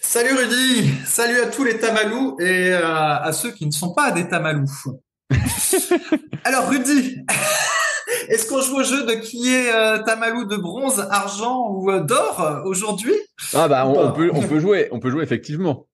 Salut 0.00 0.32
Rudy, 0.32 0.90
salut 1.04 1.40
à 1.40 1.46
tous 1.46 1.64
les 1.64 1.78
tamalous 1.78 2.36
et 2.40 2.72
euh, 2.72 2.82
à 2.82 3.32
ceux 3.32 3.52
qui 3.52 3.66
ne 3.66 3.70
sont 3.70 3.92
pas 3.92 4.10
des 4.10 4.26
tamalous. 4.26 4.66
Alors 6.44 6.68
Rudy, 6.68 7.18
est-ce 8.28 8.48
qu'on 8.48 8.60
joue 8.60 8.78
au 8.78 8.82
jeu 8.82 9.04
de 9.06 9.12
qui 9.14 9.54
est 9.54 9.72
euh, 9.72 9.98
tamalou 10.02 10.46
de 10.46 10.56
bronze, 10.56 11.06
argent 11.10 11.68
ou 11.70 11.90
euh, 11.90 12.00
d'or 12.00 12.62
aujourd'hui? 12.64 13.14
Ah 13.54 13.68
bah 13.68 13.86
on, 13.86 14.12
peut 14.12 14.30
on 14.32 14.42
peut 14.42 14.58
jouer, 14.58 14.88
on 14.90 14.98
peut 14.98 15.10
jouer 15.10 15.22
effectivement. 15.22 15.86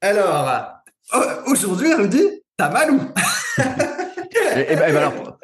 Alors 0.00 0.72
aujourd'hui 1.46 1.92
Rudy, 1.92 2.42
tamalou. 2.56 3.00
et, 3.58 3.62
et, 4.72 4.76
ben, 4.76 4.96
alors 4.96 5.38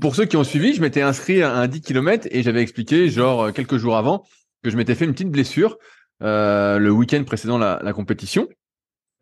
pour 0.00 0.14
ceux 0.14 0.26
qui 0.26 0.36
ont 0.36 0.44
suivi, 0.44 0.74
je 0.74 0.80
m'étais 0.80 1.02
inscrit 1.02 1.42
à 1.42 1.52
un 1.52 1.66
10 1.66 1.80
km 1.80 2.28
et 2.30 2.42
j'avais 2.42 2.62
expliqué 2.62 3.08
genre 3.08 3.52
quelques 3.52 3.78
jours 3.78 3.96
avant 3.96 4.24
que 4.62 4.70
je 4.70 4.76
m'étais 4.76 4.94
fait 4.94 5.04
une 5.04 5.12
petite 5.12 5.30
blessure 5.30 5.78
euh, 6.22 6.78
le 6.78 6.90
week-end 6.90 7.22
précédent 7.24 7.58
la, 7.58 7.92
compétition. 7.92 8.48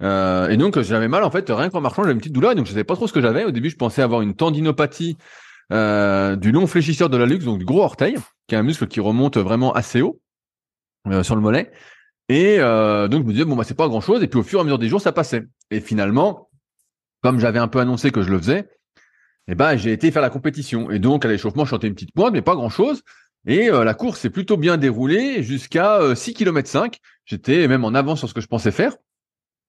Euh, 0.03 0.49
et 0.49 0.57
donc 0.57 0.81
j'avais 0.81 1.09
mal 1.09 1.25
en 1.25 1.31
fait, 1.31 1.51
rien 1.51 1.71
qu'en 1.71 1.81
marchant, 1.81 2.03
j'avais 2.03 2.13
une 2.13 2.19
petite 2.19 2.33
douleur, 2.33 2.53
et 2.53 2.55
donc 2.55 2.67
je 2.67 2.71
savais 2.71 2.85
pas 2.85 2.95
trop 2.95 3.07
ce 3.07 3.13
que 3.13 3.21
j'avais. 3.21 3.45
Au 3.45 3.51
début, 3.51 3.71
je 3.71 3.77
pensais 3.77 4.03
avoir 4.03 4.23
une 4.23 4.35
tendinopathie 4.35 5.17
euh, 5.73 6.37
du 6.37 6.53
long 6.53 6.67
fléchisseur 6.67 7.09
de 7.09 7.17
la 7.17 7.27
luxe, 7.27 7.45
donc 7.45 7.59
du 7.59 7.65
gros 7.65 7.83
orteil, 7.83 8.17
qui 8.47 8.55
est 8.55 8.59
un 8.59 8.63
muscle 8.63 8.87
qui 8.87 9.01
remonte 9.01 9.39
vraiment 9.39 9.73
assez 9.73 10.03
haut 10.03 10.21
sur 11.23 11.37
le 11.37 11.41
mollet. 11.41 11.73
Et 12.29 12.59
donc 12.59 13.23
je 13.23 13.27
me 13.27 13.33
disais 13.33 13.45
bon 13.45 13.57
bah 13.57 13.65
c'est 13.65 13.77
pas 13.77 13.89
grand 13.89 14.01
chose. 14.01 14.23
Et 14.23 14.29
puis 14.29 14.39
au 14.39 14.43
fur 14.43 14.59
et 14.59 14.63
à 14.63 14.65
mesure 14.65 14.79
des 14.79 14.89
jours, 14.89 15.01
ça 15.01 15.13
passait. 15.13 15.47
Et 15.71 15.81
finalement, 15.81 16.51
comme 17.23 17.41
j'avais 17.41 17.59
un 17.59 17.69
peu 17.69 17.81
annoncé 17.81 18.11
que 18.11 18.23
je 18.23 18.31
le 18.31 18.39
faisais, 18.39 18.69
eh 19.49 19.55
ben 19.55 19.77
j'ai 19.77 19.93
été 19.93 20.11
faire 20.11 20.23
la 20.23 20.31
compétition. 20.31 20.91
Et 20.91 20.99
donc 20.99 21.25
à 21.25 21.29
l'échauffement, 21.29 21.65
je 21.65 21.71
chantais 21.71 21.87
une 21.87 21.95
petite 21.95 22.15
pointe, 22.15 22.33
mais 22.33 22.43
pas 22.43 22.55
grand 22.55 22.69
chose. 22.69 23.03
Et 23.47 23.71
euh, 23.71 23.85
la 23.85 23.95
course 23.95 24.21
s'est 24.21 24.31
plutôt 24.31 24.57
bien 24.57 24.77
déroulée 24.77 25.43
jusqu'à 25.43 26.15
6 26.15 26.35
km 26.35 26.69
5. 26.69 26.99
J'étais 27.25 27.69
même 27.69 27.85
en 27.85 27.95
avance 27.95 28.19
sur 28.19 28.29
ce 28.29 28.35
que 28.35 28.41
je 28.41 28.47
pensais 28.47 28.71
faire. 28.71 28.97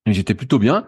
J'étais 0.06 0.34
plutôt 0.34 0.60
bien. 0.60 0.86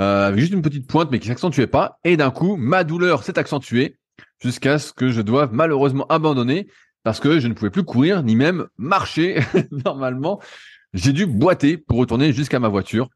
Euh, 0.00 0.28
avec 0.28 0.38
juste 0.38 0.52
une 0.52 0.62
petite 0.62 0.86
pointe, 0.86 1.10
mais 1.10 1.18
qui 1.18 1.26
s'accentuait 1.26 1.66
pas. 1.66 1.98
Et 2.04 2.16
d'un 2.16 2.30
coup, 2.30 2.56
ma 2.56 2.84
douleur 2.84 3.24
s'est 3.24 3.38
accentuée 3.38 3.98
jusqu'à 4.40 4.78
ce 4.78 4.92
que 4.92 5.10
je 5.10 5.20
doive 5.20 5.50
malheureusement 5.52 6.06
abandonner 6.08 6.68
parce 7.02 7.20
que 7.20 7.40
je 7.40 7.48
ne 7.48 7.54
pouvais 7.54 7.70
plus 7.70 7.84
courir 7.84 8.22
ni 8.22 8.36
même 8.36 8.68
marcher 8.76 9.40
normalement. 9.84 10.40
J'ai 10.94 11.12
dû 11.12 11.26
boiter 11.26 11.76
pour 11.76 11.98
retourner 11.98 12.32
jusqu'à 12.32 12.60
ma 12.60 12.68
voiture. 12.68 13.08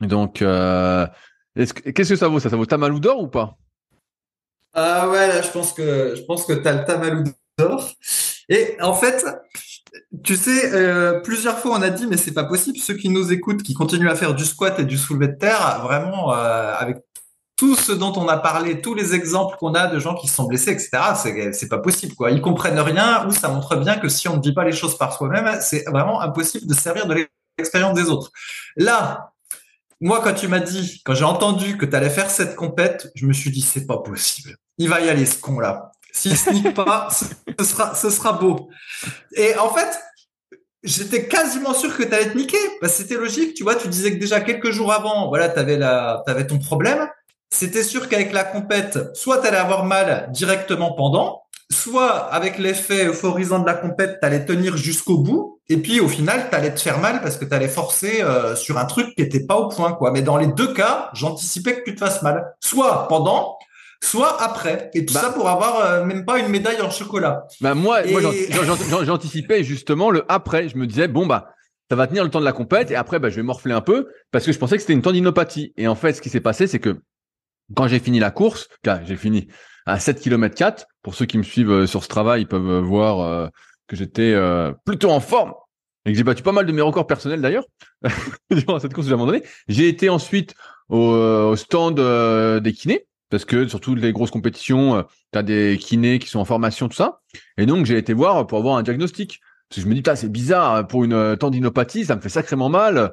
Donc, 0.00 0.42
euh, 0.42 1.06
qu'est-ce 1.54 2.10
que 2.10 2.16
ça 2.16 2.28
vaut 2.28 2.40
ça? 2.40 2.50
Ça 2.50 2.56
vaut 2.56 2.66
tamalou 2.66 3.00
d'or 3.00 3.22
ou 3.22 3.28
pas? 3.28 3.56
Ah 4.74 5.08
ouais, 5.08 5.28
là, 5.28 5.40
je 5.40 5.50
pense 5.50 5.72
que 5.72 6.14
je 6.16 6.22
pense 6.22 6.44
que 6.44 6.52
t'as 6.52 6.80
le 6.80 6.84
tamalou 6.84 7.24
Et 8.48 8.76
en 8.80 8.94
fait, 8.94 9.24
tu 10.22 10.36
sais, 10.36 10.72
euh, 10.72 11.20
plusieurs 11.20 11.58
fois 11.58 11.78
on 11.78 11.82
a 11.82 11.90
dit, 11.90 12.06
mais 12.06 12.16
c'est 12.16 12.34
pas 12.34 12.44
possible. 12.44 12.78
Ceux 12.78 12.94
qui 12.94 13.08
nous 13.08 13.32
écoutent, 13.32 13.62
qui 13.62 13.74
continuent 13.74 14.10
à 14.10 14.16
faire 14.16 14.34
du 14.34 14.44
squat 14.44 14.78
et 14.78 14.84
du 14.84 14.98
soulevé 14.98 15.28
de 15.28 15.36
terre, 15.36 15.80
vraiment, 15.82 16.34
euh, 16.34 16.74
avec 16.76 16.98
tout 17.56 17.76
ce 17.76 17.92
dont 17.92 18.12
on 18.16 18.28
a 18.28 18.36
parlé, 18.36 18.80
tous 18.80 18.94
les 18.94 19.14
exemples 19.14 19.56
qu'on 19.58 19.74
a 19.74 19.86
de 19.86 19.98
gens 20.00 20.14
qui 20.14 20.26
se 20.26 20.34
sont 20.34 20.44
blessés, 20.44 20.72
etc., 20.72 20.90
c'est, 21.14 21.52
c'est 21.52 21.68
pas 21.68 21.78
possible, 21.78 22.14
quoi. 22.14 22.30
Ils 22.32 22.40
comprennent 22.40 22.80
rien 22.80 23.26
ou 23.26 23.30
ça 23.30 23.48
montre 23.48 23.76
bien 23.76 23.96
que 23.96 24.08
si 24.08 24.28
on 24.28 24.36
ne 24.36 24.42
vit 24.42 24.52
pas 24.52 24.64
les 24.64 24.72
choses 24.72 24.98
par 24.98 25.16
soi-même, 25.16 25.58
c'est 25.60 25.84
vraiment 25.88 26.20
impossible 26.20 26.66
de 26.66 26.74
servir 26.74 27.06
de 27.06 27.26
l'expérience 27.56 27.94
des 27.94 28.10
autres. 28.10 28.30
Là, 28.76 29.32
moi, 30.00 30.20
quand 30.22 30.34
tu 30.34 30.48
m'as 30.48 30.60
dit, 30.60 31.00
quand 31.04 31.14
j'ai 31.14 31.24
entendu 31.24 31.78
que 31.78 31.86
tu 31.86 31.94
allais 31.94 32.10
faire 32.10 32.28
cette 32.28 32.56
compète, 32.56 33.10
je 33.14 33.26
me 33.26 33.32
suis 33.32 33.50
dit, 33.50 33.62
c'est 33.62 33.86
pas 33.86 33.98
possible. 33.98 34.56
Il 34.78 34.88
va 34.88 35.00
y 35.00 35.08
aller, 35.08 35.24
ce 35.24 35.38
con-là. 35.38 35.92
S'il 36.14 36.36
sneak 36.36 36.74
pas, 36.74 37.08
ce 37.10 37.64
sera, 37.64 37.94
ce 37.94 38.08
sera 38.08 38.32
beau. 38.34 38.70
Et 39.36 39.56
en 39.58 39.68
fait, 39.68 40.00
j'étais 40.84 41.26
quasiment 41.26 41.74
sûr 41.74 41.94
que 41.96 42.04
tu 42.04 42.14
allais 42.14 42.30
te 42.30 42.38
niquer. 42.38 42.58
Bah, 42.80 42.88
c'était 42.88 43.16
logique, 43.16 43.54
tu 43.54 43.64
vois. 43.64 43.74
Tu 43.74 43.88
disais 43.88 44.12
que 44.12 44.20
déjà 44.20 44.40
quelques 44.40 44.70
jours 44.70 44.92
avant, 44.92 45.28
voilà, 45.28 45.48
t'avais 45.48 45.76
la, 45.76 46.22
t'avais 46.24 46.46
ton 46.46 46.58
problème. 46.58 47.08
C'était 47.50 47.82
sûr 47.82 48.08
qu'avec 48.08 48.32
la 48.32 48.44
compète, 48.44 48.98
soit 49.14 49.38
tu 49.38 49.48
allais 49.48 49.56
avoir 49.56 49.84
mal 49.84 50.28
directement 50.32 50.92
pendant, 50.92 51.42
soit 51.70 52.10
avec 52.32 52.58
l'effet 52.58 53.06
euphorisant 53.06 53.58
de 53.58 53.66
la 53.66 53.74
compète, 53.74 54.18
tu 54.20 54.26
allais 54.26 54.44
tenir 54.44 54.76
jusqu'au 54.76 55.18
bout. 55.18 55.60
Et 55.68 55.78
puis 55.78 55.98
au 55.98 56.08
final, 56.08 56.48
tu 56.48 56.56
allais 56.56 56.74
te 56.74 56.80
faire 56.80 56.98
mal 56.98 57.22
parce 57.22 57.36
que 57.36 57.44
tu 57.44 57.54
allais 57.54 57.68
forcer 57.68 58.22
euh, 58.22 58.54
sur 58.54 58.78
un 58.78 58.84
truc 58.84 59.14
qui 59.16 59.22
était 59.22 59.44
pas 59.44 59.56
au 59.56 59.68
point, 59.68 59.92
quoi. 59.92 60.12
Mais 60.12 60.22
dans 60.22 60.36
les 60.36 60.46
deux 60.46 60.72
cas, 60.74 61.10
j'anticipais 61.14 61.76
que 61.76 61.84
tu 61.84 61.94
te 61.94 62.00
fasses 62.00 62.22
mal. 62.22 62.54
Soit 62.60 63.08
pendant, 63.08 63.56
soit 64.04 64.40
après. 64.42 64.90
Et 64.94 65.04
tout 65.04 65.14
bah, 65.14 65.20
ça 65.20 65.32
pour 65.32 65.48
avoir 65.48 65.80
euh, 65.80 66.04
même 66.04 66.24
pas 66.24 66.38
une 66.38 66.48
médaille 66.48 66.80
en 66.80 66.90
chocolat. 66.90 67.46
Bah 67.60 67.74
moi, 67.74 68.00
moi 68.10 69.04
j'anticipais 69.04 69.64
justement 69.64 70.10
le 70.10 70.24
après. 70.28 70.68
Je 70.68 70.76
me 70.76 70.86
disais 70.86 71.08
bon 71.08 71.26
bah 71.26 71.50
ça 71.90 71.96
va 71.96 72.06
tenir 72.06 72.24
le 72.24 72.30
temps 72.30 72.40
de 72.40 72.44
la 72.44 72.52
compète 72.52 72.90
et 72.90 72.96
après 72.96 73.18
bah 73.18 73.30
je 73.30 73.36
vais 73.36 73.42
morfler 73.42 73.72
un 73.72 73.80
peu 73.80 74.08
parce 74.30 74.44
que 74.44 74.52
je 74.52 74.58
pensais 74.58 74.76
que 74.76 74.82
c'était 74.82 74.92
une 74.92 75.02
tendinopathie. 75.02 75.72
Et 75.76 75.88
en 75.88 75.94
fait, 75.94 76.12
ce 76.12 76.20
qui 76.20 76.28
s'est 76.28 76.40
passé, 76.40 76.66
c'est 76.66 76.78
que 76.78 77.00
quand 77.74 77.88
j'ai 77.88 77.98
fini 77.98 78.18
la 78.18 78.30
course, 78.30 78.68
j'ai 79.04 79.16
fini 79.16 79.48
à 79.86 79.98
7 79.98 80.20
km 80.20 80.54
4. 80.54 80.86
Pour 81.02 81.14
ceux 81.14 81.26
qui 81.26 81.38
me 81.38 81.42
suivent 81.42 81.70
euh, 81.70 81.86
sur 81.86 82.02
ce 82.02 82.08
travail, 82.08 82.42
ils 82.42 82.48
peuvent 82.48 82.70
euh, 82.70 82.80
voir 82.80 83.50
que 83.86 83.96
j'étais 83.96 84.34
plutôt 84.86 85.10
en 85.10 85.20
forme 85.20 85.52
et 86.06 86.12
que 86.12 86.16
j'ai 86.16 86.24
battu 86.24 86.42
pas 86.42 86.52
mal 86.52 86.66
de 86.66 86.72
mes 86.72 86.82
records 86.82 87.06
personnels 87.06 87.40
d'ailleurs 87.40 87.64
durant 88.50 88.78
cette 88.78 88.92
course 88.92 89.06
que 89.06 89.10
j'ai 89.10 89.14
abandonné. 89.14 89.42
J'ai 89.68 89.88
été 89.88 90.08
ensuite 90.08 90.54
au, 90.88 90.98
au 90.98 91.56
stand 91.56 92.00
des 92.60 92.72
kinés 92.72 93.06
parce 93.34 93.44
que 93.46 93.66
sur 93.66 93.80
toutes 93.80 93.98
les 93.98 94.12
grosses 94.12 94.30
compétitions, 94.30 94.94
euh, 94.94 95.02
tu 95.32 95.38
as 95.40 95.42
des 95.42 95.76
kinés 95.76 96.20
qui 96.20 96.28
sont 96.28 96.38
en 96.38 96.44
formation, 96.44 96.88
tout 96.88 96.94
ça. 96.94 97.20
Et 97.58 97.66
donc, 97.66 97.84
j'ai 97.84 97.98
été 97.98 98.12
voir 98.12 98.46
pour 98.46 98.58
avoir 98.58 98.76
un 98.76 98.84
diagnostic. 98.84 99.40
Parce 99.68 99.78
que 99.78 99.82
je 99.82 99.92
me 99.92 100.00
dis, 100.00 100.08
c'est 100.14 100.30
bizarre, 100.30 100.76
hein, 100.76 100.84
pour 100.84 101.02
une 101.02 101.14
euh, 101.14 101.34
tendinopathie, 101.34 102.04
ça 102.04 102.14
me 102.14 102.20
fait 102.20 102.28
sacrément 102.28 102.68
mal. 102.68 103.12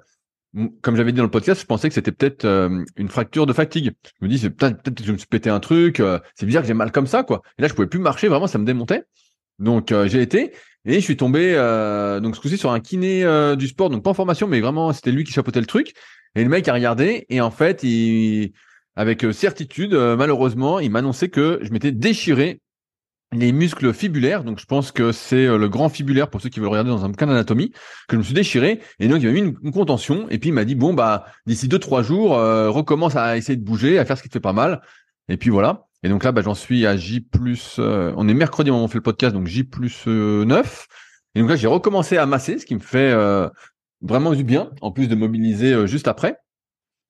Comme 0.84 0.96
j'avais 0.96 1.12
dit 1.12 1.18
dans 1.18 1.24
le 1.24 1.32
podcast, 1.32 1.62
je 1.62 1.66
pensais 1.66 1.88
que 1.88 1.96
c'était 1.96 2.12
peut-être 2.12 2.46
euh, 2.46 2.86
une 2.98 3.10
fracture 3.10 3.48
de 3.48 3.54
fatigue. 3.54 3.94
Je 4.20 4.28
me 4.28 4.32
dis, 4.32 4.48
peut-être 4.48 4.84
peut 4.84 4.92
que 4.92 5.04
je 5.04 5.12
me 5.12 5.18
suis 5.18 5.26
pété 5.26 5.50
un 5.50 5.60
truc, 5.60 6.04
c'est 6.36 6.46
bizarre 6.46 6.62
que 6.62 6.68
j'ai 6.68 6.76
mal 6.76 6.92
comme 6.92 7.08
ça, 7.08 7.24
quoi. 7.24 7.42
Et 7.58 7.64
là, 7.64 7.68
je 7.68 7.74
pouvais 7.74 7.88
plus 7.88 7.98
marcher, 7.98 8.28
vraiment, 8.28 8.46
ça 8.46 8.60
me 8.60 8.66
démontait. 8.66 9.06
Donc, 9.58 9.92
j'ai 10.06 10.22
été, 10.22 10.52
et 10.86 10.96
je 10.96 11.00
suis 11.00 11.18
tombé, 11.18 11.56
donc 12.22 12.36
ce 12.36 12.42
coup-ci, 12.42 12.60
sur 12.60 12.72
un 12.72 12.80
kiné 12.80 13.26
du 13.58 13.68
sport, 13.70 13.90
donc 13.90 14.04
pas 14.04 14.12
en 14.12 14.14
formation, 14.14 14.48
mais 14.48 14.62
vraiment, 14.62 14.94
c'était 14.94 15.12
lui 15.12 15.24
qui 15.24 15.32
chapeautait 15.32 15.62
le 15.62 15.66
truc. 15.66 15.94
Et 16.36 16.44
le 16.44 16.50
mec 16.50 16.68
a 16.68 16.74
regardé, 16.74 17.26
et 17.30 17.42
en 17.42 17.50
fait, 17.50 17.82
il 17.82 18.54
avec 18.96 19.24
euh, 19.24 19.34
certitude, 19.34 19.94
euh, 19.94 20.16
malheureusement, 20.16 20.80
il 20.80 20.92
m'annonçait 20.92 21.30
que 21.30 21.60
je 21.62 21.72
m'étais 21.72 21.92
déchiré 21.92 22.62
les 23.34 23.54
muscles 23.54 23.94
fibulaires, 23.94 24.44
donc 24.44 24.60
je 24.60 24.66
pense 24.66 24.92
que 24.92 25.14
c'est 25.14 25.46
euh, 25.46 25.58
le 25.58 25.70
grand 25.70 25.88
fibulaire 25.88 26.30
pour 26.30 26.42
ceux 26.42 26.50
qui 26.50 26.60
veulent 26.60 26.68
regarder 26.68 26.90
dans 26.90 27.06
un 27.06 27.10
bouquin 27.10 27.28
d'anatomie, 27.28 27.72
que 28.10 28.16
je 28.16 28.18
me 28.18 28.24
suis 28.24 28.34
déchiré, 28.34 28.82
et 29.00 29.08
donc 29.08 29.22
il 29.22 29.28
m'a 29.28 29.32
mis 29.32 29.40
une, 29.40 29.72
contention, 29.72 30.28
et 30.30 30.38
puis 30.38 30.50
il 30.50 30.54
m'a 30.54 30.66
dit, 30.66 30.76
bon, 30.76 30.94
bah, 30.94 31.26
d'ici 31.46 31.70
deux, 31.70 31.80
trois 31.80 32.04
jours, 32.04 32.32
recommence 32.32 33.16
à 33.16 33.38
essayer 33.38 33.56
de 33.56 33.64
bouger, 33.64 34.00
à 34.00 34.06
faire 34.06 34.18
ce 34.18 34.24
qui 34.24 34.28
te 34.28 34.34
fait 34.34 34.42
pas 34.42 34.52
mal, 34.52 34.82
et 35.30 35.38
puis 35.38 35.50
voilà. 35.50 35.88
Et 36.04 36.10
donc 36.10 36.24
là, 36.26 36.34
bah, 36.34 36.42
j'en 36.42 36.56
suis 36.56 36.86
à 36.86 36.98
J 36.98 37.22
plus. 37.22 37.78
Euh, 37.80 38.12
on 38.18 38.28
est 38.28 38.34
mercredi, 38.34 38.72
on 38.72 38.88
fait 38.88 38.98
le 38.98 39.04
podcast, 39.04 39.34
donc 39.34 39.48
J 39.48 39.64
plus 39.64 40.08
9. 40.08 40.88
Et 41.36 41.40
donc 41.40 41.50
là, 41.50 41.56
j'ai 41.56 41.68
recommencé 41.68 42.18
à 42.18 42.26
masser, 42.26 42.58
ce 42.58 42.66
qui 42.66 42.76
me 42.76 42.80
fait 42.80 43.16
vraiment 44.02 44.34
du 44.34 44.44
bien, 44.44 44.72
en 44.82 44.92
plus 44.92 45.08
de 45.08 45.16
mobiliser 45.16 45.88
juste 45.88 46.10
après. 46.10 46.38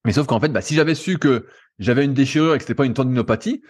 Mais 0.06 0.14
sauf 0.14 0.28
qu'en 0.28 0.40
fait, 0.40 0.50
bah, 0.50 0.62
si 0.62 0.76
j'avais 0.76 0.96
su 0.96 1.18
que 1.18 1.46
j'avais 1.80 2.06
une 2.06 2.14
déchirure 2.14 2.56
et 2.56 2.58
que 2.58 2.64
c'était 2.64 2.76
pas 2.76 2.86
une 2.86 2.94
tendinopathie, 2.94 3.62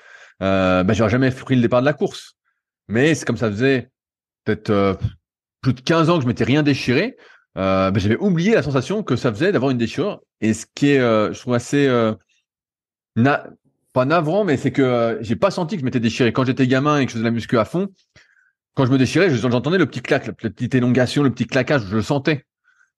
euh, 0.42 0.83
bah, 0.83 0.94
j'aurais 0.94 1.09
jamais 1.09 1.31
pris 1.31 1.56
le 1.56 1.62
départ 1.62 1.81
de 1.81 1.86
la 1.86 1.94
course. 1.94 2.36
Mais 2.88 3.15
c'est 3.15 3.25
comme 3.25 3.38
ça 3.38 3.50
faisait 3.50 3.89
peut-être 4.44 4.69
euh, 4.69 4.94
plus 5.62 5.74
de 5.74 5.81
15 5.81 6.09
ans 6.09 6.18
que 6.18 6.24
je 6.24 6.27
m'étais 6.27 6.44
rien 6.44 6.63
déchiré, 6.63 7.15
euh, 7.57 7.92
bah, 7.92 8.00
j'avais 8.00 8.18
oublié 8.18 8.53
la 8.53 8.63
sensation 8.63 9.03
que 9.03 9.15
ça 9.15 9.31
faisait 9.31 9.51
d'avoir 9.51 9.71
une 9.71 9.77
déchirure. 9.77 10.21
Et 10.42 10.53
ce 10.53 10.65
qui 10.74 10.89
est, 10.89 11.00
euh, 11.00 11.33
je 11.33 11.39
trouve 11.39 11.53
assez 11.53 11.89
pas 13.94 14.06
navrant, 14.06 14.45
mais 14.45 14.56
c'est 14.56 14.71
que 14.71 15.18
j'ai 15.19 15.36
pas 15.36 15.51
senti 15.51 15.75
que 15.75 15.81
je 15.81 15.86
m'étais 15.86 16.00
déchiré 16.00 16.31
quand 16.31 16.45
j'étais 16.45 16.65
gamin 16.65 17.00
et 17.00 17.06
que 17.06 17.12
je 17.12 17.18
faisais 17.18 17.25
la 17.25 17.31
muscu 17.31 17.57
à 17.59 17.65
fond. 17.65 17.89
Quand 18.74 18.86
je 18.86 18.92
me 18.92 18.98
déchirais, 18.98 19.30
j'entendais 19.30 19.77
le 19.77 19.86
petit 19.86 20.01
clac, 20.01 20.27
la 20.27 20.33
petite 20.33 20.74
élongation, 20.74 21.24
le 21.24 21.30
petit 21.30 21.45
claquage, 21.45 21.83
je 21.89 21.95
le 21.98 22.01
sentais. 22.01 22.45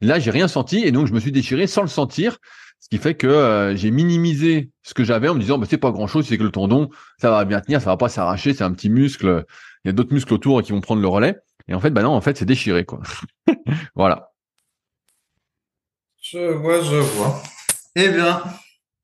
Là, 0.01 0.19
j'ai 0.19 0.29
rien 0.29 0.47
senti 0.47 0.83
et 0.83 0.91
donc 0.91 1.07
je 1.07 1.13
me 1.13 1.19
suis 1.19 1.31
déchiré 1.31 1.65
sans 1.65 1.81
le 1.81 1.87
sentir. 1.87 2.37
Ce 2.83 2.89
qui 2.89 2.97
fait 2.97 3.15
que 3.15 3.27
euh, 3.27 3.77
j'ai 3.77 3.91
minimisé 3.91 4.69
ce 4.81 4.93
que 4.93 5.05
j'avais 5.05 5.29
en 5.29 5.35
me 5.35 5.39
disant 5.39 5.57
bah, 5.57 5.65
c'est 5.69 5.77
pas 5.77 5.91
grand 5.91 6.05
chose, 6.05 6.27
c'est 6.27 6.37
que 6.37 6.43
le 6.43 6.51
tendon, 6.51 6.89
ça 7.17 7.29
va 7.29 7.45
bien 7.45 7.61
tenir, 7.61 7.79
ça 7.79 7.89
va 7.89 7.95
pas 7.95 8.09
s'arracher, 8.09 8.53
c'est 8.53 8.65
un 8.65 8.73
petit 8.73 8.89
muscle, 8.89 9.45
il 9.85 9.87
y 9.87 9.89
a 9.89 9.93
d'autres 9.93 10.13
muscles 10.13 10.33
autour 10.33 10.61
qui 10.61 10.73
vont 10.73 10.81
prendre 10.81 11.01
le 11.01 11.07
relais. 11.07 11.37
Et 11.69 11.75
en 11.75 11.79
fait, 11.79 11.91
bah 11.91 12.03
non, 12.03 12.09
en 12.09 12.19
fait, 12.19 12.35
c'est 12.35 12.43
déchiré, 12.43 12.83
quoi. 12.83 12.99
voilà. 13.95 14.33
Je 16.21 16.39
vois, 16.39 16.81
je 16.81 16.97
vois. 16.97 17.41
Eh 17.95 18.09
bien. 18.09 18.43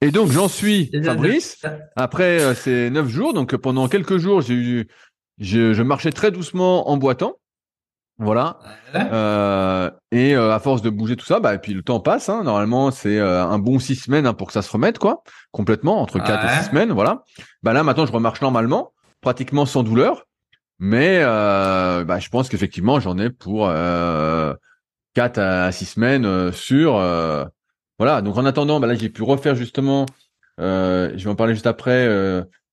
Et 0.02 0.12
donc 0.12 0.30
j'en 0.30 0.50
suis, 0.50 0.90
eh 0.92 1.02
Fabrice. 1.02 1.66
Après 1.96 2.42
euh, 2.42 2.54
ces 2.56 2.90
neuf 2.90 3.08
jours, 3.08 3.34
donc 3.34 3.56
pendant 3.56 3.88
quelques 3.88 4.18
jours, 4.18 4.42
j'ai 4.42 4.56
eu, 4.56 4.88
je, 5.38 5.74
je 5.74 5.84
marchais 5.84 6.12
très 6.12 6.32
doucement 6.32 6.90
en 6.90 6.98
boitant. 6.98 7.38
Voilà. 8.20 8.60
Euh, 8.96 9.90
et 10.12 10.36
euh, 10.36 10.54
à 10.54 10.60
force 10.60 10.82
de 10.82 10.90
bouger 10.90 11.16
tout 11.16 11.26
ça, 11.26 11.40
bah, 11.40 11.56
et 11.56 11.58
puis 11.58 11.74
le 11.74 11.82
temps 11.82 12.02
passe. 12.02 12.28
Hein. 12.28 12.44
Normalement, 12.44 12.92
c'est 12.92 13.18
euh, 13.18 13.42
un 13.42 13.60
bon 13.60 13.80
six 13.80 13.96
semaines 13.96 14.28
hein, 14.28 14.34
pour 14.34 14.48
que 14.48 14.54
ça 14.54 14.62
se 14.62 14.70
remette, 14.70 15.00
quoi, 15.00 15.24
complètement 15.52 16.02
entre 16.02 16.22
quatre 16.22 16.46
et 16.46 16.58
six 16.60 16.70
semaines, 16.70 16.92
voilà. 16.92 17.24
Bah 17.64 17.72
là, 17.72 17.82
maintenant, 17.84 18.06
je 18.06 18.12
remarche 18.12 18.42
normalement, 18.42 18.92
pratiquement 19.22 19.66
sans 19.66 19.84
douleur, 19.84 20.28
mais 20.80 21.24
bah, 21.24 22.20
je 22.20 22.28
pense 22.28 22.50
qu'effectivement, 22.50 23.00
j'en 23.00 23.18
ai 23.18 23.30
pour 23.30 23.68
quatre 25.14 25.38
à 25.40 25.72
six 25.72 25.86
semaines 25.86 26.52
sur. 26.52 26.94
voilà. 27.98 28.22
Donc 28.22 28.38
en 28.38 28.46
attendant, 28.46 28.82
bah, 28.82 28.88
là, 28.88 28.96
j'ai 28.96 29.10
pu 29.10 29.24
refaire 29.24 29.56
justement. 29.56 30.06
je 30.58 31.16
vais 31.16 31.30
en 31.30 31.36
parler 31.36 31.54
juste 31.54 31.68
après. 31.68 32.06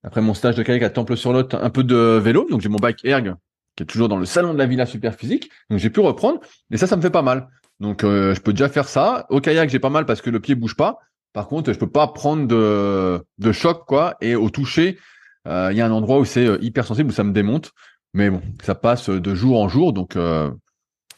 après 0.03 0.23
mon 0.23 0.35
stage 0.35 0.57
de 0.57 0.65
kayak 0.65 0.83
à 0.83 0.91
Temple-sur-Lot, 0.91 1.55
un 1.55 1.71
peu 1.71 1.85
de 1.85 2.19
vélo. 2.21 2.49
Donc 2.51 2.63
j'ai 2.63 2.69
mon 2.69 2.79
bike 2.79 3.05
erg 3.05 3.37
qui 3.77 3.83
est 3.83 3.87
toujours 3.87 4.09
dans 4.09 4.17
le 4.17 4.25
salon 4.25 4.55
de 4.55 4.59
la 4.59 4.67
Villa 4.67 4.87
Super 4.87 5.15
Physique. 5.15 5.51
Donc 5.71 5.79
j'ai 5.79 5.91
pu 5.91 6.01
reprendre. 6.01 6.41
Et 6.71 6.77
ça, 6.77 6.87
ça 6.87 6.97
me 6.97 7.03
fait 7.03 7.11
pas 7.11 7.23
mal. 7.23 7.49
Donc 7.79 8.05
euh, 8.05 8.35
je 8.35 8.41
peux 8.41 8.53
déjà 8.53 8.69
faire 8.69 8.89
ça. 8.89 9.27
Au 9.29 9.41
kayak, 9.41 9.69
j'ai 9.69 9.79
pas 9.79 9.91
mal 9.91 10.07
parce 10.07 10.23
que 10.23 10.31
le 10.31 10.41
pied 10.41 10.55
bouge 10.55 10.75
pas. 10.75 10.99
Par 11.33 11.49
contre, 11.49 11.73
je 11.73 11.79
peux 11.79 11.91
pas 11.91 12.09
prendre 12.09 12.47
de, 12.47 13.23
de 13.39 13.53
choc, 13.53 13.85
quoi. 13.87 14.17
Et 14.23 14.35
au 14.35 14.49
toucher, 14.49 14.99
euh, 15.47 15.69
il 15.71 15.77
y 15.77 15.83
a 15.83 15.87
un 15.87 15.91
endroit 15.91 16.19
où 16.19 16.25
c'est 16.25 16.47
euh, 16.47 16.59
hyper 16.63 16.87
sensible, 16.87 17.11
où 17.11 17.13
ça 17.13 17.25
me 17.25 17.33
démonte. 17.33 17.73
Mais 18.15 18.31
bon, 18.31 18.41
ça 18.63 18.75
passe 18.75 19.11
de 19.11 19.35
jour 19.35 19.61
en 19.61 19.69
jour. 19.69 19.93
Donc 19.93 20.15
je 20.15 20.53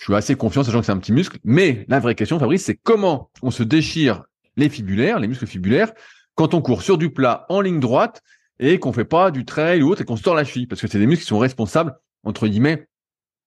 suis 0.04 0.14
assez 0.14 0.34
confiant, 0.34 0.64
sachant 0.64 0.80
que 0.80 0.86
c'est 0.86 0.92
un 0.92 0.98
petit 0.98 1.12
muscle. 1.12 1.38
Mais 1.44 1.84
la 1.88 2.00
vraie 2.00 2.16
question, 2.16 2.40
Fabrice, 2.40 2.64
c'est 2.64 2.74
comment 2.74 3.30
on 3.42 3.52
se 3.52 3.62
déchire 3.62 4.24
les 4.56 4.68
fibulaires, 4.68 5.20
les 5.20 5.28
muscles 5.28 5.46
fibulaires, 5.46 5.92
quand 6.34 6.54
on 6.54 6.60
court 6.62 6.82
sur 6.82 6.98
du 6.98 7.10
plat 7.10 7.46
en 7.48 7.60
ligne 7.60 7.78
droite 7.78 8.22
et 8.58 8.80
qu'on 8.80 8.92
fait 8.92 9.04
pas 9.04 9.30
du 9.30 9.44
trail 9.44 9.82
ou 9.82 9.90
autre 9.90 10.02
et 10.02 10.04
qu'on 10.04 10.16
se 10.16 10.22
tord 10.22 10.34
la 10.34 10.42
cheville. 10.42 10.66
Parce 10.66 10.80
que 10.80 10.88
c'est 10.88 10.98
des 10.98 11.06
muscles 11.06 11.22
qui 11.22 11.28
sont 11.28 11.38
responsables 11.38 11.94
entre 12.28 12.46
guillemets, 12.46 12.86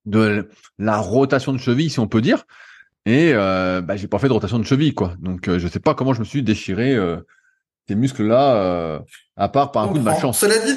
de 0.06 0.50
la 0.80 0.98
rotation 0.98 1.54
de 1.54 1.60
cheville, 1.60 1.90
si 1.90 2.00
on 2.00 2.08
peut 2.08 2.22
dire. 2.22 2.46
Et 3.06 3.32
euh, 3.34 3.82
bah, 3.82 3.96
j'ai 3.96 4.08
pas 4.08 4.20
fait 4.20 4.28
de 4.28 4.34
rotation 4.34 4.60
de 4.60 4.66
cheville, 4.66 4.94
quoi. 4.94 5.14
Donc 5.20 5.48
euh, 5.48 5.60
je 5.60 5.68
sais 5.68 5.80
pas 5.80 5.94
comment 5.94 6.14
je 6.14 6.20
me 6.20 6.26
suis 6.26 6.44
déchiré 6.44 6.94
euh, 6.94 7.18
ces 7.88 7.96
muscles-là, 7.96 8.56
euh, 8.56 9.00
à 9.38 9.50
part 9.50 9.72
par 9.72 9.84
un 9.84 9.88
coup 9.90 10.00
de 10.00 10.04
ma 10.04 10.20
chance. 10.20 10.40
Cela 10.40 10.58
dit, 10.60 10.76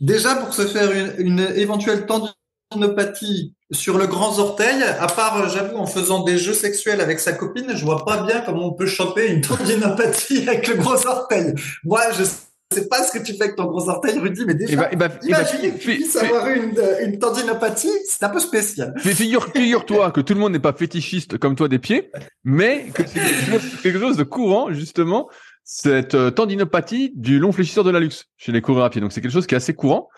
déjà 0.00 0.36
pour 0.36 0.54
se 0.54 0.66
faire 0.66 0.90
une, 1.18 1.40
éventuelle 1.40 2.06
tendinopathie 2.06 3.54
sur 3.72 3.98
le 3.98 4.06
grand 4.06 4.38
orteil, 4.38 4.82
à 4.82 5.06
part, 5.08 5.48
j'avoue, 5.48 5.76
en 5.76 5.86
faisant 5.86 6.22
des 6.22 6.38
jeux 6.38 6.54
sexuels 6.54 7.00
avec 7.00 7.18
sa 7.18 7.32
copine, 7.32 7.76
je 7.76 7.84
vois 7.84 8.04
pas 8.04 8.22
bien 8.22 8.40
comment 8.40 8.68
on 8.68 8.72
peut 8.72 8.86
choper 8.86 9.32
une 9.32 9.40
tendinopathie 9.40 10.42
avec 10.48 10.68
le 10.68 10.76
gros 10.76 11.06
orteil. 11.06 11.54
Moi, 11.84 12.02
je 12.16 12.24
sais 12.72 12.88
pas 12.88 13.02
ce 13.02 13.16
que 13.16 13.24
tu 13.24 13.34
fais 13.34 13.44
avec 13.44 13.56
ton 13.56 13.66
gros 13.66 13.88
orteil, 13.88 14.18
Rudy, 14.18 14.44
mais 14.44 14.54
déjà, 14.54 14.72
eh 14.72 14.76
ben, 14.76 14.88
eh 14.92 14.96
ben, 14.96 15.10
imagine 15.22 15.60
que 15.60 15.78
tu 15.78 15.78
puisses 15.78 16.16
avoir 16.16 16.48
une, 16.48 16.78
une 17.02 17.18
tendinopathie, 17.18 17.92
c'est 18.08 18.24
un 18.24 18.28
peu 18.28 18.40
spécial. 18.40 18.94
Mais 19.04 19.12
figure, 19.12 19.46
figure-toi 19.54 20.10
que 20.10 20.20
tout 20.20 20.34
le 20.34 20.40
monde 20.40 20.52
n'est 20.52 20.58
pas 20.58 20.72
fétichiste 20.72 21.38
comme 21.38 21.54
toi 21.54 21.68
des 21.68 21.78
pieds, 21.78 22.10
mais 22.44 22.86
que 22.92 23.02
c'est 23.06 23.82
quelque 23.82 24.00
chose 24.00 24.16
de 24.16 24.24
courant, 24.24 24.72
justement, 24.72 25.28
cette 25.64 26.14
euh, 26.14 26.30
tendinopathie 26.30 27.12
du 27.16 27.38
long 27.38 27.52
fléchisseur 27.52 27.84
de 27.84 27.90
la 27.90 28.00
luxe 28.00 28.26
chez 28.36 28.52
les 28.52 28.60
coureurs 28.60 28.84
à 28.84 28.90
pied. 28.90 29.00
Donc 29.00 29.12
c'est 29.12 29.20
quelque 29.20 29.32
chose 29.32 29.46
qui 29.46 29.54
est 29.54 29.58
assez 29.58 29.74
courant, 29.74 30.08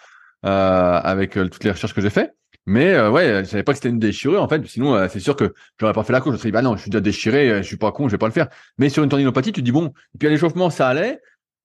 euh, 0.44 1.00
avec 1.02 1.36
euh, 1.36 1.48
toutes 1.48 1.64
les 1.64 1.70
recherches 1.70 1.94
que 1.94 2.00
j'ai 2.00 2.10
fait. 2.10 2.32
Mais 2.66 2.92
euh, 2.92 3.10
ouais, 3.10 3.44
je 3.44 3.50
savais 3.50 3.62
pas 3.62 3.72
que 3.72 3.78
c'était 3.78 3.88
une 3.88 3.98
déchirure 3.98 4.42
en 4.42 4.48
fait. 4.48 4.64
Sinon, 4.66 4.94
euh, 4.94 5.06
c'est 5.10 5.20
sûr 5.20 5.36
que 5.36 5.54
j'aurais 5.80 5.94
pas 5.94 6.04
fait 6.04 6.12
la 6.12 6.20
course. 6.20 6.32
Je 6.32 6.36
me 6.36 6.38
serais 6.38 6.48
dit 6.48 6.52
bah 6.52 6.62
non, 6.62 6.76
je 6.76 6.82
suis 6.82 6.90
déjà 6.90 7.00
déchiré, 7.00 7.62
je 7.62 7.66
suis 7.66 7.78
pas 7.78 7.92
con, 7.92 8.08
je 8.08 8.12
vais 8.12 8.18
pas 8.18 8.26
le 8.26 8.32
faire. 8.32 8.48
Mais 8.76 8.90
sur 8.90 9.02
une 9.02 9.08
tendinopathie, 9.08 9.52
tu 9.52 9.62
dis 9.62 9.72
bon. 9.72 9.92
Et 10.14 10.18
puis 10.18 10.28
à 10.28 10.30
l'échauffement, 10.30 10.68
ça 10.68 10.88
allait. 10.88 11.18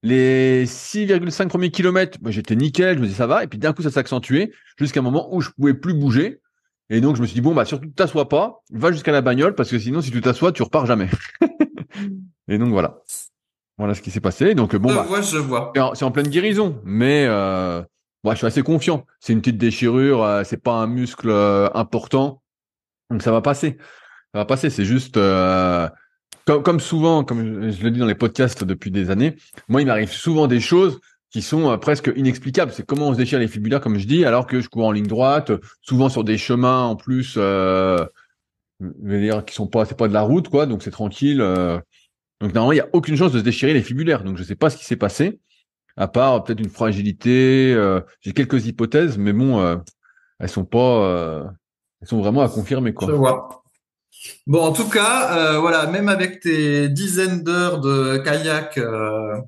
Les 0.04 0.66
6,5 0.66 1.48
premiers 1.48 1.72
kilomètres, 1.72 2.18
bah, 2.22 2.30
j'étais 2.30 2.58
nickel, 2.58 2.98
je 2.98 3.02
me 3.02 3.08
dis 3.08 3.14
ça 3.14 3.26
va. 3.26 3.44
Et 3.44 3.48
puis 3.48 3.58
d'un 3.58 3.72
coup, 3.72 3.82
ça 3.82 3.90
s'accentuait 3.90 4.52
jusqu'à 4.78 5.00
un 5.00 5.04
moment 5.04 5.34
où 5.34 5.40
je 5.40 5.50
pouvais 5.50 5.74
plus 5.74 5.94
bouger. 5.94 6.42
Et 6.90 7.00
donc, 7.00 7.16
je 7.16 7.22
me 7.22 7.26
suis 7.26 7.36
dit, 7.36 7.42
bon, 7.42 7.56
bah, 7.56 7.66
surtout, 7.66 7.88
t'assois 7.88 8.28
pas, 8.28 8.62
va 8.72 8.92
jusqu'à 8.92 9.14
la 9.14 9.22
bagnole, 9.22 9.56
parce 9.56 9.72
que 9.72 9.80
sinon, 9.80 10.02
si 10.02 10.12
tu 10.12 10.20
t'assois, 10.22 10.52
tu 10.52 10.62
repars 10.62 10.86
jamais. 10.86 11.10
et 12.50 12.58
donc, 12.58 12.70
voilà. 12.70 13.02
Voilà 13.78 13.96
ce 13.96 14.02
qui 14.02 14.12
s'est 14.12 14.20
passé. 14.20 14.54
Donc, 14.54 14.76
bon, 14.76 14.94
bah, 14.94 15.08
je 15.22 15.38
vois. 15.38 15.72
C'est 15.96 16.04
en, 16.04 16.12
pleine 16.12 16.28
guérison, 16.28 16.82
mais, 16.84 17.26
euh, 17.28 17.82
je 18.30 18.36
suis 18.36 18.46
assez 18.46 18.62
confiant. 18.62 19.06
C'est 19.22 19.32
une 19.34 19.40
petite 19.40 19.58
déchirure, 19.58 20.22
euh, 20.24 20.44
c'est 20.44 20.62
pas 20.62 20.74
un 20.74 20.88
muscle 20.88 21.30
euh, 21.30 21.70
important. 21.74 22.44
Donc, 23.10 23.24
ça 23.24 23.32
va 23.32 23.42
passer. 23.42 23.78
Ça 24.34 24.40
va 24.40 24.46
passer. 24.46 24.70
C'est 24.70 24.86
juste, 24.86 25.18
euh, 26.50 26.60
comme, 26.60 26.80
souvent, 26.80 27.24
comme 27.24 27.72
je 27.72 27.84
le 27.84 27.92
dis 27.92 28.00
dans 28.00 28.06
les 28.06 28.16
podcasts 28.16 28.64
depuis 28.64 28.92
des 28.92 29.10
années, 29.10 29.36
moi, 29.68 29.82
il 29.82 29.88
m'arrive 29.88 30.12
souvent 30.12 30.48
des 30.48 30.60
choses 30.60 31.00
qui 31.34 31.42
sont 31.42 31.72
euh, 31.72 31.78
presque 31.78 32.12
inexplicables. 32.16 32.72
C'est 32.72 32.86
comment 32.86 33.10
on 33.10 33.14
se 33.14 33.18
déchire 33.18 33.40
les 33.40 33.48
fibulaires, 33.48 33.82
comme 33.82 33.98
je 33.98 34.06
dis, 34.06 34.24
alors 34.24 34.46
que 34.46 34.62
je 34.62 34.70
cours 34.70 34.86
en 34.86 34.92
ligne 34.92 35.08
droite, 35.08 35.52
souvent 35.82 36.08
sur 36.08 36.24
des 36.24 36.38
chemins 36.38 36.84
en 36.84 36.96
plus, 36.96 37.36
euh, 37.38 38.06
dire, 38.80 39.44
qui 39.44 39.56
sont 39.56 39.68
pas, 39.68 39.86
c'est 39.86 39.98
pas 39.98 40.08
de 40.08 40.14
la 40.14 40.22
route, 40.22 40.48
quoi, 40.48 40.68
donc 40.68 40.84
c'est 40.84 40.92
tranquille. 40.92 41.42
Euh. 41.42 41.80
Donc 42.40 42.54
normalement, 42.54 42.72
il 42.74 42.78
y 42.78 42.82
a 42.82 42.90
aucune 42.94 43.18
chance 43.18 43.32
de 43.32 43.40
se 43.40 43.44
déchirer 43.44 43.74
les 43.74 43.82
fibulaires. 43.82 44.24
Donc 44.24 44.38
je 44.38 44.44
sais 44.44 44.56
pas 44.56 44.70
ce 44.70 44.78
qui 44.78 44.86
s'est 44.86 44.96
passé, 44.96 45.40
à 45.98 46.08
part 46.08 46.44
peut-être 46.44 46.60
une 46.60 46.70
fragilité. 46.70 47.74
Euh, 47.74 48.02
j'ai 48.22 48.34
quelques 48.34 48.68
hypothèses, 48.68 49.18
mais 49.18 49.34
bon, 49.34 49.82
elles 50.40 50.50
sont 50.50 50.66
pas, 50.66 51.52
elles 52.02 52.08
sont 52.08 52.22
vraiment 52.22 52.42
à 52.42 52.50
confirmer, 52.50 52.94
quoi. 52.94 53.63
Bon, 54.48 54.62
en 54.62 54.72
tout 54.74 54.90
cas, 54.90 55.38
euh, 55.38 55.60
voilà, 55.60 55.88
même 55.88 56.10
avec 56.10 56.40
tes 56.40 56.90
dizaines 56.90 57.44
d'heures 57.44 57.80
de 57.80 58.18
kayak 58.18 58.78
euh, 58.78 59.40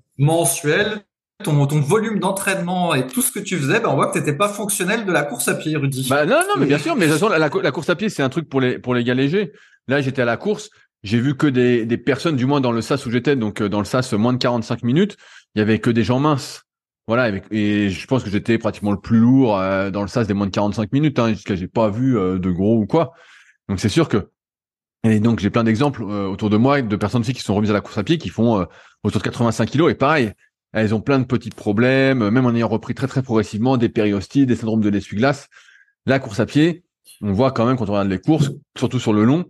ton, 1.43 1.67
ton 1.67 1.79
volume 1.81 2.19
d'entraînement 2.19 2.95
et 2.95 3.07
tout 3.07 3.21
ce 3.21 3.31
que 3.31 3.39
tu 3.39 3.57
faisais, 3.57 3.79
ben 3.79 3.89
on 3.89 3.95
voit 3.95 4.07
que 4.07 4.13
tu 4.13 4.19
n'étais 4.19 4.37
pas 4.37 4.47
fonctionnel 4.47 5.05
de 5.05 5.11
la 5.11 5.23
course 5.23 5.47
à 5.47 5.55
pied, 5.55 5.75
Rudy. 5.75 6.07
Bah 6.09 6.25
non, 6.25 6.39
non, 6.47 6.55
mais 6.57 6.65
bien 6.65 6.77
sûr, 6.77 6.95
mais 6.95 7.07
de 7.07 7.11
toute 7.11 7.19
façon, 7.19 7.29
la, 7.29 7.49
la, 7.49 7.71
course 7.71 7.89
à 7.89 7.95
pied, 7.95 8.09
c'est 8.09 8.23
un 8.23 8.29
truc 8.29 8.47
pour 8.47 8.61
les 8.61 8.79
pour 8.79 8.95
les 8.95 9.03
gars 9.03 9.13
légers. 9.13 9.51
Là, 9.87 10.01
j'étais 10.01 10.21
à 10.21 10.25
la 10.25 10.37
course, 10.37 10.69
j'ai 11.03 11.19
vu 11.19 11.35
que 11.35 11.47
des, 11.47 11.85
des 11.85 11.97
personnes, 11.97 12.35
du 12.35 12.45
moins 12.45 12.61
dans 12.61 12.71
le 12.71 12.81
sas 12.81 13.05
où 13.05 13.11
j'étais, 13.11 13.35
donc 13.35 13.61
euh, 13.61 13.69
dans 13.69 13.79
le 13.79 13.85
sas 13.85 14.13
moins 14.13 14.33
de 14.33 14.37
45 14.37 14.83
minutes, 14.83 15.17
il 15.53 15.59
y 15.59 15.61
avait 15.61 15.79
que 15.79 15.89
des 15.89 16.03
gens 16.03 16.19
minces. 16.19 16.63
Voilà, 17.07 17.29
et, 17.51 17.89
je 17.89 18.07
pense 18.07 18.23
que 18.23 18.31
j'étais 18.31 18.57
pratiquement 18.57 18.91
le 18.91 18.99
plus 18.99 19.19
lourd 19.19 19.59
euh, 19.59 19.91
dans 19.91 20.01
le 20.01 20.07
sas 20.07 20.25
des 20.25 20.33
moins 20.33 20.47
de 20.47 20.51
45 20.51 20.91
minutes, 20.91 21.19
hein, 21.19 21.29
jusqu'à 21.29 21.55
j'ai 21.55 21.67
pas 21.67 21.89
vu 21.89 22.13
de 22.13 22.51
gros 22.51 22.77
ou 22.77 22.87
quoi. 22.87 23.13
Donc 23.69 23.79
c'est 23.79 23.89
sûr 23.89 24.07
que 24.07 24.29
et 25.11 25.19
donc 25.19 25.39
j'ai 25.39 25.49
plein 25.49 25.63
d'exemples 25.63 26.03
euh, 26.03 26.27
autour 26.27 26.49
de 26.49 26.57
moi 26.57 26.81
de 26.81 26.95
personnes 26.95 27.21
aussi 27.21 27.33
qui 27.33 27.41
sont 27.41 27.53
remises 27.53 27.69
à 27.69 27.73
la 27.73 27.81
course 27.81 27.97
à 27.97 28.03
pied, 28.03 28.17
qui 28.17 28.29
font 28.29 28.59
euh, 28.59 28.65
autour 29.03 29.21
de 29.21 29.25
85 29.25 29.69
kilos. 29.69 29.91
Et 29.91 29.95
pareil, 29.95 30.31
elles 30.73 30.95
ont 30.95 31.01
plein 31.01 31.19
de 31.19 31.25
petits 31.25 31.51
problèmes, 31.51 32.29
même 32.29 32.45
en 32.45 32.53
ayant 32.53 32.67
repris 32.67 32.95
très 32.95 33.07
très 33.07 33.21
progressivement 33.21 33.77
des 33.77 33.89
périostites, 33.89 34.47
des 34.47 34.55
syndromes 34.55 34.81
de 34.81 34.89
l'essuie-glace. 34.89 35.47
La 36.05 36.19
course 36.19 36.39
à 36.39 36.45
pied, 36.45 36.83
on 37.21 37.33
voit 37.33 37.51
quand 37.51 37.65
même 37.65 37.77
quand 37.77 37.87
on 37.89 37.93
regarde 37.93 38.09
les 38.09 38.19
courses, 38.19 38.51
surtout 38.77 38.99
sur 38.99 39.13
le 39.13 39.23
long, 39.23 39.45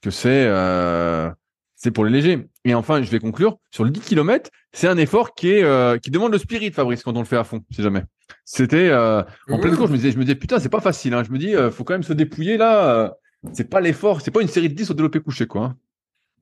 que 0.00 0.10
c'est 0.10 0.46
euh, 0.46 1.30
c'est 1.74 1.90
pour 1.90 2.04
les 2.04 2.10
légers. 2.10 2.46
Et 2.64 2.74
enfin, 2.74 3.02
je 3.02 3.10
vais 3.10 3.18
conclure 3.18 3.58
sur 3.72 3.84
le 3.84 3.90
10 3.90 4.00
km, 4.00 4.50
c'est 4.72 4.86
un 4.86 4.96
effort 4.96 5.34
qui 5.34 5.50
est 5.50 6.00
qui 6.02 6.10
demande 6.10 6.32
le 6.32 6.38
spirit, 6.38 6.70
Fabrice, 6.70 7.02
quand 7.02 7.16
on 7.16 7.20
le 7.20 7.26
fait 7.26 7.36
à 7.36 7.44
fond, 7.44 7.62
si 7.70 7.82
jamais. 7.82 8.04
C'était 8.44 8.92
en 8.92 9.58
pleine 9.58 9.76
course, 9.76 9.88
je 9.88 9.92
me 9.92 9.96
disais, 9.96 10.12
je 10.12 10.18
me 10.18 10.24
disais 10.24 10.36
putain, 10.36 10.60
c'est 10.60 10.68
pas 10.68 10.80
facile. 10.80 11.14
Hein. 11.14 11.24
Je 11.26 11.32
me 11.32 11.38
dis, 11.38 11.54
faut 11.72 11.84
quand 11.84 11.94
même 11.94 12.02
se 12.02 12.12
dépouiller 12.12 12.56
là 12.58 13.16
c'est 13.52 13.68
pas 13.68 13.80
l'effort, 13.80 14.20
c'est 14.20 14.30
pas 14.30 14.42
une 14.42 14.48
série 14.48 14.68
de 14.68 14.74
10 14.74 14.90
au 14.90 14.94
développé 14.94 15.20
couché, 15.20 15.46
quoi. 15.46 15.62
Hein. 15.62 15.76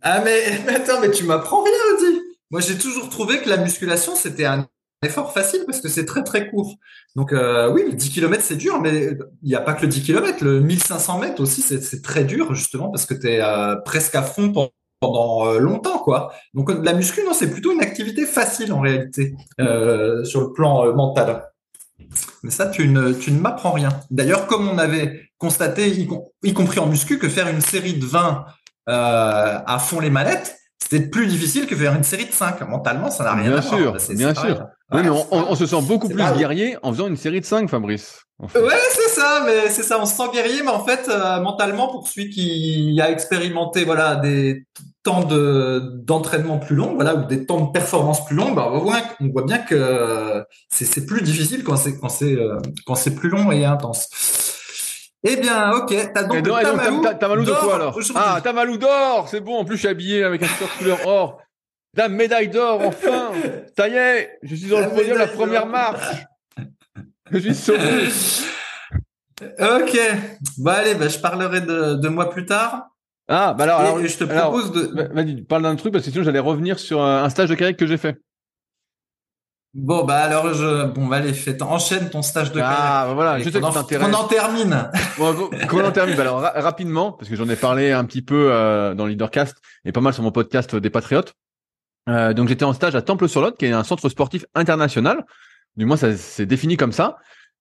Ah, 0.02 0.20
mais, 0.24 0.44
attends, 0.68 1.00
mais 1.00 1.10
tu 1.10 1.24
m'apprends 1.24 1.62
rien, 1.62 1.72
Audi. 1.94 2.20
Moi, 2.50 2.60
j'ai 2.60 2.78
toujours 2.78 3.08
trouvé 3.08 3.40
que 3.40 3.48
la 3.48 3.58
musculation, 3.58 4.14
c'était 4.16 4.46
un 4.46 4.68
effort 5.02 5.32
facile 5.32 5.64
parce 5.66 5.80
que 5.80 5.88
c'est 5.88 6.04
très 6.04 6.24
très 6.24 6.50
court. 6.50 6.76
Donc 7.14 7.32
euh, 7.32 7.70
oui, 7.70 7.84
le 7.86 7.92
10 7.92 8.10
km 8.10 8.42
c'est 8.44 8.56
dur, 8.56 8.80
mais 8.80 9.16
il 9.42 9.48
n'y 9.48 9.54
a 9.54 9.60
pas 9.60 9.74
que 9.74 9.82
le 9.82 9.88
10 9.88 10.02
km, 10.02 10.44
le 10.44 10.60
1500 10.60 11.20
mètres 11.20 11.40
aussi 11.40 11.62
c'est 11.62 12.02
très 12.02 12.24
dur 12.24 12.52
justement 12.54 12.90
parce 12.90 13.06
que 13.06 13.14
tu 13.14 13.28
es 13.28 13.40
euh, 13.40 13.76
presque 13.76 14.14
à 14.14 14.22
fond 14.22 14.52
pendant 15.00 15.46
euh, 15.46 15.58
longtemps 15.58 15.98
quoi. 15.98 16.32
Donc 16.54 16.70
la 16.84 16.94
muscu 16.94 17.22
non, 17.24 17.32
c'est 17.32 17.50
plutôt 17.50 17.72
une 17.72 17.80
activité 17.80 18.26
facile 18.26 18.72
en 18.72 18.80
réalité 18.80 19.34
sur 20.24 20.40
le 20.40 20.52
plan 20.52 20.92
mental. 20.94 21.44
Mais 22.42 22.50
ça, 22.50 22.66
tu 22.66 22.88
ne, 22.88 23.12
tu 23.12 23.32
ne 23.32 23.40
m'apprends 23.40 23.72
rien. 23.72 23.90
D'ailleurs, 24.10 24.46
comme 24.46 24.68
on 24.68 24.78
avait 24.78 25.27
constaté, 25.38 25.88
y, 25.88 26.52
compris 26.54 26.80
en 26.80 26.86
muscu, 26.86 27.18
que 27.18 27.28
faire 27.28 27.48
une 27.48 27.60
série 27.60 27.94
de 27.94 28.06
20 28.06 28.44
à 28.86 29.78
fond 29.80 30.00
les 30.00 30.10
manettes, 30.10 30.58
c'était 30.80 31.06
plus 31.06 31.26
difficile 31.26 31.66
que 31.66 31.76
faire 31.76 31.94
une 31.94 32.04
série 32.04 32.26
de 32.26 32.32
5. 32.32 32.60
Mentalement, 32.68 33.10
ça 33.10 33.24
n'a 33.24 33.34
rien 33.34 33.50
bien 33.50 33.58
à 33.58 33.62
sûr, 33.62 33.78
voir. 33.78 33.96
Bien 34.10 34.34
sûr, 34.34 34.66
oui, 34.92 35.02
mais 35.02 35.10
on, 35.10 35.54
se 35.54 35.66
sent 35.66 35.82
beaucoup 35.82 36.08
plus 36.08 36.24
guerrier 36.38 36.78
en 36.82 36.92
faisant 36.92 37.08
une 37.08 37.16
série 37.16 37.40
de 37.40 37.44
5, 37.44 37.68
Fabrice. 37.68 38.22
Ouais, 38.40 38.78
c'est 38.92 39.20
ça, 39.20 39.42
mais 39.44 39.68
c'est 39.68 39.82
ça, 39.82 39.98
on 40.00 40.06
se 40.06 40.14
sent 40.14 40.30
guerrier, 40.32 40.62
mais 40.62 40.70
en 40.70 40.84
fait, 40.84 41.08
euh, 41.08 41.40
mentalement, 41.40 41.88
pour 41.88 42.08
celui 42.08 42.30
qui 42.30 42.98
a 43.02 43.10
expérimenté, 43.10 43.84
voilà, 43.84 44.16
des 44.16 44.64
temps 45.02 45.24
de 45.24 45.92
d'entraînement 46.04 46.58
plus 46.58 46.76
longs, 46.76 46.94
voilà, 46.94 47.16
ou 47.16 47.26
des 47.26 47.44
temps 47.44 47.66
de 47.66 47.72
performance 47.72 48.24
plus 48.24 48.36
longs, 48.36 48.52
bah, 48.52 48.70
on 48.72 48.78
voit, 48.78 49.02
on 49.20 49.28
voit 49.28 49.44
bien 49.44 49.58
que 49.58 50.44
c'est 50.70 51.04
plus 51.04 51.20
difficile 51.20 51.64
quand 51.64 51.76
c'est 51.76 51.98
quand 51.98 52.08
c'est 52.08 52.36
euh, 52.36 52.58
quand 52.86 52.94
c'est 52.94 53.14
plus 53.14 53.28
long 53.28 53.50
et 53.50 53.64
intense. 53.64 54.08
Eh 55.30 55.36
bien, 55.36 55.72
ok. 55.72 55.94
T'as 56.14 56.24
donc, 56.24 56.42
donc 56.42 57.18
Tamalou, 57.18 57.44
de 57.44 57.52
quoi 57.52 57.74
alors? 57.74 57.98
Ah, 58.14 58.40
Tamalou 58.42 58.78
d'or, 58.78 59.28
c'est 59.28 59.40
bon. 59.40 59.58
En 59.58 59.64
plus, 59.64 59.76
je 59.76 59.80
suis 59.80 59.88
habillé 59.88 60.24
avec 60.24 60.42
un 60.42 60.46
t-shirt 60.46 60.78
couleur 60.78 61.06
or. 61.06 61.42
La 61.96 62.08
médaille 62.08 62.48
d'or, 62.48 62.80
enfin 62.84 63.32
Ça 63.76 63.88
y 63.88 63.94
est, 63.94 64.38
je 64.42 64.54
suis 64.54 64.68
dans 64.68 64.80
le 64.80 64.90
podium, 64.90 65.18
la 65.18 65.26
première 65.26 65.66
marche. 65.66 66.26
Je 67.30 67.38
suis 67.38 67.54
sauvé. 67.54 68.08
ok. 69.42 69.98
Bah 70.58 70.74
allez, 70.74 70.94
bah, 70.94 71.08
je 71.08 71.18
parlerai 71.18 71.60
de, 71.60 72.08
moi 72.08 72.30
plus 72.30 72.46
tard. 72.46 72.88
Ah, 73.30 73.52
bah 73.52 73.64
alors, 73.64 73.80
alors 73.80 73.98
je 74.06 74.16
te 74.16 74.24
propose 74.24 74.72
de. 74.72 75.12
Vas-y, 75.12 75.42
parle 75.42 75.62
d'un 75.62 75.76
truc 75.76 75.92
parce 75.92 76.04
que 76.04 76.10
sinon 76.10 76.24
j'allais 76.24 76.38
revenir 76.38 76.78
sur 76.78 77.02
un 77.02 77.28
stage 77.28 77.50
de 77.50 77.54
kayak 77.54 77.76
que 77.76 77.86
j'ai 77.86 77.98
fait. 77.98 78.16
Bon, 79.74 80.04
bah 80.04 80.20
alors, 80.20 80.54
je... 80.54 80.86
bon, 80.86 81.06
bah 81.06 81.16
allez, 81.16 81.34
fais, 81.34 81.62
enchaîne 81.62 82.08
ton 82.08 82.22
stage 82.22 82.52
de 82.52 82.60
Ah, 82.62 83.04
bah 83.06 83.14
voilà, 83.14 83.38
je 83.38 83.44
sais 83.44 83.60
que 83.60 83.72
t'intéresse. 83.72 84.08
Qu'on 84.08 84.14
en 84.14 84.24
termine. 84.24 84.90
bon, 85.18 85.50
qu'on 85.68 85.84
en 85.84 85.92
termine. 85.92 86.18
Alors, 86.18 86.40
rapidement, 86.40 87.12
parce 87.12 87.28
que 87.28 87.36
j'en 87.36 87.48
ai 87.48 87.56
parlé 87.56 87.92
un 87.92 88.04
petit 88.04 88.22
peu 88.22 88.50
euh, 88.50 88.94
dans 88.94 89.06
Leadercast 89.06 89.56
et 89.84 89.92
pas 89.92 90.00
mal 90.00 90.14
sur 90.14 90.22
mon 90.22 90.32
podcast 90.32 90.74
des 90.74 90.90
Patriotes. 90.90 91.34
Euh, 92.08 92.32
donc, 92.32 92.48
j'étais 92.48 92.64
en 92.64 92.72
stage 92.72 92.94
à 92.94 93.02
Temple-sur-Lot, 93.02 93.56
qui 93.58 93.66
est 93.66 93.72
un 93.72 93.84
centre 93.84 94.08
sportif 94.08 94.46
international. 94.54 95.26
Du 95.76 95.84
moins, 95.84 95.98
ça 95.98 96.16
s'est 96.16 96.46
défini 96.46 96.76
comme 96.76 96.92
ça 96.92 97.16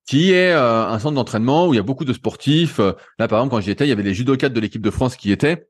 qui 0.05 0.31
est 0.31 0.53
euh, 0.53 0.87
un 0.87 0.99
centre 0.99 1.15
d'entraînement 1.15 1.67
où 1.67 1.73
il 1.73 1.75
y 1.75 1.81
a 1.81 1.83
beaucoup 1.83 2.05
de 2.05 2.13
sportifs. 2.13 2.79
Là, 3.19 3.27
par 3.27 3.39
exemple, 3.39 3.49
quand 3.51 3.59
j'y 3.59 3.71
étais, 3.71 3.85
il 3.85 3.89
y 3.89 3.91
avait 3.91 4.03
les 4.03 4.13
judokas 4.13 4.47
de 4.47 4.59
l'équipe 4.61 4.81
de 4.81 4.89
France 4.89 5.17
qui 5.17 5.33
étaient. 5.33 5.67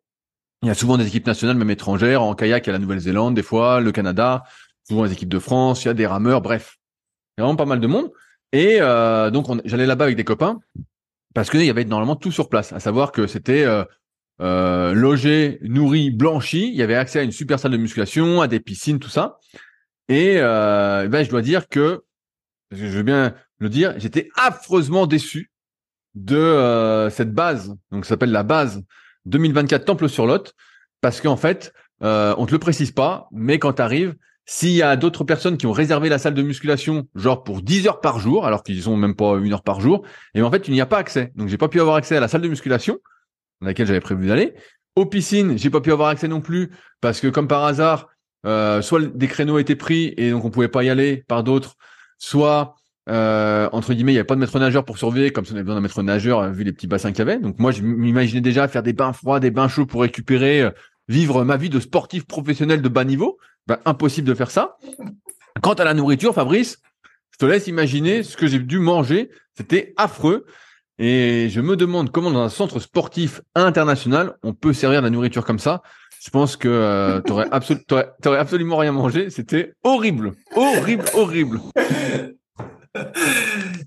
Il 0.61 0.67
y 0.67 0.71
a 0.71 0.75
souvent 0.75 0.97
des 0.97 1.07
équipes 1.07 1.25
nationales, 1.25 1.57
même 1.57 1.71
étrangères, 1.71 2.21
en 2.21 2.35
kayak 2.35 2.67
à 2.67 2.71
la 2.71 2.77
Nouvelle-Zélande, 2.77 3.33
des 3.33 3.41
fois, 3.41 3.79
le 3.79 3.91
Canada 3.91 4.43
souvent 4.87 5.03
les 5.03 5.13
équipes 5.13 5.29
de 5.29 5.39
France, 5.39 5.83
il 5.83 5.87
y 5.87 5.91
a 5.91 5.93
des 5.93 6.07
rameurs, 6.07 6.41
bref. 6.41 6.77
Il 7.37 7.41
y 7.41 7.43
a 7.43 7.45
vraiment 7.45 7.57
pas 7.57 7.65
mal 7.65 7.79
de 7.79 7.87
monde. 7.87 8.11
Et 8.53 8.77
euh, 8.79 9.29
donc 9.29 9.47
j'allais 9.65 9.85
là-bas 9.85 10.05
avec 10.05 10.17
des 10.17 10.23
copains 10.23 10.59
parce 11.33 11.49
qu'il 11.49 11.63
y 11.63 11.69
avait 11.69 11.85
normalement 11.85 12.15
tout 12.15 12.31
sur 12.31 12.49
place, 12.49 12.73
à 12.73 12.79
savoir 12.79 13.11
que 13.11 13.27
c'était 13.27 13.65
euh, 13.65 13.83
euh, 14.39 14.93
logé, 14.93 15.59
nourri, 15.61 16.11
blanchi. 16.11 16.69
Il 16.69 16.75
y 16.75 16.83
avait 16.83 16.95
accès 16.95 17.19
à 17.19 17.23
une 17.23 17.31
super 17.31 17.59
salle 17.59 17.71
de 17.71 17.77
musculation, 17.77 18.41
à 18.41 18.47
des 18.47 18.59
piscines, 18.59 18.99
tout 18.99 19.09
ça. 19.09 19.39
Et 20.09 20.35
euh, 20.37 21.07
ben, 21.07 21.23
je 21.23 21.29
dois 21.29 21.41
dire 21.41 21.67
que, 21.67 22.03
je 22.71 22.85
veux 22.85 23.03
bien 23.03 23.33
le 23.59 23.69
dire, 23.69 23.93
j'étais 23.97 24.29
affreusement 24.35 25.07
déçu 25.07 25.51
de 26.13 26.37
euh, 26.37 27.09
cette 27.09 27.33
base, 27.33 27.75
donc 27.91 28.05
ça 28.05 28.09
s'appelle 28.09 28.31
la 28.31 28.43
base 28.43 28.83
2024 29.25 29.85
Temple 29.85 30.09
sur 30.09 30.25
Lot, 30.25 30.53
parce 31.01 31.21
qu'en 31.21 31.37
fait, 31.37 31.73
on 32.01 32.45
te 32.45 32.51
le 32.51 32.59
précise 32.59 32.91
pas, 32.91 33.27
mais 33.31 33.59
quand 33.59 33.73
tu 33.73 33.81
arrives, 33.81 34.15
s'il 34.49 34.71
y 34.71 34.81
a 34.81 34.95
d'autres 34.95 35.25
personnes 35.25 35.57
qui 35.57 35.67
ont 35.67 35.73
réservé 35.73 36.07
la 36.07 36.17
salle 36.17 36.33
de 36.33 36.41
musculation, 36.41 37.07
genre 37.15 37.43
pour 37.43 37.61
10 37.61 37.87
heures 37.87 37.99
par 37.99 38.19
jour, 38.19 38.45
alors 38.45 38.63
qu'ils 38.63 38.81
sont 38.81 38.95
même 38.95 39.13
pas 39.13 39.35
une 39.35 39.51
heure 39.51 39.61
par 39.61 39.81
jour, 39.81 40.03
et 40.33 40.41
en 40.41 40.49
fait, 40.49 40.69
il 40.69 40.73
n'y 40.73 40.81
a 40.81 40.85
pas 40.85 40.97
accès. 40.97 41.33
Donc, 41.35 41.49
j'ai 41.49 41.57
pas 41.57 41.67
pu 41.67 41.81
avoir 41.81 41.97
accès 41.97 42.15
à 42.15 42.21
la 42.21 42.29
salle 42.29 42.41
de 42.41 42.47
musculation, 42.47 42.97
dans 43.61 43.67
laquelle 43.67 43.87
j'avais 43.87 43.99
prévu 43.99 44.27
d'aller. 44.27 44.53
Aux 44.95 45.05
piscines, 45.05 45.57
j'ai 45.57 45.69
pas 45.69 45.81
pu 45.81 45.91
avoir 45.91 46.07
accès 46.09 46.29
non 46.29 46.39
plus, 46.39 46.71
parce 47.01 47.19
que 47.19 47.27
comme 47.27 47.49
par 47.49 47.65
hasard, 47.65 48.07
euh, 48.45 48.81
soit 48.81 49.01
des 49.01 49.27
créneaux 49.27 49.59
étaient 49.59 49.75
pris 49.75 50.13
et 50.15 50.31
donc 50.31 50.45
on 50.45 50.49
pouvait 50.49 50.69
pas 50.69 50.83
y 50.83 50.89
aller 50.89 51.25
par 51.27 51.43
d'autres, 51.43 51.75
soit 52.17 52.75
euh, 53.09 53.67
entre 53.73 53.93
guillemets, 53.93 54.13
il 54.13 54.15
n'y 54.15 54.19
avait 54.19 54.27
pas 54.27 54.35
de 54.35 54.39
maître 54.39 54.59
nageur 54.59 54.85
pour 54.85 54.97
surveiller, 54.97 55.31
comme 55.31 55.45
si 55.45 55.51
on 55.51 55.55
avait 55.55 55.63
besoin 55.63 55.75
d'un 55.75 55.81
maître 55.81 56.01
nageur, 56.03 56.39
euh, 56.39 56.51
vu 56.51 56.63
les 56.63 56.71
petits 56.71 56.87
bassins 56.87 57.11
qu'il 57.11 57.19
y 57.19 57.21
avait. 57.21 57.39
Donc 57.39 57.59
moi, 57.59 57.71
je 57.71 57.81
m'imaginais 57.81 58.41
déjà 58.41 58.67
faire 58.69 58.83
des 58.83 58.93
bains 58.93 59.13
froids, 59.13 59.41
des 59.41 59.51
bains 59.51 59.67
chauds 59.67 59.85
pour 59.85 60.01
récupérer, 60.01 60.69
vivre 61.09 61.43
ma 61.43 61.57
vie 61.57 61.69
de 61.69 61.79
sportif 61.79 62.25
professionnel 62.25 62.81
de 62.81 62.89
bas 62.89 63.03
niveau. 63.03 63.37
Ben, 63.67 63.77
impossible 63.85 64.27
de 64.27 64.33
faire 64.33 64.51
ça. 64.51 64.77
Quant 65.61 65.73
à 65.73 65.83
la 65.83 65.93
nourriture, 65.93 66.33
Fabrice, 66.33 66.77
je 67.31 67.37
te 67.37 67.45
laisse 67.45 67.67
imaginer 67.67 68.23
ce 68.23 68.37
que 68.37 68.47
j'ai 68.47 68.59
dû 68.59 68.79
manger. 68.79 69.29
C'était 69.55 69.93
affreux. 69.97 70.45
Et 70.99 71.49
je 71.49 71.61
me 71.61 71.75
demande 71.75 72.11
comment 72.11 72.31
dans 72.31 72.41
un 72.41 72.49
centre 72.49 72.79
sportif 72.79 73.41
international, 73.53 74.35
on 74.41 74.53
peut 74.53 74.73
servir 74.73 75.01
de 75.01 75.05
la 75.05 75.11
nourriture 75.11 75.45
comme 75.45 75.59
ça. 75.59 75.83
Je 76.23 76.31
pense 76.31 76.57
que 76.57 76.67
euh, 76.67 77.21
tu 77.21 77.33
n'aurais 77.33 78.39
absolument 78.39 78.77
rien 78.77 78.91
mangé. 78.91 79.29
C'était 79.29 79.73
horrible. 79.83 80.31
Horrible, 80.55 81.05
horrible. 81.13 81.59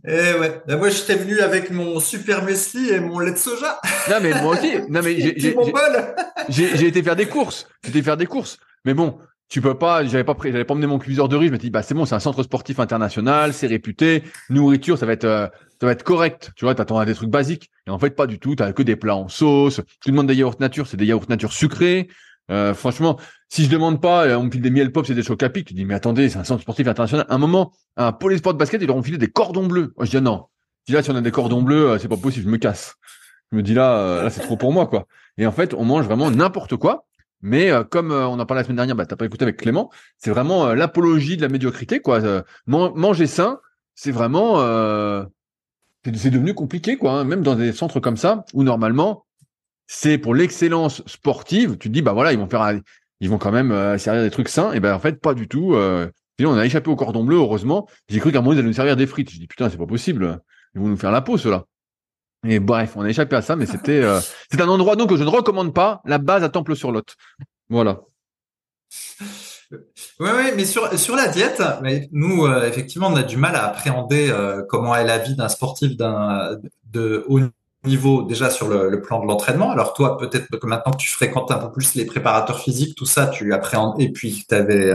Eh 0.07 0.39
ouais. 0.39 0.63
Moi, 0.77 0.89
j'étais 0.91 1.17
venu 1.17 1.41
avec 1.41 1.71
mon 1.71 1.99
super 1.99 2.45
muesli 2.45 2.91
et 2.91 3.01
mon 3.01 3.19
lait 3.19 3.33
de 3.33 3.37
soja. 3.37 3.81
Non, 4.09 4.19
mais 4.23 4.41
moi 4.41 4.55
aussi. 4.55 4.71
Non, 4.89 5.01
mais 5.03 5.19
j'ai 6.49 6.87
été 6.87 7.03
faire 7.03 7.17
des 7.17 7.27
courses. 7.27 7.67
J'étais 7.85 8.03
faire 8.03 8.17
des 8.17 8.27
courses. 8.27 8.59
Mais 8.85 8.95
bon, 8.95 9.19
tu 9.51 9.61
peux 9.61 9.75
pas, 9.75 10.05
j'avais 10.05 10.23
pas 10.23 10.37
j'avais 10.45 10.65
pas 10.65 10.75
emmené 10.75 10.87
mon 10.87 11.01
cuiseur 11.01 11.29
de 11.29 11.37
riz, 11.37 11.49
je 11.49 11.53
me 11.53 11.59
dis 11.59 11.71
bah 11.71 11.83
c'est 11.83 11.93
bon, 11.93 12.05
c'est 12.05 12.15
un 12.15 12.21
centre 12.21 12.45
sportif 12.45 12.79
international, 12.79 13.53
c'est 13.53 13.67
réputé, 13.67 14.23
nourriture, 14.49 14.97
ça 14.97 15.07
va 15.07 15.13
être 15.13 15.25
euh, 15.25 15.49
ça 15.81 15.87
va 15.87 15.93
être 15.93 16.05
correct, 16.05 16.53
tu 16.55 16.65
vois, 16.65 16.77
t'attends 16.77 16.99
à 16.99 17.05
des 17.05 17.15
trucs 17.15 17.31
basiques. 17.31 17.69
Et 17.89 17.91
en 17.91 17.99
fait 17.99 18.11
pas 18.11 18.29
du 18.29 18.39
tout, 18.39 18.55
t'as 18.55 18.73
que 18.73 18.85
des 18.85 18.95
plats 18.95 19.17
en 19.17 19.29
sauce. 19.29 19.81
Tu 20.01 20.13
demandes 20.13 20.29
des 20.29 20.37
yaourts 20.37 20.61
nature, 20.61 20.87
c'est 20.87 20.97
des 20.97 21.07
yaourts 21.07 21.29
nature 21.29 21.53
sucrés. 21.53 22.09
Euh, 22.53 22.75
franchement, 22.75 23.19
si 23.49 23.65
je 23.65 23.71
demande 23.71 24.01
pas, 24.01 24.27
euh, 24.27 24.37
on 24.37 24.45
me 24.45 24.51
file 24.53 24.63
des 24.63 24.71
miel 24.71 24.93
pop, 24.93 25.05
c'est 25.05 25.15
des 25.15 25.23
chocs 25.25 25.43
à 25.43 25.51
pic. 25.51 25.67
Tu 25.67 25.75
dis 25.75 25.85
mais 25.85 25.95
attendez, 25.95 26.29
c'est 26.29 26.39
un 26.39 26.45
centre 26.45 26.63
sportif 26.63 26.87
international. 26.87 27.27
À 27.29 27.35
un 27.35 27.39
moment, 27.39 27.73
un 27.97 28.13
polysport 28.13 28.55
de 28.55 28.59
basket, 28.59 28.81
ils 28.81 28.87
leur 28.87 28.97
ont 28.97 29.03
filé 29.03 29.19
des 29.19 29.31
cordons 29.31 29.67
bleus. 29.67 29.95
Je 30.01 30.11
dis 30.11 30.17
ah 30.17 30.21
non. 30.21 30.47
Dis 30.87 30.93
là 30.93 31.03
si 31.03 31.11
on 31.11 31.17
a 31.17 31.21
des 31.21 31.33
cordons 31.33 31.63
bleus, 31.63 31.99
c'est 31.99 32.09
pas 32.09 32.17
possible, 32.17 32.47
je 32.47 32.51
me 32.51 32.59
casse. 32.59 32.95
Je 33.51 33.57
me 33.57 33.65
dis 33.65 33.75
là, 33.75 34.23
là 34.23 34.31
c'est 34.31 34.43
trop 34.43 34.57
pour 34.57 34.73
moi 34.73 34.87
quoi. 34.87 35.07
Et 35.39 35.47
en 35.47 35.53
fait, 35.53 35.75
on 35.75 35.85
mange 35.85 36.05
vraiment 36.05 36.31
n'importe 36.31 36.77
quoi. 36.77 37.07
Mais 37.43 37.71
euh, 37.71 37.85
comme 37.85 38.13
euh, 38.13 38.27
on 38.27 38.39
en 38.39 38.47
parlait 38.47 38.61
la 38.61 38.65
semaine 38.65 38.77
dernière, 38.77 38.97
bah, 38.97 39.07
t'as 39.07 39.17
pas 39.17 39.25
écouté 39.25 39.45
avec 39.45 39.57
Clément, 39.57 39.91
c'est 40.19 40.31
vraiment 40.31 40.67
euh, 40.67 40.75
l'apologie 40.75 41.37
de 41.37 41.43
la 41.43 41.49
médiocrité. 41.49 42.01
quoi. 42.01 42.21
manger 42.67 43.27
sain, 43.27 43.61
c'est 43.95 44.11
vraiment... 44.11 44.57
c'est 46.03 46.31
devenu 46.31 46.55
compliqué, 46.55 46.97
quoi. 46.97 47.13
Hein. 47.13 47.25
même 47.25 47.43
dans 47.43 47.55
des 47.55 47.73
centres 47.73 48.01
comme 48.01 48.17
ça, 48.17 48.45
où 48.55 48.63
normalement, 48.63 49.27
c'est 49.87 50.19
pour 50.19 50.35
l'excellence 50.35 51.03
sportive, 51.07 51.79
tu 51.79 51.89
te 51.89 51.95
dis, 51.95 52.03
bah 52.03 52.13
voilà, 52.13 52.33
ils 52.33 52.39
vont 52.39 52.49
faire... 52.49 52.81
Ils 53.23 53.29
vont 53.29 53.37
quand 53.37 53.53
même 53.53 53.99
servir 53.99 54.23
des 54.23 54.31
trucs 54.31 54.49
sains. 54.49 54.73
Et 54.73 54.81
ben 54.81 54.95
en 54.95 54.99
fait, 54.99 55.21
pas 55.21 55.35
du 55.35 55.47
tout. 55.47 55.75
on 55.75 56.57
a 56.57 56.65
échappé 56.65 56.91
au 56.91 56.97
cordon 56.97 57.23
bleu, 57.23 57.37
heureusement. 57.37 57.87
J'ai 58.09 58.19
cru 58.19 58.33
qu'à 58.33 58.39
un 58.39 58.41
moment, 58.41 58.55
ils 58.55 58.59
allaient 58.59 58.69
nous 58.69 58.73
servir 58.73 58.97
des 58.97 59.07
frites. 59.07 59.31
Je 59.31 59.39
dis, 59.39 59.47
putain, 59.47 59.69
c'est 59.69 59.77
pas 59.77 59.87
possible. 59.87 60.41
Ils 60.75 60.81
vont 60.81 60.89
nous 60.89 60.97
faire 60.97 61.11
la 61.11 61.21
peau, 61.21 61.37
ceux-là. 61.37 61.67
Et 62.47 62.59
bref, 62.59 62.93
on 62.97 63.03
a 63.03 63.09
échappé 63.09 63.37
à 63.37 63.43
ça, 63.43 63.57
mais 63.57 63.67
c'était 63.67 64.03
euh, 64.03 64.21
c'est 64.51 64.61
un 64.61 64.69
endroit 64.69 64.97
donc 64.97 65.11
que 65.11 65.17
je 65.17 65.25
ne 65.25 65.29
recommande 65.29 65.75
pas, 65.75 66.01
la 66.05 66.19
base 66.19 66.43
à 66.43 66.49
Temple-sur-Lot. 66.49 67.17
Voilà. 67.69 68.01
Oui, 69.71 69.79
oui, 70.37 70.51
mais 70.57 70.65
sur 70.65 70.99
sur 70.99 71.15
la 71.15 71.29
diète, 71.29 71.63
nous 72.13 72.47
euh, 72.47 72.67
effectivement, 72.67 73.09
on 73.09 73.17
a 73.17 73.23
du 73.23 73.37
mal 73.37 73.55
à 73.55 73.67
appréhender 73.67 74.29
euh, 74.31 74.63
comment 74.69 74.97
est 74.97 75.05
la 75.05 75.19
vie 75.19 75.37
d'un 75.37 75.49
sportif 75.49 75.97
d'un 75.97 76.59
de 76.91 77.25
haut 77.29 77.41
niveau 77.85 78.23
déjà 78.23 78.51
sur 78.51 78.69
le, 78.69 79.01
plan 79.01 79.23
de 79.23 79.27
l'entraînement. 79.27 79.71
Alors 79.71 79.95
toi, 79.95 80.19
peut-être 80.19 80.49
que 80.49 80.67
maintenant 80.67 80.93
que 80.93 80.99
tu 80.99 81.09
fréquentes 81.09 81.51
un 81.51 81.59
peu 81.59 81.71
plus 81.71 81.95
les 81.95 82.05
préparateurs 82.05 82.59
physiques, 82.59 82.97
tout 82.97 83.07
ça, 83.07 83.29
tu 83.29 83.53
appréhendes 83.55 84.01
et 84.01 84.11
puis 84.11 84.45
tu 84.49 84.55
avais 84.55 84.93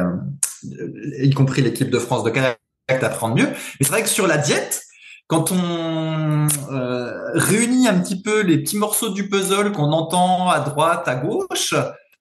y 0.64 1.34
compris 1.34 1.62
l'équipe 1.62 1.90
de 1.90 2.00
France 2.00 2.24
de 2.24 2.30
kayak, 2.30 2.60
tu 2.88 2.94
appréhendes 2.94 3.38
mieux. 3.38 3.48
Mais 3.48 3.86
c'est 3.86 3.90
vrai 3.90 4.04
que 4.04 4.10
sur 4.10 4.28
la 4.28 4.38
diète, 4.38 4.85
quand 5.28 5.52
on 5.52 6.48
euh, 6.72 7.32
réunit 7.34 7.88
un 7.88 8.00
petit 8.00 8.22
peu 8.22 8.42
les 8.42 8.60
petits 8.60 8.78
morceaux 8.78 9.10
du 9.10 9.28
puzzle 9.28 9.72
qu'on 9.72 9.92
entend 9.92 10.50
à 10.50 10.60
droite, 10.60 11.08
à 11.08 11.16
gauche, 11.16 11.74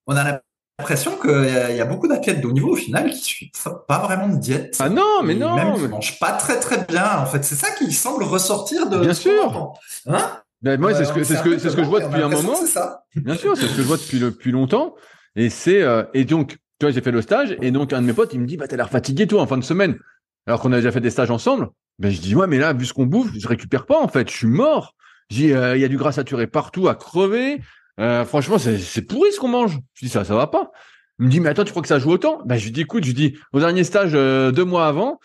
on 0.06 0.16
a 0.16 0.40
l'impression 0.78 1.12
qu'il 1.20 1.76
y, 1.76 1.80
a 1.80 1.84
beaucoup 1.84 2.08
d'athlètes 2.08 2.40
de 2.40 2.46
haut 2.46 2.52
niveau 2.52 2.72
au 2.72 2.76
final 2.76 3.10
qui 3.10 3.20
suivent 3.20 3.50
pas 3.86 3.98
vraiment 3.98 4.28
de 4.28 4.38
diète. 4.38 4.76
Ah 4.80 4.88
non, 4.88 5.22
mais 5.22 5.34
non. 5.34 5.54
Même 5.54 5.74
qui 5.74 5.88
mangent 5.88 6.18
pas 6.18 6.32
très 6.32 6.58
très 6.58 6.84
bien. 6.84 7.18
En 7.18 7.26
fait, 7.26 7.44
c'est 7.44 7.54
ça 7.54 7.70
qui 7.72 7.92
semble 7.92 8.22
ressortir 8.24 8.88
de. 8.88 8.98
Bien 8.98 9.14
sûr. 9.14 9.74
Hein? 10.06 10.40
Ben, 10.62 10.80
moi, 10.80 10.94
c'est 10.94 11.04
ce 11.04 11.12
que 11.12 11.24
c'est 11.24 11.36
ce 11.36 11.42
que 11.42 11.58
c'est 11.58 11.68
ce 11.68 11.76
que 11.76 11.84
je 11.84 11.88
vois 11.88 12.00
depuis 12.00 12.22
un 12.22 12.28
moment. 12.28 12.54
C'est 12.54 12.66
ça. 12.66 13.04
Bien 13.16 13.36
sûr, 13.36 13.54
c'est 13.54 13.66
ce 13.66 13.76
que 13.76 13.82
je 13.82 13.86
vois 13.86 13.98
depuis 13.98 14.18
depuis 14.18 14.50
longtemps. 14.50 14.94
Et 15.36 15.50
c'est 15.50 15.82
euh, 15.82 16.04
et 16.14 16.24
donc, 16.24 16.56
tu 16.78 16.86
vois, 16.86 16.90
j'ai 16.90 17.02
fait 17.02 17.10
le 17.10 17.20
stage 17.20 17.56
et 17.60 17.70
donc 17.70 17.92
un 17.92 18.00
de 18.00 18.06
mes 18.06 18.14
potes, 18.14 18.32
il 18.32 18.40
me 18.40 18.46
dit, 18.46 18.56
bah 18.56 18.66
t'as 18.66 18.76
l'air 18.76 18.88
fatigué 18.88 19.26
toi 19.26 19.42
en 19.42 19.46
fin 19.46 19.58
de 19.58 19.64
semaine. 19.64 19.98
alors 20.46 20.60
qu'on 20.60 20.72
a 20.72 20.76
déjà 20.76 20.90
fait 20.90 21.00
des 21.00 21.10
stages 21.10 21.30
ensemble. 21.30 21.68
Ben 21.98 22.10
je 22.10 22.20
dis 22.20 22.34
ouais, 22.34 22.46
mais 22.46 22.58
là, 22.58 22.72
vu 22.72 22.86
ce 22.86 22.92
qu'on 22.92 23.06
bouffe, 23.06 23.30
je 23.38 23.46
récupère 23.46 23.86
pas 23.86 24.00
en 24.00 24.08
fait, 24.08 24.30
je 24.30 24.36
suis 24.36 24.46
mort. 24.46 24.94
J'ai, 25.30 25.48
il 25.48 25.80
y 25.80 25.84
a 25.84 25.88
du 25.88 25.96
gras 25.96 26.12
saturé 26.12 26.46
partout 26.46 26.88
à 26.88 26.94
crever. 26.94 27.60
Euh, 28.00 28.24
franchement, 28.24 28.58
c'est 28.58 29.02
pourri 29.02 29.32
ce 29.32 29.40
qu'on 29.40 29.48
mange. 29.48 29.78
Je 29.94 30.06
dis 30.06 30.10
ça, 30.10 30.24
ça 30.24 30.34
va 30.34 30.46
pas. 30.46 30.72
Il 31.18 31.26
me 31.26 31.30
dit 31.30 31.40
mais 31.40 31.50
attends, 31.50 31.64
tu 31.64 31.70
crois 31.70 31.82
que 31.82 31.88
ça 31.88 31.98
joue 31.98 32.10
autant? 32.10 32.42
Ben 32.44 32.56
je 32.56 32.64
lui 32.64 32.72
dis 32.72 32.80
écoute, 32.80 33.04
je 33.04 33.12
dis 33.12 33.38
au 33.52 33.60
dernier 33.60 33.84
stage 33.84 34.12
deux 34.12 34.64
mois 34.64 34.86
avant, 34.86 35.20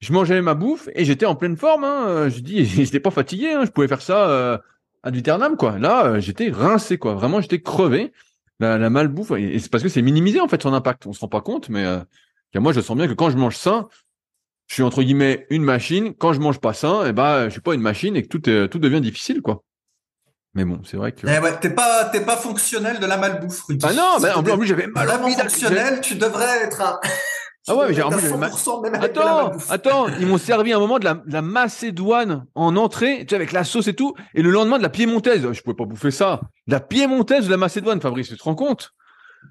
je 0.00 0.12
mangeais 0.12 0.40
ma 0.42 0.54
bouffe 0.54 0.88
et 0.94 1.04
j'étais 1.04 1.26
en 1.26 1.34
pleine 1.34 1.56
forme. 1.56 1.84
Hein. 1.84 2.28
Je 2.28 2.40
dis 2.40 2.64
j'étais 2.66 3.00
pas 3.00 3.10
fatigué, 3.10 3.52
hein. 3.52 3.64
je 3.64 3.70
pouvais 3.70 3.88
faire 3.88 4.02
ça 4.02 4.28
euh, 4.30 4.58
ad 5.02 5.14
vieternam 5.14 5.56
quoi. 5.56 5.78
Là, 5.78 6.20
j'étais 6.20 6.50
rincé 6.50 6.98
quoi. 6.98 7.14
Vraiment, 7.14 7.40
j'étais 7.40 7.60
crevé. 7.60 8.12
La, 8.58 8.76
la 8.76 8.90
malbouffe 8.90 9.30
et 9.30 9.58
c'est 9.58 9.70
parce 9.70 9.82
que 9.82 9.88
c'est 9.88 10.02
minimisé 10.02 10.38
en 10.38 10.48
fait 10.48 10.62
son 10.62 10.74
impact. 10.74 11.06
On 11.06 11.14
se 11.14 11.20
rend 11.20 11.28
pas 11.28 11.40
compte, 11.40 11.70
mais 11.70 11.86
moi 12.54 12.74
je 12.74 12.82
sens 12.82 12.94
bien 12.94 13.08
que 13.08 13.14
quand 13.14 13.30
je 13.30 13.38
mange 13.38 13.56
sain, 13.56 13.88
je 14.70 14.74
suis 14.74 14.82
entre 14.84 15.02
guillemets 15.02 15.48
une 15.50 15.64
machine. 15.64 16.14
Quand 16.14 16.32
je 16.32 16.38
mange 16.38 16.60
pas 16.60 16.72
sain, 16.72 17.04
et 17.04 17.08
eh 17.08 17.12
ben, 17.12 17.46
je 17.46 17.50
suis 17.50 17.60
pas 17.60 17.74
une 17.74 17.80
machine 17.80 18.14
et 18.14 18.22
que 18.22 18.28
tout, 18.28 18.48
est, 18.48 18.68
tout 18.68 18.78
devient 18.78 19.00
difficile, 19.00 19.42
quoi. 19.42 19.64
Mais 20.54 20.64
bon, 20.64 20.80
c'est 20.84 20.96
vrai 20.96 21.10
que. 21.10 21.26
Eh 21.26 21.40
ouais, 21.40 21.58
t'es 21.58 21.70
pas, 21.70 22.04
t'es 22.04 22.20
pas 22.20 22.36
fonctionnel 22.36 23.00
de 23.00 23.06
la 23.06 23.16
malbouffe, 23.16 23.62
Rudy. 23.62 23.84
Ah 23.88 23.92
non, 23.92 24.18
mais 24.22 24.30
en 24.30 24.56
plus, 24.56 24.68
j'avais 24.68 24.86
mal. 24.86 25.08
Vraiment 25.08 25.28
fonctionnel, 25.28 26.00
tu 26.00 26.14
devrais 26.14 26.62
être 26.62 26.80
à... 26.80 27.00
Ah 27.68 27.76
ouais, 27.76 27.88
mais 27.88 27.94
j'ai 27.94 28.02
mal... 28.02 28.50
Attends, 29.02 29.52
attends, 29.68 30.08
ils 30.18 30.26
m'ont 30.26 30.38
servi 30.38 30.72
un 30.72 30.78
moment 30.78 30.98
de 30.98 31.04
la, 31.04 31.22
la, 31.26 31.42
macédoine 31.42 32.46
en 32.54 32.74
entrée, 32.76 33.18
tu 33.20 33.28
sais, 33.28 33.34
avec 33.36 33.52
la 33.52 33.64
sauce 33.64 33.86
et 33.86 33.94
tout, 33.94 34.14
et 34.34 34.42
le 34.42 34.50
lendemain 34.50 34.78
de 34.78 34.82
la 34.82 34.88
piémontaise. 34.88 35.46
Je 35.52 35.60
pouvais 35.60 35.76
pas 35.76 35.84
bouffer 35.84 36.10
ça. 36.10 36.40
La 36.66 36.80
piémontaise 36.80 37.44
de 37.44 37.50
la 37.50 37.58
macédoine, 37.58 38.00
Fabrice, 38.00 38.28
tu 38.28 38.36
te 38.36 38.42
rends 38.42 38.54
compte? 38.54 38.92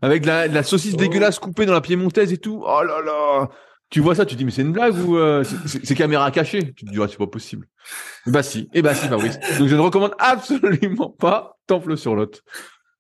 Avec 0.02 0.26
la, 0.26 0.48
la 0.48 0.64
saucisse 0.64 0.96
oh. 0.96 0.98
dégueulasse 0.98 1.40
coupée 1.40 1.68
dans 1.68 1.74
la 1.74 1.82
piémontaise 1.82 2.34
et 2.34 2.38
tout. 2.38 2.64
Oh 2.66 2.84
là 2.84 3.00
là 3.06 3.50
tu 3.90 4.02
vois 4.02 4.14
ça, 4.16 4.26
tu 4.26 4.36
te 4.36 4.38
dis 4.38 4.46
mais 4.46 4.52
c'est 4.52 4.62
une 4.62 4.72
blague 4.72 4.96
ou 5.08 5.18
euh, 5.18 5.44
c'est 5.66 5.96
caméra 5.96 6.30
cachée? 6.32 6.74
Tu 6.74 6.86
te 6.86 6.92
dis 6.92 6.98
c'est 7.10 7.18
pas 7.18 7.28
possible. 7.28 7.68
Et 8.28 8.32
bah 8.32 8.44
si, 8.44 8.70
et 8.74 8.82
bah 8.82 8.94
si 8.94 9.08
Fabrice. 9.08 9.40
Donc 9.58 9.68
je 9.68 9.76
ne 9.76 9.82
recommande 9.82 10.14
absolument 10.20 11.10
pas 11.10 11.58
Temple 11.66 11.98
sur 11.98 12.16
l'autre. 12.16 12.40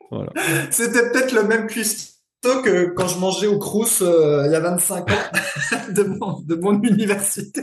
Voilà. 0.09 0.31
C'était 0.71 1.11
peut-être 1.11 1.33
le 1.33 1.43
même 1.43 1.67
cuistot 1.67 2.63
que 2.63 2.87
quand 2.95 3.07
je 3.07 3.19
mangeais 3.19 3.47
au 3.47 3.59
Crous 3.59 4.01
euh, 4.01 4.43
il 4.47 4.51
y 4.51 4.55
a 4.55 4.59
25 4.59 5.11
ans 5.11 5.13
de, 5.91 6.03
mon, 6.03 6.39
de 6.41 6.55
mon 6.55 6.81
université. 6.81 7.61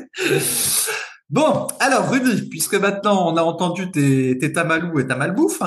Bon, 1.28 1.66
alors 1.80 2.08
Rudy, 2.08 2.48
puisque 2.48 2.74
maintenant 2.74 3.32
on 3.32 3.36
a 3.36 3.42
entendu 3.42 3.90
tes, 3.90 4.38
tes 4.38 4.52
tamalous 4.52 5.00
et 5.00 5.06
ta 5.08 5.16
malbouffe, 5.16 5.62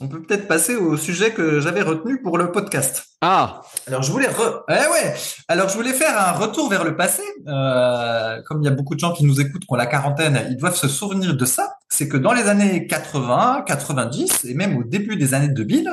on 0.00 0.08
peut 0.08 0.22
peut-être 0.22 0.46
passer 0.46 0.76
au 0.76 0.96
sujet 0.96 1.32
que 1.32 1.60
j'avais 1.60 1.82
retenu 1.82 2.22
pour 2.22 2.38
le 2.38 2.52
podcast. 2.52 3.04
Ah. 3.20 3.62
Alors 3.88 4.02
je 4.02 4.12
voulais, 4.12 4.28
eh 4.68 4.72
ouais. 4.72 5.14
Alors 5.48 5.68
je 5.68 5.74
voulais 5.74 5.92
faire 5.92 6.16
un 6.16 6.32
retour 6.32 6.70
vers 6.70 6.84
le 6.84 6.96
passé. 6.96 7.22
Euh, 7.48 8.40
comme 8.42 8.62
il 8.62 8.66
y 8.66 8.68
a 8.68 8.74
beaucoup 8.74 8.94
de 8.94 9.00
gens 9.00 9.12
qui 9.12 9.24
nous 9.24 9.40
écoutent 9.40 9.62
qui 9.62 9.72
ont 9.72 9.76
la 9.76 9.86
quarantaine, 9.86 10.46
ils 10.50 10.56
doivent 10.56 10.76
se 10.76 10.86
souvenir 10.86 11.36
de 11.36 11.44
ça. 11.44 11.78
C'est 11.88 12.08
que 12.08 12.16
dans 12.16 12.32
les 12.32 12.44
années 12.48 12.86
80, 12.86 13.64
90 13.66 14.44
et 14.44 14.54
même 14.54 14.76
au 14.76 14.84
début 14.84 15.16
des 15.16 15.34
années 15.34 15.48
2000, 15.48 15.92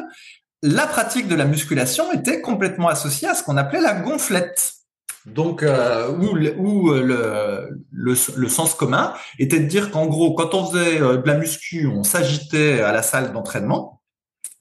la 0.61 0.85
pratique 0.85 1.27
de 1.27 1.35
la 1.35 1.45
musculation 1.45 2.11
était 2.11 2.41
complètement 2.41 2.89
associée 2.89 3.27
à 3.27 3.33
ce 3.33 3.43
qu'on 3.43 3.57
appelait 3.57 3.81
la 3.81 3.93
gonflette. 3.93 4.74
Donc, 5.25 5.63
euh, 5.63 6.11
où, 6.11 6.35
le, 6.35 7.69
le, 7.91 8.49
sens 8.49 8.75
commun 8.75 9.13
était 9.39 9.59
de 9.59 9.65
dire 9.65 9.89
qu'en 9.89 10.05
gros, 10.05 10.35
quand 10.35 10.53
on 10.53 10.65
faisait 10.67 11.01
euh, 11.01 11.17
de 11.17 11.27
la 11.27 11.35
muscu, 11.35 11.87
on 11.87 12.03
s'agitait 12.03 12.81
à 12.81 12.91
la 12.91 13.01
salle 13.01 13.33
d'entraînement, 13.33 14.01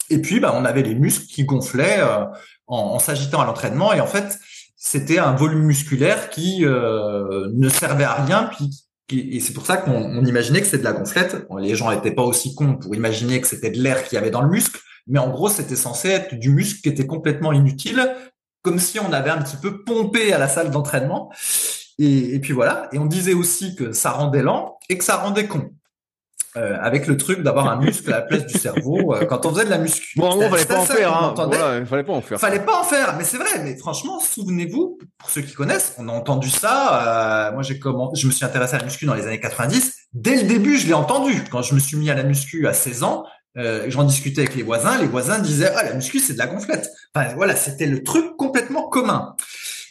et 0.09 0.21
puis 0.23 0.41
bah, 0.41 0.53
on 0.55 0.65
avait 0.65 0.83
les 0.83 0.95
muscles 0.95 1.27
qui 1.27 1.45
gonflaient 1.45 2.01
euh, 2.01 2.25
en, 2.67 2.99
s'agitant 2.99 3.43
à 3.43 3.45
l'entraînement, 3.45 3.93
et 3.93 4.01
en 4.01 4.07
fait, 4.07 4.39
c'était 4.75 5.19
un 5.19 5.33
volume 5.35 5.65
musculaire 5.65 6.31
qui 6.31 6.65
ne 6.65 7.69
servait 7.69 8.05
à 8.05 8.15
rien, 8.15 8.51
puis 8.53 8.71
et 9.13 9.39
c'est 9.41 9.53
pour 9.53 9.67
ça 9.67 9.77
qu'on 9.77 10.25
imaginait 10.25 10.61
que 10.61 10.67
c'était 10.67 10.79
de 10.79 10.85
la 10.85 10.95
gonflette. 10.95 11.47
les 11.59 11.75
gens 11.75 11.91
n'étaient 11.91 12.15
pas 12.15 12.23
aussi 12.23 12.55
cons 12.55 12.77
pour 12.77 12.95
imaginer 12.95 13.39
que 13.41 13.47
c'était 13.47 13.71
de 13.71 13.79
l'air 13.79 14.03
qu'il 14.03 14.17
y 14.17 14.19
avait 14.19 14.31
dans 14.31 14.41
le 14.41 14.49
muscle, 14.49 14.81
mais 15.07 15.19
en 15.19 15.29
gros, 15.29 15.51
c'était 15.51 15.77
censé 15.77 16.09
être 16.09 16.35
du 16.35 16.51
muscle 16.51 16.81
qui 16.81 16.89
était 16.89 17.07
complètement 17.07 17.53
inutile, 17.53 18.15
comme 18.65 18.79
si 18.79 18.99
on 18.99 19.13
avait 19.13 19.31
un 19.31 19.43
petit 19.43 19.59
peu 19.59 19.85
pompé 19.85 20.33
à 20.33 20.39
la 20.39 20.49
salle 20.49 20.71
d'entraînement. 20.71 21.31
Et, 21.99 22.41
puis 22.41 22.53
voilà. 22.53 22.89
Et 22.93 22.99
on 22.99 23.05
disait 23.05 23.35
aussi 23.35 23.77
que 23.77 23.93
ça 23.93 24.11
rendait 24.11 24.43
lent 24.43 24.79
et 24.89 24.99
que 24.99 25.05
ça 25.05 25.17
rendait 25.17 25.47
con. 25.47 25.71
Euh, 26.57 26.77
avec 26.81 27.09
le 27.09 27.17
truc 27.17 27.43
d'avoir 27.43 27.69
un 27.69 27.77
muscle 27.81 28.13
à 28.13 28.19
la 28.19 28.23
place 28.23 28.47
du 28.47 28.57
cerveau 28.57 29.13
euh, 29.13 29.25
quand 29.27 29.45
on 29.45 29.53
faisait 29.53 29.65
de 29.65 29.71
la 29.71 29.79
muscu. 29.79 30.17
Bon, 30.17 30.29
en 30.29 30.49
fallait 30.49 30.65
pas 30.65 30.79
en 30.79 30.85
faire. 30.85 31.13
Hein. 31.13 31.35
Voilà, 31.37 31.85
fallait 31.85 32.05
pas 32.05 32.13
en 32.13 32.21
faire. 32.21 32.39
Fallait 32.39 32.65
pas 32.65 32.81
en 32.81 32.85
faire, 32.85 33.17
mais 33.19 33.25
c'est 33.25 33.39
vrai. 33.39 33.65
Mais 33.65 33.77
franchement, 33.77 34.21
souvenez-vous, 34.21 34.99
pour 35.19 35.31
ceux 35.31 35.41
qui 35.41 35.53
connaissent, 35.53 35.97
on 35.99 36.09
a 36.09 36.13
entendu 36.13 36.49
ça. 36.49 37.49
Euh, 37.49 37.53
moi, 37.53 37.63
j'ai 37.63 37.81
comment, 37.81 38.15
je 38.15 38.27
me 38.29 38.33
suis 38.33 38.45
intéressé 38.45 38.77
à 38.77 38.79
la 38.79 38.85
muscu 38.85 39.05
dans 39.05 39.15
les 39.15 39.27
années 39.27 39.41
90. 39.41 39.95
Dès 40.13 40.37
le 40.37 40.45
début, 40.45 40.79
je 40.79 40.87
l'ai 40.87 40.95
entendu. 40.95 41.43
Quand 41.51 41.63
je 41.63 41.75
me 41.75 41.81
suis 41.81 41.97
mis 41.97 42.09
à 42.09 42.15
la 42.15 42.23
muscu 42.23 42.69
à 42.69 42.73
16 42.73 43.03
ans, 43.03 43.25
euh, 43.57 43.85
j'en 43.89 44.05
discutais 44.05 44.43
avec 44.43 44.55
les 44.55 44.63
voisins, 44.63 44.99
les 44.99 45.07
voisins 45.07 45.39
disaient 45.39 45.71
ah 45.75 45.85
la 45.85 45.95
muscu 45.95 46.19
c'est 46.19 46.35
de 46.35 46.39
la 46.39 46.47
gonflette. 46.47 46.91
Enfin 47.15 47.35
voilà, 47.35 47.55
c'était 47.57 47.87
le 47.87 48.03
truc 48.03 48.37
complètement 48.37 48.89
commun. 48.89 49.37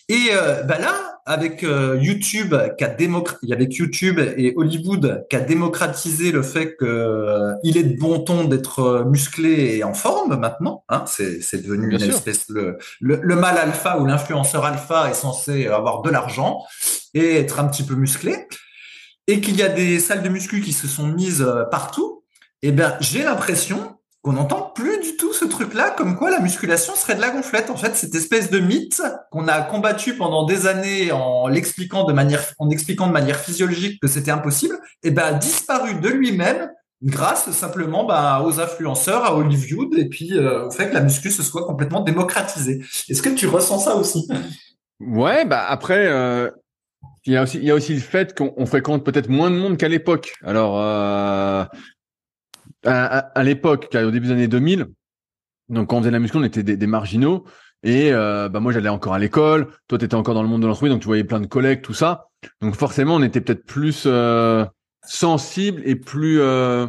Et 0.10 0.30
euh, 0.32 0.64
bah 0.64 0.80
là, 0.80 1.22
avec 1.26 1.64
euh, 1.64 1.98
YouTube, 2.02 2.54
qui 2.78 2.84
a 2.84 2.96
il 3.00 3.50
y 3.50 3.54
avait 3.54 3.68
YouTube 3.70 4.20
et 4.20 4.54
Hollywood 4.56 5.26
qui 5.30 5.36
a 5.38 5.40
démocratisé 5.40 6.34
le 6.34 6.42
fait 6.42 6.76
que 6.76 6.86
euh, 6.86 7.54
il 7.64 7.78
est 7.78 7.84
de 7.84 7.98
bon 7.98 8.20
ton 8.20 8.44
d'être 8.44 9.06
musclé 9.08 9.78
et 9.78 9.84
en 9.86 9.94
forme 9.94 10.38
maintenant. 10.38 10.84
Hein, 10.90 11.06
c'est, 11.08 11.42
c'est 11.42 11.64
devenu 11.64 11.90
une 11.90 12.02
espèce 12.02 12.50
le, 12.50 12.78
le, 13.00 13.22
le 13.24 13.36
mal 13.38 13.58
alpha 13.58 13.98
ou 13.98 14.06
l'influenceur 14.06 14.66
alpha 14.66 15.10
est 15.10 15.14
censé 15.14 15.68
avoir 15.68 16.02
de 16.02 16.10
l'argent 16.10 16.60
et 17.14 17.38
être 17.38 17.60
un 17.62 17.68
petit 17.68 17.84
peu 17.84 17.96
musclé. 17.96 18.48
Et 19.28 19.40
qu'il 19.40 19.56
y 19.56 19.64
a 19.64 19.70
des 19.70 20.00
salles 20.00 20.22
de 20.22 20.28
muscu 20.28 20.60
qui 20.60 20.74
se 20.74 20.86
sont 20.86 21.08
mises 21.08 21.48
partout 21.72 22.23
eh 22.64 22.72
bien, 22.72 22.96
j'ai 23.00 23.24
l'impression 23.24 23.98
qu'on 24.22 24.34
n'entend 24.34 24.72
plus 24.74 25.02
du 25.02 25.18
tout 25.18 25.34
ce 25.34 25.44
truc-là, 25.44 25.94
comme 25.98 26.16
quoi 26.16 26.32
la 26.32 26.40
musculation 26.40 26.96
serait 26.96 27.16
de 27.16 27.22
la 27.22 27.30
gonflette. 27.30 27.70
En 27.70 27.76
fait, 27.76 27.94
cette 27.96 28.16
espèce 28.16 28.50
de 28.50 28.60
mythe 28.60 29.02
qu'on 29.32 29.50
a 29.50 29.62
combattu 29.62 30.16
pendant 30.16 30.46
des 30.46 30.66
années 30.66 31.12
en 31.12 31.48
l'expliquant 31.50 32.06
de 32.06 32.14
manière, 32.14 32.42
expliquant 32.72 33.08
de 33.08 33.12
manière 33.12 33.38
physiologique 33.38 34.00
que 34.02 34.08
c'était 34.08 34.32
impossible, 34.32 34.80
eh 35.04 35.12
ben, 35.12 35.24
a 35.24 35.34
disparu 35.34 35.96
de 35.96 36.08
lui-même 36.08 36.70
grâce 37.04 37.52
simplement 37.52 38.06
bah, 38.06 38.42
aux 38.46 38.62
influenceurs, 38.62 39.26
à 39.26 39.36
Hollywood, 39.36 39.94
et 39.98 40.08
puis 40.08 40.38
euh, 40.38 40.68
au 40.68 40.72
fait 40.72 40.90
que 40.90 40.94
la 40.94 41.02
muscu 41.02 41.30
se 41.30 41.44
soit 41.44 41.66
complètement 41.66 42.00
démocratisée. 42.00 42.82
Est-ce 43.10 43.22
que 43.22 43.30
tu 43.30 43.48
ressens 43.48 43.80
ça 43.80 43.96
aussi? 43.96 44.30
Ouais, 45.02 45.44
bah 45.44 45.66
après, 45.68 46.08
euh, 46.08 46.50
il 47.26 47.34
y 47.34 47.38
a 47.38 47.44
aussi, 47.44 47.60
y 47.60 47.68
le 47.68 48.00
fait 48.00 48.38
qu'on 48.38 48.66
fréquente 48.66 49.04
peut-être 49.04 49.30
moins 49.30 49.52
de 49.52 49.58
monde 49.58 49.78
qu'à 49.78 49.90
l'époque. 49.90 50.34
Alors, 50.44 50.80
euh, 50.80 51.66
à, 52.86 53.44
l'époque, 53.44 53.90
au 53.94 54.12
début 54.12 54.28
des 54.28 54.34
années 54.34 54.48
2000, 54.48 54.88
donc 55.70 55.90
quand 55.90 55.98
on 55.98 56.00
faisait 56.00 56.12
la 56.12 56.20
muscu, 56.20 56.38
on 56.38 56.44
était 56.44 56.64
des, 56.64 56.88
marginaux. 56.88 57.46
Et 57.84 58.14
euh, 58.14 58.48
bah 58.48 58.60
moi, 58.60 58.72
j'allais 58.72 58.90
encore 58.90 59.14
à 59.14 59.20
l'école. 59.20 59.68
Toi, 59.88 59.98
tu 59.98 60.06
étais 60.06 60.16
encore 60.16 60.34
dans 60.34 60.44
le 60.44 60.50
monde 60.50 60.62
de 60.62 60.68
l'entreprise, 60.68 60.92
donc 60.92 61.02
tu 61.02 61.08
voyais 61.08 61.24
plein 61.24 61.42
de 61.42 61.48
collègues, 61.48 61.82
tout 61.82 61.94
ça. 61.94 62.28
Donc 62.62 62.76
forcément, 62.76 63.16
on 63.16 63.24
était 63.24 63.42
peut-être 63.42 63.66
plus 63.66 64.04
euh, 64.06 64.66
sensible 65.06 65.82
et 65.86 65.96
plus 65.96 66.40
euh, 66.40 66.88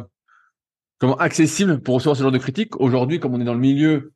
comment 0.99 1.17
accessible 1.17 1.81
pour 1.81 1.95
recevoir 1.95 2.15
ce 2.15 2.23
genre 2.23 2.31
de 2.31 2.37
critiques. 2.37 2.79
Aujourd'hui, 2.79 3.19
comme 3.19 3.33
on 3.33 3.41
est 3.41 3.45
dans 3.45 3.53
le 3.53 3.59
milieu 3.59 4.13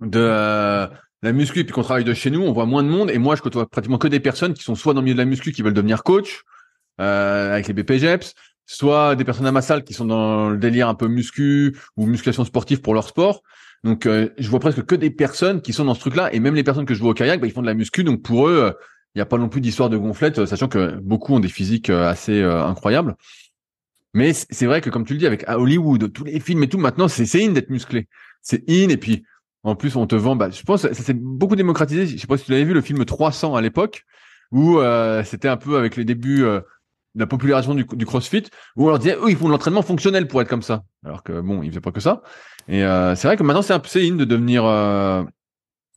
de 0.00 0.20
euh, 0.20 0.86
la 1.22 1.32
muscu 1.32 1.60
et 1.60 1.64
puis 1.64 1.72
qu'on 1.72 1.82
travaille 1.82 2.04
de 2.04 2.14
chez 2.14 2.30
nous, 2.30 2.42
on 2.42 2.52
voit 2.52 2.66
moins 2.66 2.82
de 2.82 2.88
monde. 2.88 3.10
Et 3.10 3.18
moi, 3.18 3.36
je 3.36 3.42
côtoie 3.42 3.68
pratiquement 3.68 3.98
que 3.98 4.08
des 4.08 4.20
personnes 4.20 4.54
qui 4.54 4.62
sont 4.62 4.74
soit 4.74 4.94
dans 4.94 5.00
le 5.00 5.04
milieu 5.04 5.14
de 5.14 5.20
la 5.20 5.26
muscu, 5.26 5.52
qui 5.52 5.62
veulent 5.62 5.74
devenir 5.74 6.02
coach 6.02 6.42
euh, 7.00 7.52
avec 7.52 7.68
les 7.68 7.74
BPGEPS, 7.74 8.34
soit 8.66 9.16
des 9.16 9.24
personnes 9.24 9.46
à 9.46 9.52
ma 9.52 9.62
salle 9.62 9.84
qui 9.84 9.94
sont 9.94 10.04
dans 10.04 10.50
le 10.50 10.58
délire 10.58 10.88
un 10.88 10.94
peu 10.94 11.06
muscu 11.06 11.76
ou 11.96 12.06
musculation 12.06 12.44
sportive 12.44 12.80
pour 12.80 12.94
leur 12.94 13.08
sport. 13.08 13.42
Donc, 13.84 14.06
euh, 14.06 14.30
je 14.38 14.48
vois 14.50 14.58
presque 14.58 14.84
que 14.84 14.94
des 14.94 15.10
personnes 15.10 15.62
qui 15.62 15.72
sont 15.72 15.84
dans 15.84 15.94
ce 15.94 16.00
truc-là, 16.00 16.34
et 16.34 16.40
même 16.40 16.54
les 16.54 16.64
personnes 16.64 16.86
que 16.86 16.94
je 16.94 17.00
vois 17.00 17.10
au 17.10 17.14
kayak, 17.14 17.40
bah, 17.40 17.46
ils 17.46 17.52
font 17.52 17.62
de 17.62 17.66
la 17.66 17.74
muscu. 17.74 18.02
Donc, 18.04 18.22
pour 18.22 18.48
eux, 18.48 18.74
il 19.14 19.18
n'y 19.18 19.22
a 19.22 19.26
pas 19.26 19.38
non 19.38 19.48
plus 19.48 19.60
d'histoire 19.60 19.88
de 19.88 19.96
gonflette, 19.96 20.44
sachant 20.44 20.68
que 20.68 20.96
beaucoup 20.96 21.34
ont 21.34 21.40
des 21.40 21.48
physiques 21.48 21.90
euh, 21.90 22.08
assez 22.08 22.40
euh, 22.40 22.64
incroyables. 22.64 23.14
Mais 24.12 24.32
c'est 24.32 24.66
vrai 24.66 24.80
que, 24.80 24.90
comme 24.90 25.04
tu 25.04 25.12
le 25.12 25.18
dis, 25.20 25.26
avec 25.26 25.48
Hollywood, 25.48 26.12
tous 26.12 26.24
les 26.24 26.40
films 26.40 26.64
et 26.64 26.68
tout, 26.68 26.78
maintenant, 26.78 27.06
c'est 27.06 27.44
in 27.44 27.52
d'être 27.52 27.70
musclé. 27.70 28.08
C'est 28.42 28.68
in, 28.68 28.88
et 28.88 28.96
puis, 28.96 29.24
en 29.62 29.76
plus, 29.76 29.94
on 29.94 30.06
te 30.06 30.16
vend, 30.16 30.36
bah, 30.36 30.50
je 30.50 30.62
pense, 30.62 30.82
ça 30.82 30.94
s'est 30.94 31.14
beaucoup 31.14 31.56
démocratisé. 31.56 32.06
Je 32.06 32.16
sais 32.16 32.26
pas 32.26 32.38
si 32.38 32.46
tu 32.46 32.52
l'avais 32.52 32.64
vu, 32.64 32.72
le 32.72 32.80
film 32.80 33.04
300 33.04 33.54
à 33.54 33.60
l'époque, 33.60 34.04
où 34.52 34.80
c'était 35.24 35.48
un 35.48 35.56
peu 35.56 35.76
avec 35.76 35.96
les 35.96 36.04
débuts 36.04 36.44
la 37.16 37.26
popularisation 37.26 37.74
du, 37.74 37.84
du, 37.84 38.06
CrossFit, 38.06 38.44
où 38.76 38.84
on 38.84 38.88
leur 38.88 38.98
disait, 38.98 39.16
eux, 39.16 39.30
ils 39.30 39.36
font 39.36 39.46
de 39.46 39.52
l'entraînement 39.52 39.82
fonctionnel 39.82 40.28
pour 40.28 40.40
être 40.42 40.48
comme 40.48 40.62
ça. 40.62 40.84
Alors 41.04 41.22
que 41.22 41.40
bon, 41.40 41.62
ils 41.62 41.70
faisaient 41.70 41.80
pas 41.80 41.92
que 41.92 42.00
ça. 42.00 42.22
Et 42.68 42.84
euh, 42.84 43.14
c'est 43.14 43.26
vrai 43.26 43.36
que 43.36 43.42
maintenant, 43.42 43.62
c'est 43.62 43.72
un 43.72 43.78
peu 43.78 43.88
in 43.96 44.16
de 44.16 44.24
devenir, 44.24 44.64
euh, 44.64 45.24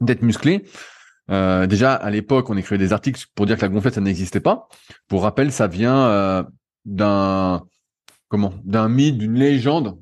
d'être 0.01 0.21
musclé. 0.21 0.65
Euh, 1.29 1.67
déjà, 1.67 1.93
à 1.93 2.09
l'époque, 2.09 2.49
on 2.49 2.57
écrivait 2.57 2.77
des 2.77 2.93
articles 2.93 3.23
pour 3.35 3.45
dire 3.45 3.57
que 3.57 3.61
la 3.61 3.67
gonflette, 3.67 3.95
ça 3.95 4.01
n'existait 4.01 4.39
pas. 4.39 4.67
Pour 5.07 5.23
rappel, 5.23 5.51
ça 5.51 5.67
vient 5.67 6.07
euh, 6.07 6.43
d'un, 6.85 7.63
comment, 8.29 8.53
d'un 8.63 8.89
mythe, 8.89 9.17
d'une 9.17 9.35
légende 9.35 9.99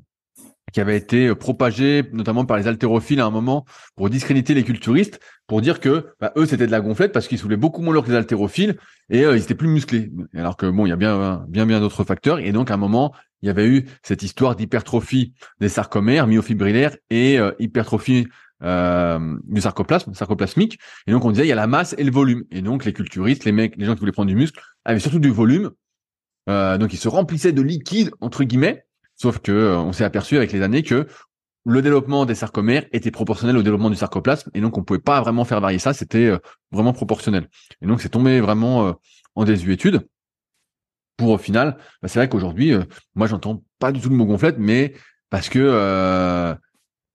qui 0.72 0.80
avait 0.80 0.96
été 0.96 1.34
propagé 1.34 2.04
notamment 2.12 2.44
par 2.44 2.56
les 2.56 2.66
haltérophiles 2.66 3.20
à 3.20 3.26
un 3.26 3.30
moment 3.30 3.64
pour 3.96 4.10
discréditer 4.10 4.54
les 4.54 4.64
culturistes, 4.64 5.20
pour 5.46 5.60
dire 5.60 5.80
que 5.80 6.06
bah, 6.20 6.32
eux 6.36 6.46
c'était 6.46 6.66
de 6.66 6.72
la 6.72 6.80
gonflette 6.80 7.12
parce 7.12 7.28
qu'ils 7.28 7.38
soulèvent 7.38 7.58
beaucoup 7.58 7.82
moins 7.82 7.94
lourd 7.94 8.04
que 8.04 8.10
les 8.10 8.16
haltérophiles 8.16 8.76
et 9.10 9.22
ils 9.22 9.42
étaient 9.42 9.54
plus 9.54 9.68
musclés. 9.68 10.10
Alors 10.34 10.56
que 10.56 10.66
bon, 10.66 10.86
il 10.86 10.90
y 10.90 10.92
a 10.92 10.96
bien 10.96 11.44
bien 11.48 11.66
bien 11.66 11.80
d'autres 11.80 12.04
facteurs 12.04 12.38
et 12.38 12.52
donc 12.52 12.70
à 12.70 12.74
un 12.74 12.78
moment 12.78 13.14
il 13.42 13.46
y 13.46 13.50
avait 13.50 13.66
eu 13.66 13.86
cette 14.02 14.22
histoire 14.22 14.56
d'hypertrophie 14.56 15.32
des 15.60 15.68
sarcomères 15.68 16.26
myofibrillaires 16.26 16.96
et 17.10 17.38
hypertrophie 17.58 18.26
euh, 18.64 19.36
du 19.44 19.60
sarcoplasme, 19.60 20.14
sarcoplasmique. 20.14 20.80
Et 21.06 21.12
donc 21.12 21.24
on 21.24 21.30
disait 21.30 21.44
il 21.44 21.48
y 21.48 21.52
a 21.52 21.56
la 21.56 21.68
masse 21.68 21.94
et 21.96 22.04
le 22.04 22.10
volume. 22.10 22.44
Et 22.50 22.60
donc 22.60 22.84
les 22.84 22.92
culturistes, 22.92 23.44
les 23.44 23.52
mecs, 23.52 23.76
les 23.76 23.84
gens 23.84 23.94
qui 23.94 24.00
voulaient 24.00 24.12
prendre 24.12 24.28
du 24.28 24.34
muscle, 24.34 24.60
avaient 24.84 24.98
surtout 24.98 25.20
du 25.20 25.30
volume. 25.30 25.70
Euh, 26.48 26.78
donc 26.78 26.92
ils 26.92 26.98
se 26.98 27.08
remplissaient 27.08 27.52
de 27.52 27.62
liquide 27.62 28.10
entre 28.20 28.44
guillemets. 28.44 28.84
Sauf 29.20 29.40
que 29.40 29.52
euh, 29.52 29.78
on 29.78 29.92
s'est 29.92 30.04
aperçu 30.04 30.36
avec 30.36 30.52
les 30.52 30.62
années 30.62 30.82
que 30.82 31.06
le 31.66 31.82
développement 31.82 32.24
des 32.24 32.36
sarcomères 32.36 32.86
était 32.92 33.10
proportionnel 33.10 33.56
au 33.56 33.62
développement 33.62 33.90
du 33.90 33.96
sarcoplasme 33.96 34.50
et 34.54 34.60
donc 34.60 34.78
on 34.78 34.84
pouvait 34.84 35.00
pas 35.00 35.20
vraiment 35.20 35.44
faire 35.44 35.60
varier 35.60 35.80
ça, 35.80 35.92
c'était 35.92 36.26
euh, 36.26 36.38
vraiment 36.70 36.92
proportionnel. 36.92 37.48
Et 37.82 37.86
donc 37.86 38.00
c'est 38.00 38.08
tombé 38.08 38.40
vraiment 38.40 38.86
euh, 38.86 38.92
en 39.34 39.44
désuétude. 39.44 40.06
Pour 41.16 41.30
au 41.30 41.38
final, 41.38 41.76
bah, 42.00 42.06
c'est 42.06 42.20
vrai 42.20 42.28
qu'aujourd'hui, 42.28 42.74
moi 43.16 43.26
j'entends 43.26 43.64
pas 43.80 43.90
du 43.90 44.00
tout 44.00 44.08
le 44.08 44.14
mot 44.14 44.24
gonflette, 44.24 44.56
mais 44.58 44.94
parce 45.30 45.48
que 45.48 45.58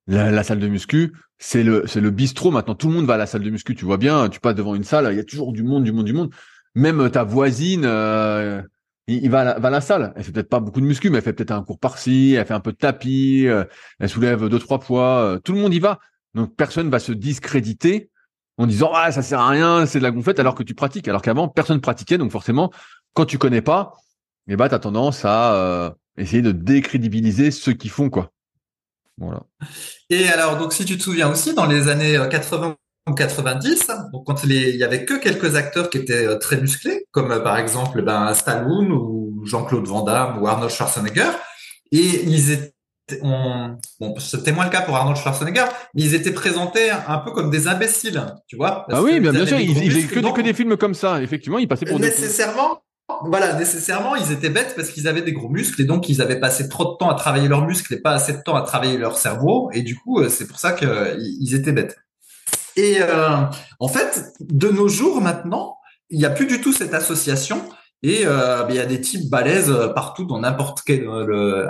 la, 0.08 0.32
la, 0.32 0.44
salle 0.44 0.60
de 0.60 0.68
muscu, 0.68 1.14
c'est 1.40 1.64
le 1.64 1.84
c'est 1.88 2.02
le 2.02 2.12
bistrot 2.12 2.52
maintenant. 2.52 2.76
Tout 2.76 2.90
le 2.90 2.96
monde 2.96 3.06
va 3.06 3.14
à 3.14 3.18
la 3.18 3.26
salle 3.26 3.44
de 3.44 3.50
muscu. 3.50 3.76
Tu 3.76 3.86
vois 3.86 3.98
bien, 3.98 4.28
tu 4.28 4.42
passes 4.42 4.56
devant 4.56 4.76
une 4.76 4.84
salle, 4.84 5.08
il 5.12 5.16
y 5.16 5.22
a 5.22 5.24
toujours 5.24 5.54
du 5.54 5.64
monde, 5.64 5.86
du 5.86 5.94
monde, 5.94 6.06
du 6.06 6.12
monde. 6.12 6.34
Même 6.76 7.10
ta 7.12 7.24
voisine, 7.24 7.86
euh, 7.86 8.62
il, 9.08 9.30
va, 9.30 9.52
à 9.52 9.70
la, 9.70 9.82
salle. 9.82 10.14
Elle 10.16 10.24
fait 10.24 10.32
peut-être 10.32 10.50
pas 10.50 10.60
beaucoup 10.60 10.82
de 10.82 10.86
muscu, 10.86 11.10
mais 11.10 11.18
elle 11.18 11.24
fait 11.24 11.34
peut-être 11.34 11.52
un 11.52 11.64
cours 11.64 11.80
par-ci, 11.80 12.36
elle 12.38 12.46
fait 12.46 12.54
un 12.54 12.60
peu 12.60 12.72
de 12.72 12.78
tapis, 12.78 13.48
euh, 13.48 13.66
elle 14.00 14.10
soulève 14.10 14.48
deux 14.48 14.60
trois 14.60 14.80
poids. 14.80 15.24
Euh, 15.24 15.40
tout 15.40 15.54
le 15.54 15.60
monde 15.60 15.74
y 15.74 15.80
va. 15.80 16.00
Donc 16.34 16.56
personne 16.56 16.90
va 16.90 17.00
se 17.00 17.12
discréditer 17.12 18.10
en 18.58 18.68
disant 18.68 18.92
ah 18.94 19.12
ça 19.12 19.22
sert 19.22 19.40
à 19.40 19.50
rien, 19.50 19.86
c'est 19.86 20.00
de 20.00 20.04
la 20.04 20.12
gonflette, 20.12 20.40
alors 20.40 20.56
que 20.56 20.64
tu 20.64 20.74
pratiques. 20.76 21.08
Alors 21.08 21.22
qu'avant 21.22 21.48
personne 21.48 21.82
pratiquait, 21.82 22.18
donc 22.18 22.32
forcément 22.32 22.72
quand 23.14 23.26
tu 23.26 23.38
connais 23.38 23.62
pas, 23.62 23.94
eh 24.48 24.56
ben 24.56 24.68
t'as 24.70 24.80
tendance 24.80 25.26
à 25.26 25.96
essayer 26.18 26.42
de 26.42 26.52
décrédibiliser 26.52 27.52
ceux 27.52 27.74
qui 27.74 27.90
font 27.90 28.10
quoi. 28.10 28.32
Voilà. 29.18 29.44
Et 30.10 30.28
alors, 30.28 30.58
donc, 30.58 30.74
si 30.74 30.86
tu 30.86 30.98
te 30.98 31.04
souviens 31.04 31.30
aussi, 31.30 31.54
dans 31.54 31.66
les 31.66 31.88
années 31.88 32.20
80 32.30 32.70
euh, 32.70 32.74
90, 33.12 33.88
donc 34.14 34.26
quand 34.26 34.44
il 34.46 34.76
y 34.76 34.84
avait 34.84 35.04
que 35.04 35.16
quelques 35.16 35.56
acteurs 35.56 35.90
qui 35.90 35.98
étaient 35.98 36.26
euh, 36.26 36.38
très 36.38 36.60
musclés, 36.62 37.06
comme 37.12 37.32
euh, 37.32 37.40
par 37.40 37.58
exemple 37.58 38.02
ben, 38.02 38.34
Stallone 38.34 38.92
ou 38.92 39.42
Jean-Claude 39.46 39.86
Van 39.86 40.04
Damme 40.04 40.42
ou 40.42 40.48
Arnold 40.48 40.72
Schwarzenegger, 40.72 41.32
et 41.92 42.24
ils 42.26 42.52
étaient 42.52 42.74
on, 43.22 43.76
bon, 44.00 44.16
c'était 44.18 44.54
moins 44.54 44.64
le 44.64 44.70
cas 44.70 44.82
pour 44.82 44.96
Arnold 44.96 45.18
Schwarzenegger, 45.18 45.66
mais 45.94 46.04
ils 46.04 46.16
étaient 46.16 46.32
présentés 46.32 46.90
un 46.90 47.18
peu 47.18 47.32
comme 47.32 47.50
des 47.50 47.68
imbéciles, 47.68 48.24
tu 48.48 48.56
vois. 48.56 48.86
Ah 48.90 49.02
oui, 49.02 49.20
bien, 49.20 49.34
bien 49.34 49.46
sûr, 49.46 49.60
ils, 49.60 49.76
faisaient 49.76 50.04
que, 50.04 50.34
que, 50.34 50.42
des 50.42 50.54
films 50.54 50.78
comme 50.78 50.94
ça. 50.94 51.22
Effectivement, 51.22 51.60
ils 51.60 51.68
passaient 51.68 51.86
pour 51.86 52.00
nécessairement, 52.00 52.82
voilà, 53.26 53.54
nécessairement, 53.56 54.16
ils 54.16 54.32
étaient 54.32 54.50
bêtes 54.50 54.74
parce 54.76 54.90
qu'ils 54.90 55.08
avaient 55.10 55.22
des 55.22 55.34
gros 55.34 55.50
muscles 55.50 55.82
et 55.82 55.86
donc 55.86 56.08
ils 56.08 56.22
avaient 56.22 56.40
passé 56.40 56.70
trop 56.70 56.94
de 56.94 56.98
temps 56.98 57.10
à 57.10 57.16
travailler 57.16 57.50
leurs 57.50 57.66
muscles 57.66 57.94
et 57.94 58.00
pas 58.00 58.12
assez 58.12 58.34
de 58.34 58.42
temps 58.42 58.56
à 58.56 58.62
travailler 58.62 58.98
leur 58.98 59.18
cerveau. 59.18 59.70
Et 59.74 59.82
du 59.82 59.98
coup, 59.98 60.22
euh, 60.22 60.30
c'est 60.30 60.48
pour 60.48 60.60
ça 60.60 60.72
qu'ils 60.72 61.54
étaient 61.54 61.74
bêtes. 61.74 61.98
Et 62.76 62.98
euh, 63.00 63.38
en 63.80 63.88
fait, 63.88 64.34
de 64.40 64.70
nos 64.70 64.88
jours 64.88 65.22
maintenant, 65.22 65.78
il 66.10 66.20
n'y 66.20 66.26
a 66.26 66.30
plus 66.30 66.48
du 66.48 66.62
tout 66.62 66.74
cette 66.74 66.94
association. 66.94 67.62
Et 68.06 68.24
euh, 68.26 68.64
ben, 68.64 68.70
il 68.72 68.76
y 68.76 68.80
a 68.80 68.86
des 68.86 69.00
types 69.00 69.30
balèzes 69.30 69.74
partout 69.96 70.26
dans 70.26 70.40
n'importe 70.40 70.82
quelle 70.82 71.08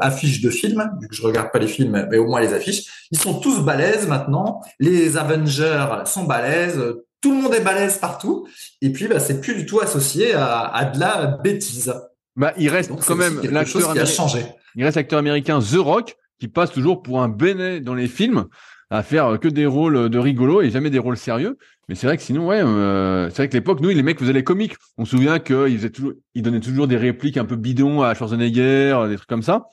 affiche 0.02 0.42
de 0.42 0.50
film. 0.50 0.90
Vu 1.00 1.08
que 1.08 1.16
je 1.16 1.22
regarde 1.22 1.52
pas 1.52 1.60
les 1.60 1.68
films, 1.68 2.08
mais 2.10 2.18
au 2.18 2.26
moins 2.26 2.42
les 2.42 2.54
affiches, 2.54 3.08
ils 3.12 3.20
sont 3.20 3.40
tous 3.40 3.62
balèzes 3.62 4.08
maintenant. 4.08 4.62
Les 4.80 5.18
Avengers 5.18 5.86
sont 6.06 6.24
balèzes 6.24 6.96
tout 7.24 7.32
le 7.32 7.42
monde 7.42 7.54
est 7.56 7.62
balèze 7.62 7.98
partout, 8.00 8.46
et 8.82 8.92
puis 8.92 9.08
bah, 9.08 9.18
c'est 9.18 9.40
plus 9.40 9.56
du 9.56 9.66
tout 9.66 9.80
associé 9.80 10.34
à, 10.36 10.92
de 10.94 11.00
la 11.00 11.28
bêtise. 11.42 11.94
Bah, 12.36 12.54
il 12.58 12.68
reste 12.68 12.92
quand 13.08 13.16
même 13.16 13.40
l'acteur 13.50 13.94
qui 13.94 14.00
a 14.00 14.06
changé. 14.06 14.46
Il 14.76 14.84
reste 14.84 14.98
l'acteur 14.98 15.20
américain 15.20 15.60
The 15.60 15.78
Rock 15.78 16.18
qui 16.40 16.50
passe 16.50 16.72
toujours 16.72 17.02
pour 17.02 17.22
un 17.22 17.30
béné 17.30 17.80
dans 17.80 17.94
les 17.94 18.10
films 18.10 18.48
à 18.94 19.02
faire 19.02 19.40
que 19.40 19.48
des 19.48 19.66
rôles 19.66 20.08
de 20.08 20.20
rigolo 20.20 20.62
et 20.62 20.70
jamais 20.70 20.92
des 20.92 21.00
rôles 21.00 21.18
sérieux. 21.18 21.58
Mais 21.90 21.96
c'est 21.96 22.06
vrai 22.06 22.16
que 22.16 22.22
sinon, 22.22 22.48
ouais, 22.48 22.62
euh, 22.62 23.28
c'est 23.30 23.38
vrai 23.38 23.50
que 23.50 23.56
l'époque, 23.56 23.82
nous, 23.82 23.90
les 23.90 24.04
mecs 24.04 24.20
faisaient 24.20 24.34
les 24.34 24.44
comiques. 24.44 24.76
On 25.00 25.06
se 25.06 25.18
souvient 25.18 25.40
qu'ils 25.40 25.78
faisaient 25.78 25.90
toujours, 25.90 26.14
ils 26.36 26.44
donnaient 26.44 26.60
toujours 26.60 26.88
des 26.88 26.96
répliques 26.96 27.38
un 27.38 27.46
peu 27.46 27.56
bidons 27.56 28.04
à 28.04 28.14
Schwarzenegger, 28.14 29.06
des 29.10 29.16
trucs 29.16 29.28
comme 29.28 29.42
ça. 29.42 29.66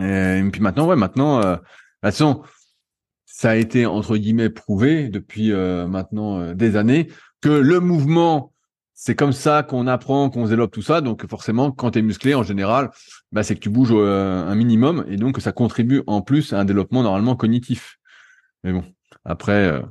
Et, 0.00 0.40
puis 0.50 0.62
maintenant, 0.62 0.86
ouais, 0.86 0.96
maintenant, 0.96 1.42
euh, 1.44 1.56
ça 3.26 3.50
a 3.50 3.54
été 3.54 3.84
entre 3.84 4.16
guillemets 4.16 4.48
prouvé 4.48 5.08
depuis 5.08 5.52
euh, 5.52 5.86
maintenant 5.86 6.40
euh, 6.40 6.54
des 6.54 6.76
années 6.76 7.08
que 7.42 7.50
le 7.50 7.80
mouvement 7.80 8.54
c'est 9.00 9.14
comme 9.14 9.32
ça 9.32 9.62
qu'on 9.62 9.86
apprend, 9.86 10.28
qu'on 10.28 10.48
développe 10.48 10.72
tout 10.72 10.82
ça. 10.82 11.00
Donc 11.00 11.24
forcément, 11.28 11.70
quand 11.70 11.92
tu 11.92 12.00
es 12.00 12.02
musclé 12.02 12.34
en 12.34 12.42
général, 12.42 12.90
bah, 13.30 13.44
c'est 13.44 13.54
que 13.54 13.60
tu 13.60 13.70
bouges 13.70 13.92
euh, 13.92 14.44
un 14.44 14.54
minimum 14.56 15.04
et 15.08 15.16
donc 15.16 15.40
ça 15.40 15.52
contribue 15.52 16.02
en 16.08 16.20
plus 16.20 16.52
à 16.52 16.58
un 16.58 16.64
développement 16.64 17.04
normalement 17.04 17.36
cognitif. 17.36 17.97
Mais 18.64 18.72
bon, 18.72 18.84
après, 19.24 19.82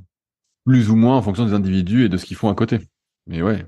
plus 0.66 0.90
ou 0.90 0.96
moins 0.96 1.18
en 1.18 1.22
fonction 1.22 1.46
des 1.46 1.54
individus 1.54 2.06
et 2.06 2.10
de 2.10 2.18
ce 2.18 2.26
qu'ils 2.26 2.38
font 2.38 2.50
à 2.50 2.56
côté. 2.56 2.80
Mais 3.26 3.42
ouais. 3.42 3.66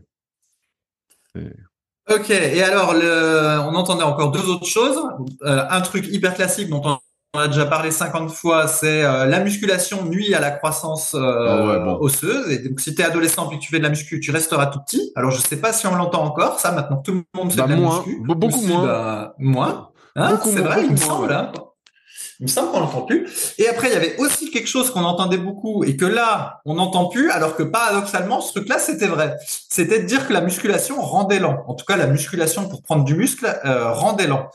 Ok, 2.10 2.30
et 2.32 2.64
alors 2.64 2.94
le... 2.94 3.60
on 3.62 3.76
entendait 3.76 4.04
encore 4.04 4.32
deux 4.32 4.50
autres 4.50 4.66
choses. 4.66 5.00
un 5.42 5.82
truc 5.82 6.08
hyper 6.08 6.34
classique 6.34 6.70
dont 6.70 7.00
on 7.36 7.40
a 7.40 7.48
déjà 7.48 7.68
parlé 7.68 7.92
50 7.92 8.32
fois, 8.32 8.68
c'est 8.68 9.04
euh, 9.04 9.26
la 9.28 9.40
musculation 9.40 10.04
nuit 10.06 10.34
à 10.34 10.40
la 10.40 10.50
croissance 10.50 11.14
euh, 11.14 11.84
ah 11.86 11.98
osseuse. 12.00 12.50
Et 12.50 12.58
donc, 12.58 12.80
si 12.80 12.96
tu 12.96 13.02
es 13.02 13.06
adolescent 13.06 13.48
puis 13.48 13.60
que 13.60 13.64
tu 13.64 13.70
fais 13.70 13.78
de 13.78 13.84
la 13.84 13.90
muscu, 13.90 14.20
tu 14.20 14.32
resteras 14.32 14.66
tout 14.66 14.80
petit. 14.80 15.12
Alors, 15.16 15.30
je 15.30 15.40
sais 15.40 15.58
pas 15.58 15.72
si 15.72 15.86
on 15.86 15.96
l'entend 15.96 16.24
encore, 16.24 16.60
ça, 16.60 16.72
maintenant 16.72 16.98
tout 16.98 17.12
le 17.12 17.24
monde 17.36 17.52
fait 17.52 17.58
bah, 17.60 17.68
de 17.68 17.74
la 17.74 17.76
moins, 17.76 18.04
muscu. 18.04 18.22
Beaucoup 18.26 18.62
moins. 18.62 18.84
Bah, 18.84 19.36
moins. 19.38 19.90
Hein, 20.16 20.40
c'est 20.44 20.62
vrai, 20.62 20.86
il 20.86 20.92
me 20.92 20.98
semble. 20.98 21.32
Hein. 21.32 21.52
Il 22.40 22.44
me 22.44 22.48
semble 22.48 22.72
qu'on 22.72 22.80
l'entend 22.80 23.02
plus. 23.02 23.54
Et 23.58 23.68
après, 23.68 23.90
il 23.90 23.94
y 23.94 23.98
avait 23.98 24.16
aussi 24.18 24.50
quelque 24.50 24.68
chose 24.68 24.92
qu'on 24.92 25.04
entendait 25.04 25.38
beaucoup 25.38 25.84
et 25.84 25.98
que 25.98 26.06
là, 26.06 26.62
on 26.64 26.76
n'entend 26.76 27.10
plus, 27.10 27.32
alors 27.32 27.56
que 27.56 27.64
paradoxalement, 27.64 28.40
ce 28.40 28.54
truc-là, 28.54 28.80
c'était 28.80 29.08
vrai. 29.08 29.36
C'était 29.46 30.00
de 30.00 30.06
dire 30.06 30.26
que 30.26 30.32
la 30.32 30.40
musculation 30.40 31.02
rendait 31.02 31.40
lent. 31.40 31.64
En 31.68 31.74
tout 31.74 31.86
cas, 31.86 31.98
la 31.98 32.08
musculation 32.08 32.70
pour 32.70 32.82
prendre 32.82 33.04
du 33.04 33.16
muscle 33.16 33.46
euh, 33.66 33.92
rendait 33.92 34.28
lent. 34.28 34.48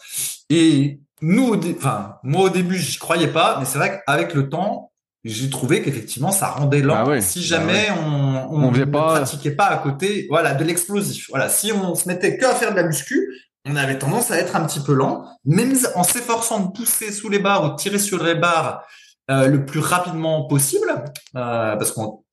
Et 0.49 1.01
nous, 1.21 1.61
enfin, 1.77 2.17
moi 2.23 2.45
au 2.45 2.51
début, 2.51 2.79
j'y 2.79 2.97
croyais 2.97 3.29
pas, 3.29 3.59
mais 3.59 3.67
c'est 3.67 3.79
vrai 3.79 4.03
qu'avec 4.07 4.33
le 4.33 4.49
temps, 4.49 4.91
j'ai 5.25 5.51
trouvé 5.51 5.83
qu'effectivement, 5.83 6.31
ça 6.31 6.49
rendait 6.49 6.81
lent. 6.81 7.05
Bah 7.05 7.21
si 7.21 7.41
bah 7.41 7.45
jamais 7.45 7.89
on, 8.07 8.49
on, 8.51 8.71
ne 8.71 8.85
pratiquait 8.85 9.53
pas 9.53 9.67
à 9.67 9.77
côté, 9.79 10.27
voilà, 10.31 10.55
de 10.55 10.65
l'explosif. 10.65 11.27
Voilà, 11.31 11.51
si 11.51 11.71
on 11.73 11.95
se 11.95 12.09
mettait 12.09 12.39
que 12.39 12.45
à 12.47 12.55
faire 12.55 12.71
de 12.73 12.77
la 12.77 12.83
muscu, 12.85 13.29
on 13.67 13.77
avait 13.77 13.99
tendance 13.99 14.31
à 14.31 14.39
être 14.39 14.57
un 14.57 14.67
petit 14.67 14.81
peu 14.81 14.95
lent, 14.95 15.25
même 15.45 15.75
en 15.95 16.03
s'efforçant 16.03 16.61
de 16.61 16.73
pousser 16.73 17.13
sous 17.13 17.29
les 17.29 17.39
barres 17.39 17.65
ou 17.65 17.69
de 17.71 17.77
tirer 17.77 17.99
sur 17.99 18.23
les 18.23 18.35
barres 18.35 18.85
euh, 19.31 19.49
le 19.49 19.65
plus 19.65 19.81
rapidement 19.81 20.45
possible, 20.45 21.05
euh, 21.37 21.77
parce 21.77 21.93
qu'on 21.93 22.25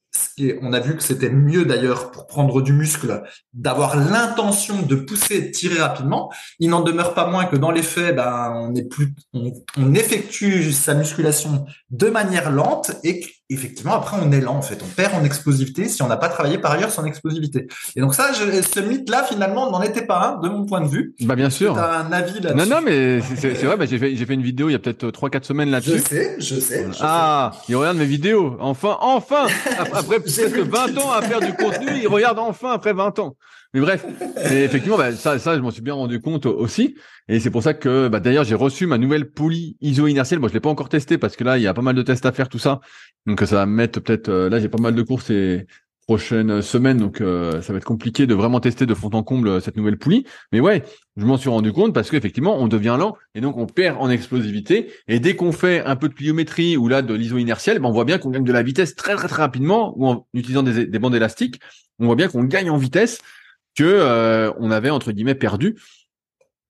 on 0.61 0.73
a 0.73 0.79
vu 0.79 0.97
que 0.97 1.03
c'était 1.03 1.29
mieux 1.29 1.63
d'ailleurs 1.63 2.11
pour 2.11 2.27
prendre 2.27 2.61
du 2.61 2.73
muscle 2.73 3.23
d'avoir 3.53 3.95
l'intention 3.95 4.81
de 4.81 4.95
pousser 4.95 5.35
et 5.35 5.41
de 5.41 5.51
tirer 5.51 5.79
rapidement. 5.79 6.31
Il 6.59 6.69
n'en 6.69 6.81
demeure 6.81 7.13
pas 7.13 7.27
moins 7.27 7.45
que 7.45 7.55
dans 7.55 7.71
les 7.71 7.83
faits, 7.83 8.15
ben, 8.15 8.51
on 8.53 9.53
on, 9.77 9.93
effectue 9.93 10.73
sa 10.73 10.95
musculation 10.95 11.65
de 11.91 12.07
manière 12.07 12.51
lente 12.51 12.91
et 13.03 13.25
effectivement 13.53 13.93
après 13.93 14.17
on 14.21 14.31
est 14.31 14.41
lent 14.41 14.55
en 14.55 14.61
fait. 14.61 14.79
On 14.83 14.87
perd 14.87 15.13
en 15.13 15.23
explosivité 15.23 15.87
si 15.87 16.01
on 16.01 16.07
n'a 16.07 16.17
pas 16.17 16.29
travaillé 16.29 16.57
par 16.57 16.71
ailleurs 16.71 16.91
son 16.91 17.05
explosivité. 17.05 17.67
Et 17.95 18.01
donc 18.01 18.15
ça, 18.15 18.31
je, 18.33 18.61
ce 18.61 18.79
mythe-là 18.79 19.23
finalement 19.23 19.69
n'en 19.69 19.81
était 19.81 20.05
pas 20.05 20.19
un 20.19 20.39
de 20.41 20.49
mon 20.49 20.65
point 20.65 20.81
de 20.81 20.87
vue. 20.87 21.15
Bah 21.21 21.35
bien 21.35 21.49
sûr. 21.49 21.73
T'as 21.75 21.99
un 21.99 22.11
avis 22.11 22.39
là-dessus. 22.39 22.69
Non 22.69 22.75
non 22.75 22.81
mais 22.81 23.21
c'est 23.21 23.53
vrai. 23.63 23.77
Bah, 23.77 23.85
j'ai 23.85 23.97
fait 23.97 24.15
j'ai 24.15 24.25
fait 24.25 24.33
une 24.33 24.43
vidéo 24.43 24.69
il 24.69 24.73
y 24.73 24.75
a 24.75 24.79
peut-être 24.79 25.11
trois 25.11 25.29
quatre 25.29 25.45
semaines 25.45 25.69
là-dessus. 25.69 25.97
Je 25.97 26.03
sais, 26.03 26.35
je 26.39 26.59
sais. 26.59 26.87
Je 26.91 26.97
ah, 27.01 27.51
il 27.67 27.75
regarde 27.75 27.97
mes 27.97 28.05
vidéos. 28.05 28.57
Enfin, 28.59 28.97
enfin. 29.01 29.47
Après 29.93 30.19
presque 30.19 30.57
20 30.57 30.97
ans 30.97 31.11
à 31.11 31.21
faire 31.21 31.39
du 31.39 31.53
contenu, 31.53 31.91
il 32.01 32.07
regarde 32.07 32.39
enfin 32.39 32.71
après 32.71 32.93
20 32.93 33.19
ans. 33.19 33.35
Mais 33.73 33.79
bref, 33.79 34.05
et 34.51 34.63
effectivement, 34.63 34.97
bah, 34.97 35.13
ça, 35.13 35.39
ça, 35.39 35.55
je 35.55 35.61
m'en 35.61 35.71
suis 35.71 35.81
bien 35.81 35.93
rendu 35.93 36.19
compte 36.19 36.45
aussi. 36.45 36.95
Et 37.29 37.39
c'est 37.39 37.51
pour 37.51 37.63
ça 37.63 37.73
que, 37.73 38.09
bah, 38.09 38.19
d'ailleurs, 38.19 38.43
j'ai 38.43 38.55
reçu 38.55 38.85
ma 38.85 38.97
nouvelle 38.97 39.31
poulie 39.31 39.77
iso-inertielle. 39.79 40.39
Moi, 40.39 40.49
je 40.49 40.53
l'ai 40.53 40.59
pas 40.59 40.69
encore 40.69 40.89
testé 40.89 41.17
parce 41.17 41.37
que 41.37 41.45
là, 41.45 41.57
il 41.57 41.63
y 41.63 41.67
a 41.67 41.73
pas 41.73 41.81
mal 41.81 41.95
de 41.95 42.01
tests 42.01 42.25
à 42.25 42.33
faire, 42.33 42.49
tout 42.49 42.59
ça. 42.59 42.81
Donc, 43.25 43.39
ça 43.41 43.55
va 43.55 43.65
mettre 43.65 44.01
peut-être. 44.01 44.27
Euh, 44.27 44.49
là, 44.49 44.59
j'ai 44.59 44.67
pas 44.67 44.81
mal 44.81 44.93
de 44.93 45.01
courses 45.03 45.29
et 45.29 45.67
prochaines 46.07 46.61
semaines, 46.61 46.97
donc 46.97 47.21
euh, 47.21 47.61
ça 47.61 47.71
va 47.71 47.77
être 47.77 47.85
compliqué 47.85 48.25
de 48.25 48.33
vraiment 48.33 48.59
tester 48.59 48.85
de 48.85 48.93
fond 48.93 49.09
en 49.13 49.23
comble 49.23 49.47
euh, 49.47 49.59
cette 49.61 49.77
nouvelle 49.77 49.97
poulie. 49.97 50.25
Mais 50.51 50.59
ouais, 50.59 50.83
je 51.15 51.25
m'en 51.25 51.37
suis 51.37 51.49
rendu 51.49 51.71
compte 51.71 51.93
parce 51.93 52.09
qu'effectivement, 52.09 52.59
on 52.59 52.67
devient 52.67 52.97
lent 52.99 53.15
et 53.35 53.39
donc 53.39 53.55
on 53.55 53.67
perd 53.67 53.97
en 53.97 54.09
explosivité. 54.09 54.91
Et 55.07 55.21
dès 55.21 55.37
qu'on 55.37 55.53
fait 55.53 55.85
un 55.85 55.95
peu 55.95 56.09
de 56.09 56.13
pliométrie 56.13 56.75
ou 56.75 56.89
là 56.89 57.01
de 57.01 57.13
l'iso 57.13 57.37
inertiel, 57.37 57.79
ben, 57.79 57.87
on 57.87 57.93
voit 57.93 58.03
bien 58.03 58.17
qu'on 58.17 58.31
gagne 58.31 58.43
de 58.43 58.51
la 58.51 58.63
vitesse 58.63 58.95
très 58.95 59.15
très 59.15 59.29
très 59.29 59.41
rapidement 59.41 59.93
ou 59.95 60.07
en 60.07 60.27
utilisant 60.33 60.63
des 60.63 60.99
bandes 60.99 61.15
élastiques, 61.15 61.61
on 61.99 62.07
voit 62.07 62.15
bien 62.15 62.27
qu'on 62.27 62.43
gagne 62.43 62.69
en 62.69 62.77
vitesse 62.77 63.19
que 63.75 63.83
euh, 63.83 64.51
on 64.59 64.71
avait 64.71 64.89
entre 64.89 65.11
guillemets 65.11 65.35
perdu. 65.35 65.77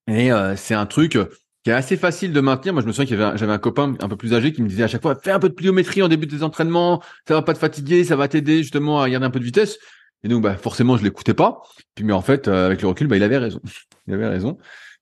Et 0.08 0.30
c'est 0.58 0.74
un 0.74 0.86
truc 0.88 1.18
qui 1.64 1.70
est 1.70 1.74
assez 1.74 1.96
facile 1.96 2.34
de 2.34 2.42
maintenir. 2.42 2.74
Moi, 2.74 2.82
je 2.82 2.88
me 2.88 2.92
souviens 2.92 3.06
qu'il 3.06 3.18
y 3.18 3.22
avait 3.22 3.38
j'avais 3.38 3.52
un 3.54 3.60
copain 3.60 3.94
un 4.00 4.10
peu 4.10 4.16
plus 4.16 4.34
âgé 4.34 4.52
qui 4.52 4.62
me 4.62 4.68
disait 4.68 4.84
à 4.84 4.88
chaque 4.88 5.02
fois, 5.02 5.16
fais 5.16 5.32
un 5.32 5.40
peu 5.40 5.48
de 5.48 5.54
pliométrie 5.54 6.02
en 6.02 6.08
début 6.08 6.26
des 6.26 6.44
entraînements, 6.44 7.02
ça 7.28 7.36
va 7.36 7.44
pas 7.44 7.54
te 7.54 7.60
fatiguer, 7.60 8.04
ça 8.04 8.16
va 8.16 8.28
t'aider 8.28 8.58
justement 8.58 9.02
à 9.02 9.10
garder 9.10 9.26
un 9.26 9.30
peu 9.30 9.40
de 9.40 9.46
vitesse. 9.46 9.78
Et 10.24 10.28
donc, 10.28 10.44
bah, 10.44 10.56
forcément, 10.56 10.98
je 10.98 11.04
l'écoutais 11.04 11.34
pas. 11.34 11.62
Puis, 11.96 12.04
mais 12.04 12.14
en 12.14 12.22
fait, 12.22 12.48
euh, 12.48 12.68
avec 12.68 12.82
le 12.82 12.88
recul, 12.88 13.08
bah, 13.08 13.18
il 13.18 13.24
avait 13.24 13.38
raison. 13.38 13.60
il 14.08 14.14
avait 14.14 14.28
raison. 14.28 14.58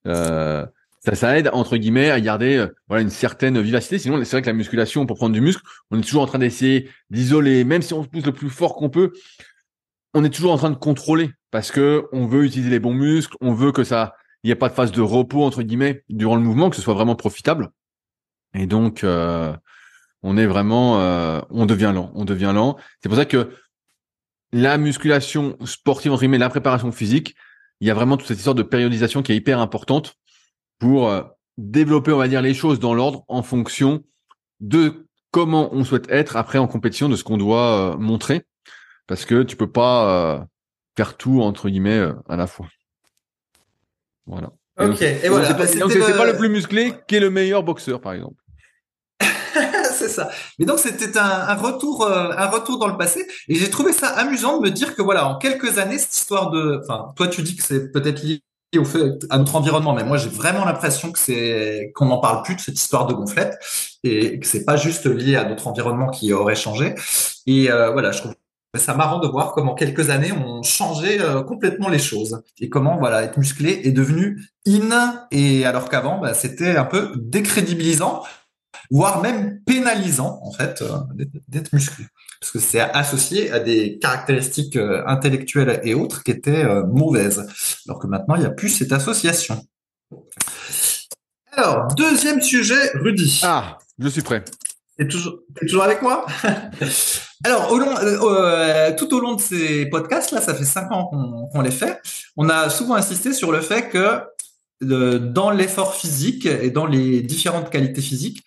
Euh, 0.07 0.65
ça, 1.01 1.15
ça 1.15 1.38
aide 1.38 1.49
entre 1.53 1.77
guillemets 1.77 2.09
à 2.09 2.19
garder 2.19 2.57
euh, 2.57 2.67
voilà 2.88 3.01
une 3.01 3.09
certaine 3.09 3.59
vivacité. 3.62 3.99
Sinon, 3.99 4.21
c'est 4.23 4.31
vrai 4.31 4.41
que 4.41 4.47
la 4.47 4.53
musculation, 4.53 5.05
pour 5.05 5.17
prendre 5.17 5.33
du 5.33 5.41
muscle, 5.41 5.62
on 5.91 5.99
est 5.99 6.03
toujours 6.03 6.23
en 6.23 6.25
train 6.25 6.39
d'essayer 6.39 6.89
d'isoler, 7.09 7.63
même 7.63 7.81
si 7.81 7.93
on 7.93 8.03
se 8.03 8.09
pousse 8.09 8.25
le 8.25 8.33
plus 8.33 8.49
fort 8.49 8.75
qu'on 8.75 8.89
peut, 8.89 9.13
on 10.13 10.23
est 10.23 10.29
toujours 10.29 10.51
en 10.51 10.57
train 10.57 10.69
de 10.69 10.75
contrôler 10.75 11.31
parce 11.51 11.71
que 11.71 12.07
on 12.11 12.27
veut 12.27 12.45
utiliser 12.45 12.69
les 12.69 12.79
bons 12.79 12.93
muscles, 12.93 13.35
on 13.41 13.53
veut 13.53 13.71
que 13.71 13.83
ça, 13.83 14.15
il 14.43 14.47
n'y 14.47 14.51
ait 14.51 14.55
pas 14.55 14.69
de 14.69 14.73
phase 14.73 14.91
de 14.91 15.01
repos 15.01 15.43
entre 15.43 15.61
guillemets 15.61 16.03
durant 16.09 16.35
le 16.35 16.41
mouvement, 16.41 16.69
que 16.69 16.75
ce 16.75 16.81
soit 16.81 16.93
vraiment 16.93 17.15
profitable. 17.15 17.69
Et 18.53 18.65
donc, 18.65 19.03
euh, 19.03 19.55
on 20.23 20.37
est 20.37 20.47
vraiment, 20.47 20.99
euh, 20.99 21.41
on 21.49 21.65
devient 21.65 21.91
lent, 21.93 22.11
on 22.15 22.25
devient 22.25 22.51
lent. 22.53 22.77
C'est 23.01 23.09
pour 23.09 23.17
ça 23.17 23.25
que 23.25 23.55
la 24.51 24.77
musculation 24.77 25.57
sportive 25.65 26.11
entre 26.11 26.21
guillemets, 26.21 26.37
la 26.37 26.49
préparation 26.49 26.91
physique, 26.91 27.35
il 27.79 27.87
y 27.87 27.91
a 27.91 27.93
vraiment 27.93 28.17
toute 28.17 28.27
cette 28.27 28.37
histoire 28.37 28.55
de 28.55 28.63
périodisation 28.63 29.21
qui 29.21 29.31
est 29.31 29.35
hyper 29.35 29.59
importante 29.59 30.15
pour 30.79 31.09
euh, 31.09 31.23
développer, 31.57 32.11
on 32.11 32.17
va 32.17 32.27
dire, 32.27 32.41
les 32.41 32.53
choses 32.53 32.79
dans 32.79 32.93
l'ordre 32.93 33.23
en 33.27 33.43
fonction 33.43 34.03
de 34.59 35.05
comment 35.31 35.73
on 35.73 35.83
souhaite 35.83 36.09
être 36.09 36.35
après 36.35 36.57
en 36.57 36.67
compétition, 36.67 37.07
de 37.09 37.15
ce 37.15 37.23
qu'on 37.23 37.37
doit 37.37 37.95
montrer 37.99 38.45
parce 39.09 39.25
que 39.25 39.41
tu 39.41 39.55
peux 39.55 39.69
pas 39.69 40.07
euh, 40.07 40.39
faire 40.95 41.17
tout 41.17 41.41
entre 41.41 41.67
guillemets 41.67 41.97
euh, 41.97 42.13
à 42.29 42.37
la 42.37 42.45
fois. 42.45 42.67
Voilà. 44.27 44.51
Ok. 44.79 45.01
Et, 45.01 45.27
voilà. 45.27 45.51
Bah, 45.53 45.65
donc 45.65 45.91
c'est 45.91 46.15
pas 46.15 46.27
le 46.27 46.37
plus 46.37 46.47
musclé 46.47 46.93
qui 47.07 47.15
est 47.15 47.19
le 47.19 47.31
meilleur 47.31 47.63
boxeur, 47.63 47.99
par 47.99 48.13
exemple. 48.13 48.41
c'est 49.93 50.09
ça. 50.09 50.29
Mais 50.59 50.65
donc 50.65 50.77
c'était 50.77 51.17
un, 51.17 51.55
retour, 51.55 52.05
euh, 52.05 52.29
un 52.37 52.47
retour 52.47 52.77
dans 52.77 52.87
le 52.87 52.97
passé, 52.97 53.27
et 53.47 53.55
j'ai 53.55 53.71
trouvé 53.71 53.93
ça 53.93 54.09
amusant 54.09 54.59
de 54.59 54.69
me 54.69 54.69
dire 54.69 54.95
que 54.95 55.01
voilà, 55.01 55.27
en 55.27 55.39
quelques 55.39 55.79
années, 55.79 55.97
cette 55.97 56.15
histoire 56.15 56.51
de, 56.51 56.79
enfin, 56.83 57.11
toi 57.15 57.27
tu 57.27 57.41
dis 57.41 57.55
que 57.55 57.63
c'est 57.63 57.91
peut-être 57.91 58.21
lié 58.21 58.41
au 58.77 58.85
fait 58.85 59.25
à 59.31 59.39
notre 59.39 59.55
environnement, 59.55 59.95
mais 59.95 60.03
moi 60.03 60.17
j'ai 60.17 60.29
vraiment 60.29 60.65
l'impression 60.65 61.11
que 61.11 61.17
c'est 61.17 61.91
qu'on 61.95 62.05
n'en 62.05 62.19
parle 62.19 62.43
plus 62.43 62.55
de 62.55 62.61
cette 62.61 62.79
histoire 62.79 63.07
de 63.07 63.15
gonflette 63.15 63.57
et 64.03 64.39
que 64.39 64.45
c'est 64.45 64.65
pas 64.65 64.77
juste 64.77 65.07
lié 65.07 65.35
à 65.35 65.45
notre 65.45 65.65
environnement 65.65 66.11
qui 66.11 66.31
aurait 66.31 66.55
changé. 66.55 66.93
Et 67.47 67.69
voilà, 67.69 68.11
je 68.11 68.19
trouve 68.19 68.35
c'est 68.77 68.95
marrant 68.95 69.19
de 69.19 69.27
voir 69.27 69.53
comment 69.53 69.73
quelques 69.73 70.12
années 70.12 70.32
ont 70.32 70.62
changé 70.62 71.19
euh, 71.19 71.41
complètement 71.41 71.89
les 71.89 71.99
choses 71.99 72.41
et 72.60 72.69
comment 72.69 72.97
voilà 72.97 73.23
être 73.23 73.38
musclé 73.38 73.82
est 73.84 73.91
devenu 73.91 74.43
in 74.67 75.25
et 75.32 75.65
alors 75.65 75.89
qu'avant 75.89 76.19
bah, 76.19 76.36
c'était 76.36 76.77
un 76.77 76.86
peu 76.86 77.12
décrédibilisant 77.15 78.23
voire 78.91 79.21
même 79.21 79.62
pénalisant 79.65 80.39
en 80.43 80.51
fait 80.51 80.84
euh, 80.84 80.97
d'être 81.47 81.73
musclé 81.73 82.05
parce 82.39 82.51
que 82.51 82.60
c'est 82.60 82.79
associé 82.79 83.51
à 83.51 83.60
des 83.60 83.97
caractéristiques 83.97 84.75
euh, 84.75 85.03
intellectuelles 85.08 85.79
et 85.84 85.95
autres 85.95 86.23
qui 86.23 86.32
étaient 86.32 86.65
mauvaises 86.86 87.47
alors 87.88 87.99
que 87.99 88.05
maintenant 88.05 88.36
il 88.36 88.41
n'y 88.41 88.47
a 88.47 88.51
plus 88.51 88.69
cette 88.69 88.91
association. 88.91 89.65
Alors 91.53 91.88
deuxième 91.95 92.41
sujet 92.41 92.91
Rudy. 92.93 93.41
Ah 93.43 93.79
je 93.97 94.08
suis 94.10 94.21
prêt. 94.21 94.45
T'es 94.99 95.07
toujours, 95.07 95.39
toujours 95.55 95.83
avec 95.83 96.01
moi? 96.01 96.25
Alors, 97.45 97.73
euh, 97.73 98.17
euh, 98.21 98.95
tout 98.97 99.13
au 99.15 99.21
long 99.21 99.35
de 99.35 99.39
ces 99.39 99.85
podcasts, 99.85 100.31
là, 100.31 100.41
ça 100.41 100.53
fait 100.53 100.65
cinq 100.65 100.91
ans 100.91 101.05
qu'on 101.05 101.62
les 101.62 101.71
fait, 101.71 102.01
on 102.35 102.49
a 102.49 102.69
souvent 102.69 102.95
insisté 102.95 103.31
sur 103.31 103.53
le 103.53 103.62
fait 103.62 103.89
que 103.89 104.19
dans 104.81 105.51
l'effort 105.51 105.95
physique 105.95 106.45
et 106.45 106.69
dans 106.69 106.85
les 106.85 107.21
différentes 107.21 107.69
qualités 107.69 108.01
physiques, 108.01 108.43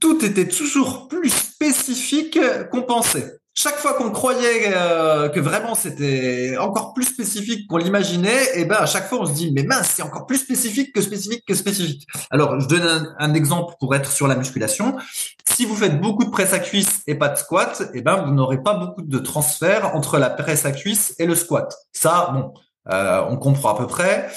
tout 0.00 0.24
était 0.24 0.48
toujours 0.48 1.08
plus 1.08 1.28
spécifique 1.28 2.38
qu'on 2.70 2.82
pensait 2.82 3.38
chaque 3.58 3.76
fois 3.76 3.94
qu'on 3.94 4.10
croyait 4.10 4.74
euh, 4.76 5.30
que 5.30 5.40
vraiment 5.40 5.74
c'était 5.74 6.56
encore 6.58 6.92
plus 6.92 7.06
spécifique 7.06 7.66
qu'on 7.66 7.78
l'imaginait, 7.78 8.44
et 8.54 8.60
eh 8.60 8.64
ben 8.66 8.76
à 8.76 8.86
chaque 8.86 9.08
fois 9.08 9.20
on 9.20 9.26
se 9.26 9.32
dit 9.32 9.50
mais 9.52 9.62
mince 9.62 9.94
c'est 9.96 10.02
encore 10.02 10.26
plus 10.26 10.36
spécifique 10.36 10.94
que 10.94 11.00
spécifique 11.00 11.42
que 11.46 11.54
spécifique. 11.54 12.06
Alors 12.30 12.60
je 12.60 12.68
donne 12.68 13.14
un, 13.18 13.34
exemple 13.34 13.74
pour 13.80 13.94
être 13.94 14.12
sur 14.12 14.28
la 14.28 14.36
musculation. 14.36 14.96
Si 15.46 15.64
vous 15.64 15.74
faites 15.74 16.00
beaucoup 16.00 16.24
de 16.24 16.30
presse 16.30 16.52
à 16.52 16.58
cuisse 16.58 17.02
et 17.06 17.14
pas 17.14 17.30
de 17.30 17.38
squat, 17.38 17.80
et 17.94 17.98
eh 17.98 18.02
ben 18.02 18.24
vous 18.26 18.32
n'aurez 18.32 18.62
pas 18.62 18.74
beaucoup 18.74 19.02
de 19.02 19.18
transfert 19.18 19.96
entre 19.96 20.18
la 20.18 20.28
presse 20.28 20.66
à 20.66 20.72
cuisse 20.72 21.14
et 21.18 21.24
le 21.24 21.34
squat. 21.34 21.74
Ça 21.92 22.30
bon, 22.34 22.52
euh, 22.92 23.22
on 23.30 23.36
comprend 23.36 23.74
à 23.74 23.78
peu 23.78 23.86
près. 23.86 24.28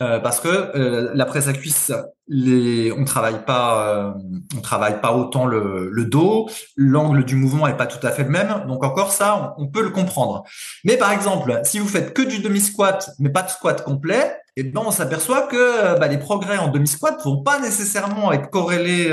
Euh, 0.00 0.20
parce 0.20 0.38
que 0.38 0.48
euh, 0.48 1.10
la 1.14 1.24
presse 1.24 1.48
à 1.48 1.52
cuisse, 1.52 1.90
les, 2.28 2.92
on 2.92 3.04
travaille 3.04 3.44
pas, 3.44 3.88
euh, 3.88 4.12
on 4.56 4.60
travaille 4.60 5.00
pas 5.00 5.12
autant 5.12 5.44
le, 5.44 5.90
le 5.90 6.04
dos, 6.04 6.48
l'angle 6.76 7.24
du 7.24 7.34
mouvement 7.34 7.66
est 7.66 7.76
pas 7.76 7.86
tout 7.86 8.06
à 8.06 8.12
fait 8.12 8.22
le 8.22 8.28
même, 8.28 8.64
donc 8.68 8.84
encore 8.84 9.10
ça, 9.10 9.56
on, 9.58 9.66
peut 9.66 9.82
le 9.82 9.90
comprendre. 9.90 10.44
Mais 10.84 10.96
par 10.96 11.10
exemple, 11.10 11.60
si 11.64 11.80
vous 11.80 11.88
faites 11.88 12.14
que 12.14 12.22
du 12.22 12.38
demi 12.38 12.60
squat, 12.60 13.10
mais 13.18 13.30
pas 13.30 13.42
de 13.42 13.50
squat 13.50 13.82
complet, 13.82 14.36
et 14.54 14.60
eh 14.60 14.64
ben 14.64 14.82
on 14.86 14.92
s'aperçoit 14.92 15.48
que 15.48 15.98
bah, 15.98 16.06
les 16.06 16.18
progrès 16.18 16.58
en 16.58 16.68
demi 16.68 16.86
squat 16.86 17.20
vont 17.24 17.42
pas 17.42 17.58
nécessairement 17.58 18.30
être 18.32 18.50
corrélés 18.50 19.12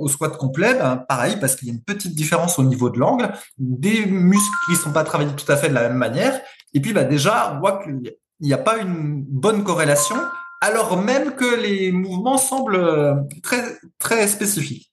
au 0.00 0.08
squat 0.08 0.36
complet. 0.36 0.74
Ben, 0.74 0.96
pareil, 0.96 1.36
parce 1.40 1.54
qu'il 1.54 1.68
y 1.68 1.70
a 1.70 1.74
une 1.74 1.82
petite 1.82 2.16
différence 2.16 2.58
au 2.58 2.64
niveau 2.64 2.90
de 2.90 2.98
l'angle, 2.98 3.30
des 3.58 4.06
muscles 4.06 4.56
qui 4.68 4.74
sont 4.74 4.92
pas 4.92 5.04
travaillés 5.04 5.30
tout 5.36 5.50
à 5.50 5.56
fait 5.56 5.68
de 5.68 5.74
la 5.74 5.82
même 5.82 5.96
manière. 5.96 6.40
Et 6.74 6.80
puis 6.80 6.92
bah 6.92 7.04
déjà, 7.04 7.52
on 7.54 7.60
voit 7.60 7.78
que 7.78 7.90
il 8.40 8.46
n'y 8.46 8.54
a 8.54 8.58
pas 8.58 8.78
une 8.78 9.22
bonne 9.22 9.64
corrélation, 9.64 10.16
alors 10.60 11.00
même 11.02 11.34
que 11.34 11.60
les 11.60 11.92
mouvements 11.92 12.38
semblent 12.38 12.76
euh, 12.76 13.14
très, 13.42 13.78
très 13.98 14.28
spécifiques. 14.28 14.90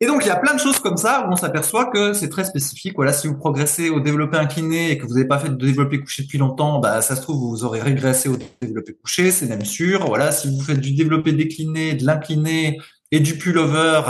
Et 0.00 0.06
donc, 0.06 0.24
il 0.24 0.28
y 0.28 0.30
a 0.30 0.36
plein 0.36 0.54
de 0.54 0.60
choses 0.60 0.78
comme 0.78 0.96
ça 0.96 1.26
où 1.26 1.32
on 1.32 1.36
s'aperçoit 1.36 1.86
que 1.86 2.12
c'est 2.12 2.28
très 2.28 2.44
spécifique. 2.44 2.92
Voilà, 2.94 3.12
si 3.12 3.26
vous 3.26 3.36
progressez 3.36 3.90
au 3.90 3.98
développé 3.98 4.36
incliné 4.36 4.92
et 4.92 4.98
que 4.98 5.04
vous 5.04 5.14
n'avez 5.14 5.26
pas 5.26 5.40
fait 5.40 5.48
de 5.48 5.56
développé 5.56 6.00
couché 6.00 6.22
depuis 6.22 6.38
longtemps, 6.38 6.78
bah, 6.78 7.02
ça 7.02 7.16
se 7.16 7.22
trouve, 7.22 7.36
vous 7.36 7.64
aurez 7.64 7.80
régressé 7.80 8.28
au 8.28 8.36
développé 8.62 8.94
couché, 8.94 9.32
c'est 9.32 9.46
même 9.46 9.64
sûr. 9.64 10.06
Voilà, 10.06 10.30
si 10.30 10.48
vous 10.48 10.62
faites 10.62 10.80
du 10.80 10.92
développé 10.92 11.32
décliné, 11.32 11.94
de 11.94 12.06
l'incliné 12.06 12.78
et 13.10 13.18
du 13.18 13.38
pullover, 13.38 14.02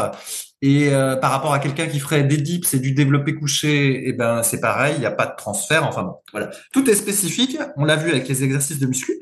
et 0.60 0.92
euh, 0.92 1.16
par 1.16 1.30
rapport 1.30 1.52
à 1.52 1.60
quelqu'un 1.60 1.86
qui 1.86 2.00
ferait 2.00 2.24
des 2.24 2.36
dips 2.36 2.74
et 2.74 2.80
du 2.80 2.92
développé 2.92 3.34
couché, 3.34 3.92
et 3.92 4.08
eh 4.08 4.12
ben 4.12 4.42
c'est 4.42 4.60
pareil, 4.60 4.94
il 4.96 5.00
n'y 5.00 5.06
a 5.06 5.12
pas 5.12 5.26
de 5.26 5.36
transfert. 5.36 5.86
Enfin 5.86 6.02
bon, 6.02 6.16
voilà, 6.32 6.50
tout 6.72 6.88
est 6.90 6.94
spécifique. 6.94 7.58
On 7.76 7.84
l'a 7.84 7.96
vu 7.96 8.10
avec 8.10 8.26
les 8.26 8.42
exercices 8.42 8.78
de 8.78 8.86
muscu, 8.86 9.20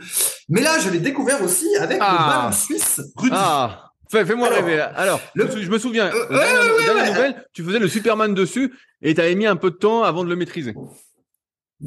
mais 0.49 0.63
là 0.63 0.79
je 0.79 0.89
l'ai 0.89 1.01
découvert 1.01 1.43
aussi 1.43 1.67
avec 1.77 1.99
le 1.99 2.05
ah. 2.07 2.41
ballon 2.41 2.53
suisse 2.53 3.01
Rudy. 3.17 3.37
Ah. 3.37 3.83
Fais-moi 4.09 4.49
rêver. 4.49 4.81
Alors, 4.95 5.21
je 5.35 5.69
me 5.69 5.79
souviens, 5.79 6.11
euh, 6.15 6.29
dernière, 6.29 7.07
nouvelle, 7.13 7.45
tu 7.53 7.65
faisais 7.65 7.81
le 7.81 7.89
Superman 7.89 8.35
dessus 8.35 8.73
et 9.03 9.15
tu 9.15 9.21
avais 9.21 9.35
mis 9.35 9.47
un 9.47 9.57
peu 9.57 9.71
de 9.71 9.77
temps 9.77 10.05
avant 10.05 10.23
de 10.23 10.29
le 10.29 10.37
maîtriser. 10.37 10.75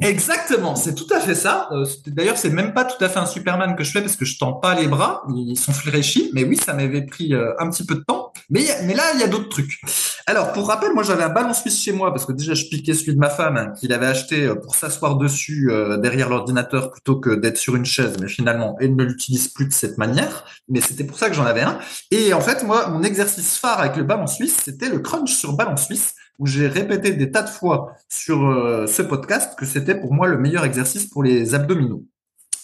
Exactement, 0.00 0.76
c'est 0.76 0.94
tout 0.94 1.06
à 1.10 1.18
fait 1.18 1.34
ça. 1.34 1.68
Euh, 1.72 1.84
d'ailleurs, 2.06 2.36
c'est 2.36 2.50
même 2.50 2.72
pas 2.72 2.84
tout 2.84 3.02
à 3.02 3.08
fait 3.08 3.18
un 3.18 3.26
Superman 3.26 3.74
que 3.74 3.82
je 3.82 3.90
fais 3.90 4.00
parce 4.00 4.14
que 4.14 4.24
je 4.24 4.38
tends 4.38 4.52
pas 4.52 4.74
les 4.74 4.86
bras, 4.86 5.24
ils 5.34 5.58
sont 5.58 5.72
fléchis. 5.72 6.30
Mais 6.32 6.44
oui, 6.44 6.56
ça 6.56 6.74
m'avait 6.74 7.04
pris 7.04 7.34
euh, 7.34 7.54
un 7.58 7.68
petit 7.70 7.84
peu 7.84 7.96
de 7.96 8.04
temps. 8.06 8.29
Mais, 8.50 8.64
là, 8.94 9.12
il 9.14 9.20
y 9.20 9.22
a 9.22 9.28
d'autres 9.28 9.48
trucs. 9.48 9.80
Alors, 10.26 10.52
pour 10.52 10.68
rappel, 10.68 10.92
moi, 10.92 11.02
j'avais 11.02 11.22
un 11.22 11.28
ballon 11.28 11.54
suisse 11.54 11.80
chez 11.80 11.92
moi 11.92 12.12
parce 12.12 12.26
que 12.26 12.32
déjà, 12.32 12.54
je 12.54 12.64
piquais 12.66 12.94
celui 12.94 13.14
de 13.14 13.18
ma 13.18 13.30
femme 13.30 13.56
hein, 13.56 13.72
qu'il 13.78 13.92
avait 13.92 14.06
acheté 14.06 14.44
euh, 14.44 14.54
pour 14.54 14.74
s'asseoir 14.74 15.16
dessus 15.16 15.70
derrière 16.02 16.28
l'ordinateur 16.28 16.90
plutôt 16.90 17.16
que 17.16 17.30
d'être 17.30 17.58
sur 17.58 17.76
une 17.76 17.84
chaise. 17.84 18.16
Mais 18.20 18.28
finalement, 18.28 18.76
elle 18.80 18.96
ne 18.96 19.04
l'utilise 19.04 19.48
plus 19.48 19.66
de 19.66 19.72
cette 19.72 19.98
manière. 19.98 20.44
Mais 20.68 20.80
c'était 20.80 21.04
pour 21.04 21.18
ça 21.18 21.28
que 21.28 21.34
j'en 21.34 21.46
avais 21.46 21.62
un. 21.62 21.78
Et 22.10 22.34
en 22.34 22.40
fait, 22.40 22.64
moi, 22.64 22.88
mon 22.88 23.02
exercice 23.02 23.56
phare 23.56 23.80
avec 23.80 23.96
le 23.96 24.04
ballon 24.04 24.26
suisse, 24.26 24.56
c'était 24.64 24.88
le 24.88 24.98
crunch 24.98 25.32
sur 25.32 25.54
ballon 25.54 25.76
suisse 25.76 26.14
où 26.40 26.46
j'ai 26.46 26.66
répété 26.66 27.12
des 27.12 27.30
tas 27.30 27.42
de 27.42 27.48
fois 27.48 27.94
sur 28.08 28.44
euh, 28.46 28.86
ce 28.86 29.02
podcast 29.02 29.56
que 29.56 29.66
c'était 29.66 29.94
pour 29.94 30.12
moi 30.12 30.26
le 30.26 30.38
meilleur 30.38 30.64
exercice 30.64 31.06
pour 31.06 31.22
les 31.22 31.54
abdominaux. 31.54 32.04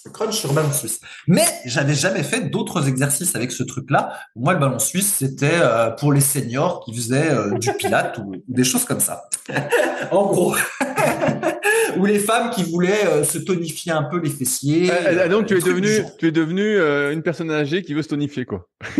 Le 0.06 0.10
crunch 0.10 0.36
sur 0.36 0.52
ballon 0.52 0.72
suisse. 0.72 1.00
Mais 1.26 1.44
j'avais 1.64 1.94
jamais 1.94 2.22
fait 2.22 2.48
d'autres 2.48 2.88
exercices 2.88 3.36
avec 3.36 3.52
ce 3.52 3.62
truc-là. 3.62 4.18
Moi, 4.34 4.54
le 4.54 4.60
ballon 4.60 4.78
suisse, 4.78 5.14
c'était 5.18 5.58
euh, 5.60 5.90
pour 5.90 6.12
les 6.12 6.20
seniors 6.20 6.82
qui 6.84 6.94
faisaient 6.94 7.30
euh, 7.30 7.58
du 7.58 7.72
pilate 7.74 8.18
ou, 8.18 8.36
des 8.48 8.64
choses 8.64 8.84
comme 8.84 9.00
ça. 9.00 9.24
en 10.10 10.26
gros. 10.26 10.56
ou 11.98 12.04
les 12.06 12.18
femmes 12.18 12.50
qui 12.50 12.62
voulaient 12.64 13.24
se 13.24 13.38
tonifier 13.38 13.92
un 13.92 14.04
peu 14.04 14.20
les 14.20 14.30
fessiers. 14.30 14.90
donc 15.28 15.46
tu 15.46 15.56
es 15.56 15.60
devenu, 15.60 15.88
tu 16.18 16.28
es 16.28 16.32
devenu 16.32 16.78
une 17.12 17.22
personne 17.22 17.50
âgée 17.50 17.82
qui 17.82 17.94
veut 17.94 18.02
se 18.02 18.08
tonifier 18.08 18.44
quoi. 18.44 18.68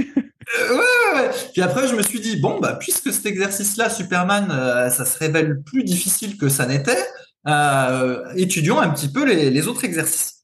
ouais, 0.70 1.20
ouais, 1.20 1.30
Puis 1.52 1.62
après, 1.62 1.88
je 1.88 1.94
me 1.94 2.02
suis 2.02 2.20
dit, 2.20 2.36
bon, 2.36 2.58
bah, 2.60 2.76
puisque 2.78 3.12
cet 3.12 3.26
exercice-là, 3.26 3.90
Superman, 3.90 4.48
euh, 4.50 4.90
ça 4.90 5.04
se 5.04 5.18
révèle 5.18 5.62
plus 5.62 5.84
difficile 5.84 6.36
que 6.36 6.48
ça 6.48 6.66
n'était, 6.66 7.04
euh, 7.48 8.24
étudions 8.36 8.80
un 8.80 8.90
petit 8.90 9.08
peu 9.08 9.24
les, 9.24 9.50
les, 9.50 9.68
autres 9.68 9.84
exercices. 9.84 10.35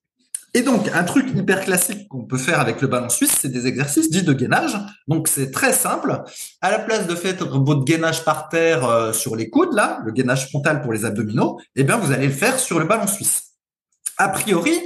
Et 0.55 0.61
donc, 0.61 0.89
un 0.93 1.05
truc 1.05 1.27
hyper 1.35 1.65
classique 1.65 2.09
qu'on 2.09 2.25
peut 2.25 2.37
faire 2.37 2.61
avec 2.61 2.83
le 2.83 2.89
ballon 2.89 3.09
suisse, 3.09 3.39
c'est 3.41 3.49
des 3.49 3.67
exercices 3.67 4.11
dits 4.11 4.23
de 4.23 4.35
gainage. 4.35 4.77
Donc, 5.09 5.29
c'est 5.29 5.51
très 5.51 5.73
simple. 5.73 6.23
À 6.61 6.71
la 6.71 6.79
place 6.79 7.07
de 7.07 7.15
faire 7.15 7.37
votre 7.49 7.85
gainage 7.85 8.23
par 8.25 8.51
terre 8.51 8.85
euh, 8.85 9.13
sur 9.15 9.35
les 9.35 9.49
coudes, 9.49 9.73
là, 9.73 10.01
le 10.05 10.13
gainage 10.13 10.49
frontal 10.49 10.83
pour 10.83 10.93
les 10.93 11.07
abdominaux, 11.07 11.59
eh 11.75 11.85
bien, 11.85 11.97
vous 11.97 12.13
allez 12.13 12.27
le 12.27 12.35
faire 12.35 12.59
sur 12.59 12.79
le 12.79 12.85
ballon 12.85 13.07
suisse. 13.07 13.53
A 14.19 14.29
priori, 14.29 14.79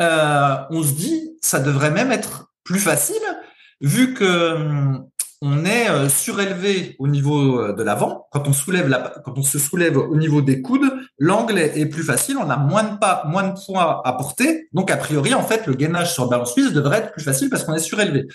euh, 0.00 0.56
on 0.70 0.82
se 0.82 0.92
dit, 0.92 1.36
ça 1.42 1.60
devrait 1.60 1.90
même 1.90 2.10
être 2.10 2.50
plus 2.64 2.80
facile 2.80 3.22
vu 3.82 4.14
que 4.14 4.54
hum, 4.54 5.08
on 5.44 5.64
est 5.64 5.90
euh, 5.90 6.08
surélevé 6.08 6.94
au 7.00 7.08
niveau 7.08 7.58
euh, 7.58 7.72
de 7.72 7.82
l'avant. 7.82 8.28
Quand 8.30 8.46
on 8.46 8.52
se 8.52 9.58
soulève 9.58 9.98
au 9.98 10.16
niveau 10.16 10.40
des 10.40 10.62
coudes, 10.62 10.88
l'angle 11.18 11.58
est 11.58 11.86
plus 11.86 12.04
facile. 12.04 12.36
On 12.38 12.48
a 12.48 12.56
moins 12.56 12.84
de 12.84 12.98
pas, 12.98 13.24
moins 13.26 13.48
de 13.48 13.54
poids 13.66 14.02
à 14.06 14.12
porter. 14.12 14.68
Donc, 14.72 14.92
a 14.92 14.96
priori, 14.96 15.34
en 15.34 15.42
fait, 15.42 15.66
le 15.66 15.74
gainage 15.74 16.14
sur 16.14 16.28
ballon 16.28 16.44
suisse 16.44 16.72
devrait 16.72 16.98
être 16.98 17.12
plus 17.12 17.24
facile 17.24 17.50
parce 17.50 17.64
qu'on 17.64 17.74
est 17.74 17.80
surélevé. 17.80 18.28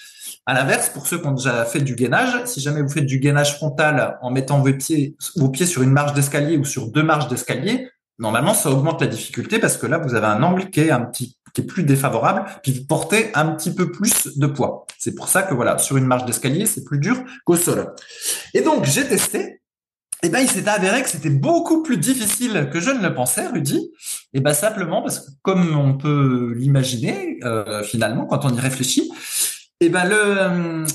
À 0.46 0.54
l'inverse, 0.54 0.90
pour 0.90 1.08
ceux 1.08 1.18
qui 1.18 1.28
ont 1.28 1.32
déjà 1.32 1.64
fait 1.64 1.80
du 1.80 1.96
gainage, 1.96 2.44
si 2.44 2.60
jamais 2.60 2.82
vous 2.82 2.90
faites 2.90 3.06
du 3.06 3.20
gainage 3.20 3.56
frontal 3.56 4.18
en 4.22 4.30
mettant 4.30 4.60
vos 4.60 4.74
pieds, 4.74 5.16
vos 5.38 5.48
pieds 5.48 5.66
sur 5.66 5.84
une 5.84 5.92
marche 5.92 6.14
d'escalier 6.14 6.58
ou 6.58 6.66
sur 6.66 6.92
deux 6.92 7.04
marches 7.04 7.30
d'escalier, 7.30 7.88
normalement, 8.20 8.54
ça 8.54 8.70
augmente 8.70 9.00
la 9.00 9.08
difficulté 9.08 9.60
parce 9.60 9.78
que 9.78 9.88
là, 9.88 9.98
vous 9.98 10.14
avez 10.14 10.28
un 10.28 10.44
angle 10.44 10.70
qui 10.70 10.82
est 10.82 10.92
un 10.92 11.06
petit 11.06 11.37
est 11.62 11.66
plus 11.66 11.84
défavorable, 11.84 12.46
puis 12.64 12.72
vous 12.72 12.86
portez 12.86 13.32
un 13.34 13.48
petit 13.48 13.74
peu 13.74 13.92
plus 13.92 14.38
de 14.38 14.48
poids. 14.48 14.86
C'est 14.98 15.16
pour 15.16 15.28
ça 15.28 15.44
que 15.44 15.54
voilà, 15.54 15.78
sur 15.78 15.98
une 15.98 16.06
marche 16.06 16.26
d'escalier, 16.26 16.66
c'est 16.66 16.84
plus 16.84 17.00
dur 17.00 17.24
qu'au 17.46 17.56
sol. 17.56 17.94
Et 18.54 18.62
donc, 18.62 18.86
j'ai 18.86 19.08
testé. 19.08 19.62
Et 20.24 20.30
ben, 20.30 20.40
il 20.40 20.50
s'est 20.50 20.68
avéré 20.68 21.04
que 21.04 21.10
c'était 21.10 21.30
beaucoup 21.30 21.84
plus 21.84 21.98
difficile 21.98 22.70
que 22.72 22.80
je 22.80 22.90
ne 22.90 23.08
le 23.08 23.14
pensais, 23.14 23.48
Rudy. 23.48 23.92
Et 24.34 24.40
ben, 24.40 24.54
simplement 24.54 25.04
parce 25.04 25.20
que, 25.20 25.32
comme 25.44 25.78
on 25.78 25.96
peut 25.96 26.54
l'imaginer, 26.56 27.38
euh, 27.44 27.84
finalement, 27.84 28.26
quand 28.26 28.44
on 28.44 28.56
y 28.56 28.60
réfléchit, 28.60 29.12
et 29.80 29.90
ben 29.90 30.06
le, 30.06 30.86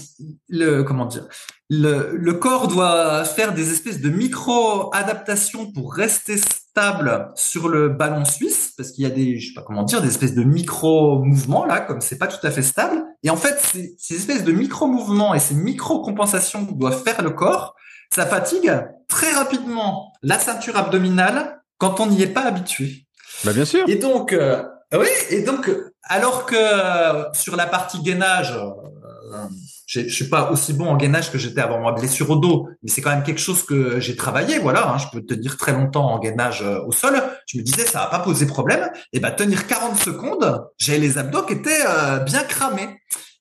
le 0.49 0.83
comment 0.83 1.07
dire, 1.07 1.29
le, 1.71 2.17
le 2.17 2.33
corps 2.35 2.67
doit 2.67 3.25
faire 3.25 3.55
des 3.55 3.71
espèces 3.71 4.01
de 4.01 4.11
micro-adaptations 4.11 5.71
pour 5.71 5.95
rester 5.95 6.37
stable 6.73 7.31
sur 7.35 7.69
le 7.69 7.91
ballon 7.91 8.25
suisse, 8.25 8.73
parce 8.77 8.93
qu'il 8.93 9.05
y 9.05 9.07
a 9.07 9.11
des, 9.11 9.39
je 9.39 9.49
sais 9.49 9.55
pas 9.55 9.63
comment 9.63 9.83
dire, 9.83 10.01
des 10.01 10.09
espèces 10.09 10.35
de 10.35 10.43
micro-mouvements 10.43 11.67
là, 11.67 11.81
comme 11.81 12.01
c'est 12.01 12.19
pas 12.19 12.27
tout 12.27 12.45
à 12.47 12.51
fait 12.51 12.63
stable. 12.63 13.03
Et 13.23 13.31
en 13.31 13.37
fait, 13.37 13.59
ces, 13.61 13.95
ces 13.99 14.17
espèces 14.17 14.43
de 14.43 14.53
micro-mouvements 14.53 15.35
et 15.35 15.39
ces 15.39 15.55
micro-compensations 15.55 16.65
que 16.67 16.73
doit 16.73 16.93
faire 16.93 17.23
le 17.23 17.31
corps, 17.31 17.77
ça 18.11 18.27
fatigue 18.27 18.73
très 19.09 19.33
rapidement 19.33 20.13
la 20.23 20.39
ceinture 20.39 20.77
abdominale 20.77 21.63
quand 21.79 22.01
on 22.01 22.07
n'y 22.07 22.23
est 22.23 22.27
pas 22.33 22.43
habitué. 22.43 23.07
Bah 23.45 23.53
bien 23.53 23.65
sûr. 23.65 23.85
Et 23.89 23.97
donc, 23.97 24.33
euh, 24.33 24.63
oui, 24.93 25.09
et 25.31 25.43
donc, 25.43 25.71
alors 26.05 26.47
que 26.47 26.57
euh, 26.57 27.25
sur 27.33 27.57
la 27.57 27.67
partie 27.67 28.01
gainage, 28.03 28.53
euh, 28.53 28.71
je 29.87 30.09
suis 30.09 30.29
pas 30.29 30.51
aussi 30.51 30.73
bon 30.73 30.87
en 30.87 30.97
gainage 30.97 31.31
que 31.31 31.39
j'étais 31.39 31.61
avant 31.61 31.81
ma 31.81 31.93
blessure 31.93 32.31
au 32.31 32.37
dos, 32.37 32.69
mais 32.83 32.91
c'est 32.91 33.03
quand 33.03 33.11
même 33.11 33.23
quelque 33.23 33.41
chose 33.41 33.63
que 33.65 34.01
j'ai 34.01 34.17
travaillé. 34.17 34.59
Voilà, 34.59 34.89
hein, 34.89 34.99
je 34.99 35.07
peux 35.13 35.25
tenir 35.25 35.57
très 35.57 35.73
longtemps 35.73 36.13
en 36.13 36.19
gainage 36.19 36.63
euh, 36.63 36.81
au 36.87 36.93
sol. 36.93 37.23
Je 37.47 37.59
me 37.59 37.63
disais 37.63 37.85
ça 37.85 38.01
va 38.01 38.07
pas 38.07 38.21
poser 38.21 38.47
problème. 38.47 38.91
Et 39.13 39.21
ben 39.21 39.31
tenir 39.31 39.67
40 39.67 39.97
secondes, 39.97 40.65
j'ai 40.79 40.99
les 40.99 41.19
abdos 41.19 41.43
qui 41.43 41.55
étaient 41.55 41.85
euh, 41.87 42.19
bien 42.19 42.43
cramés. 42.45 42.89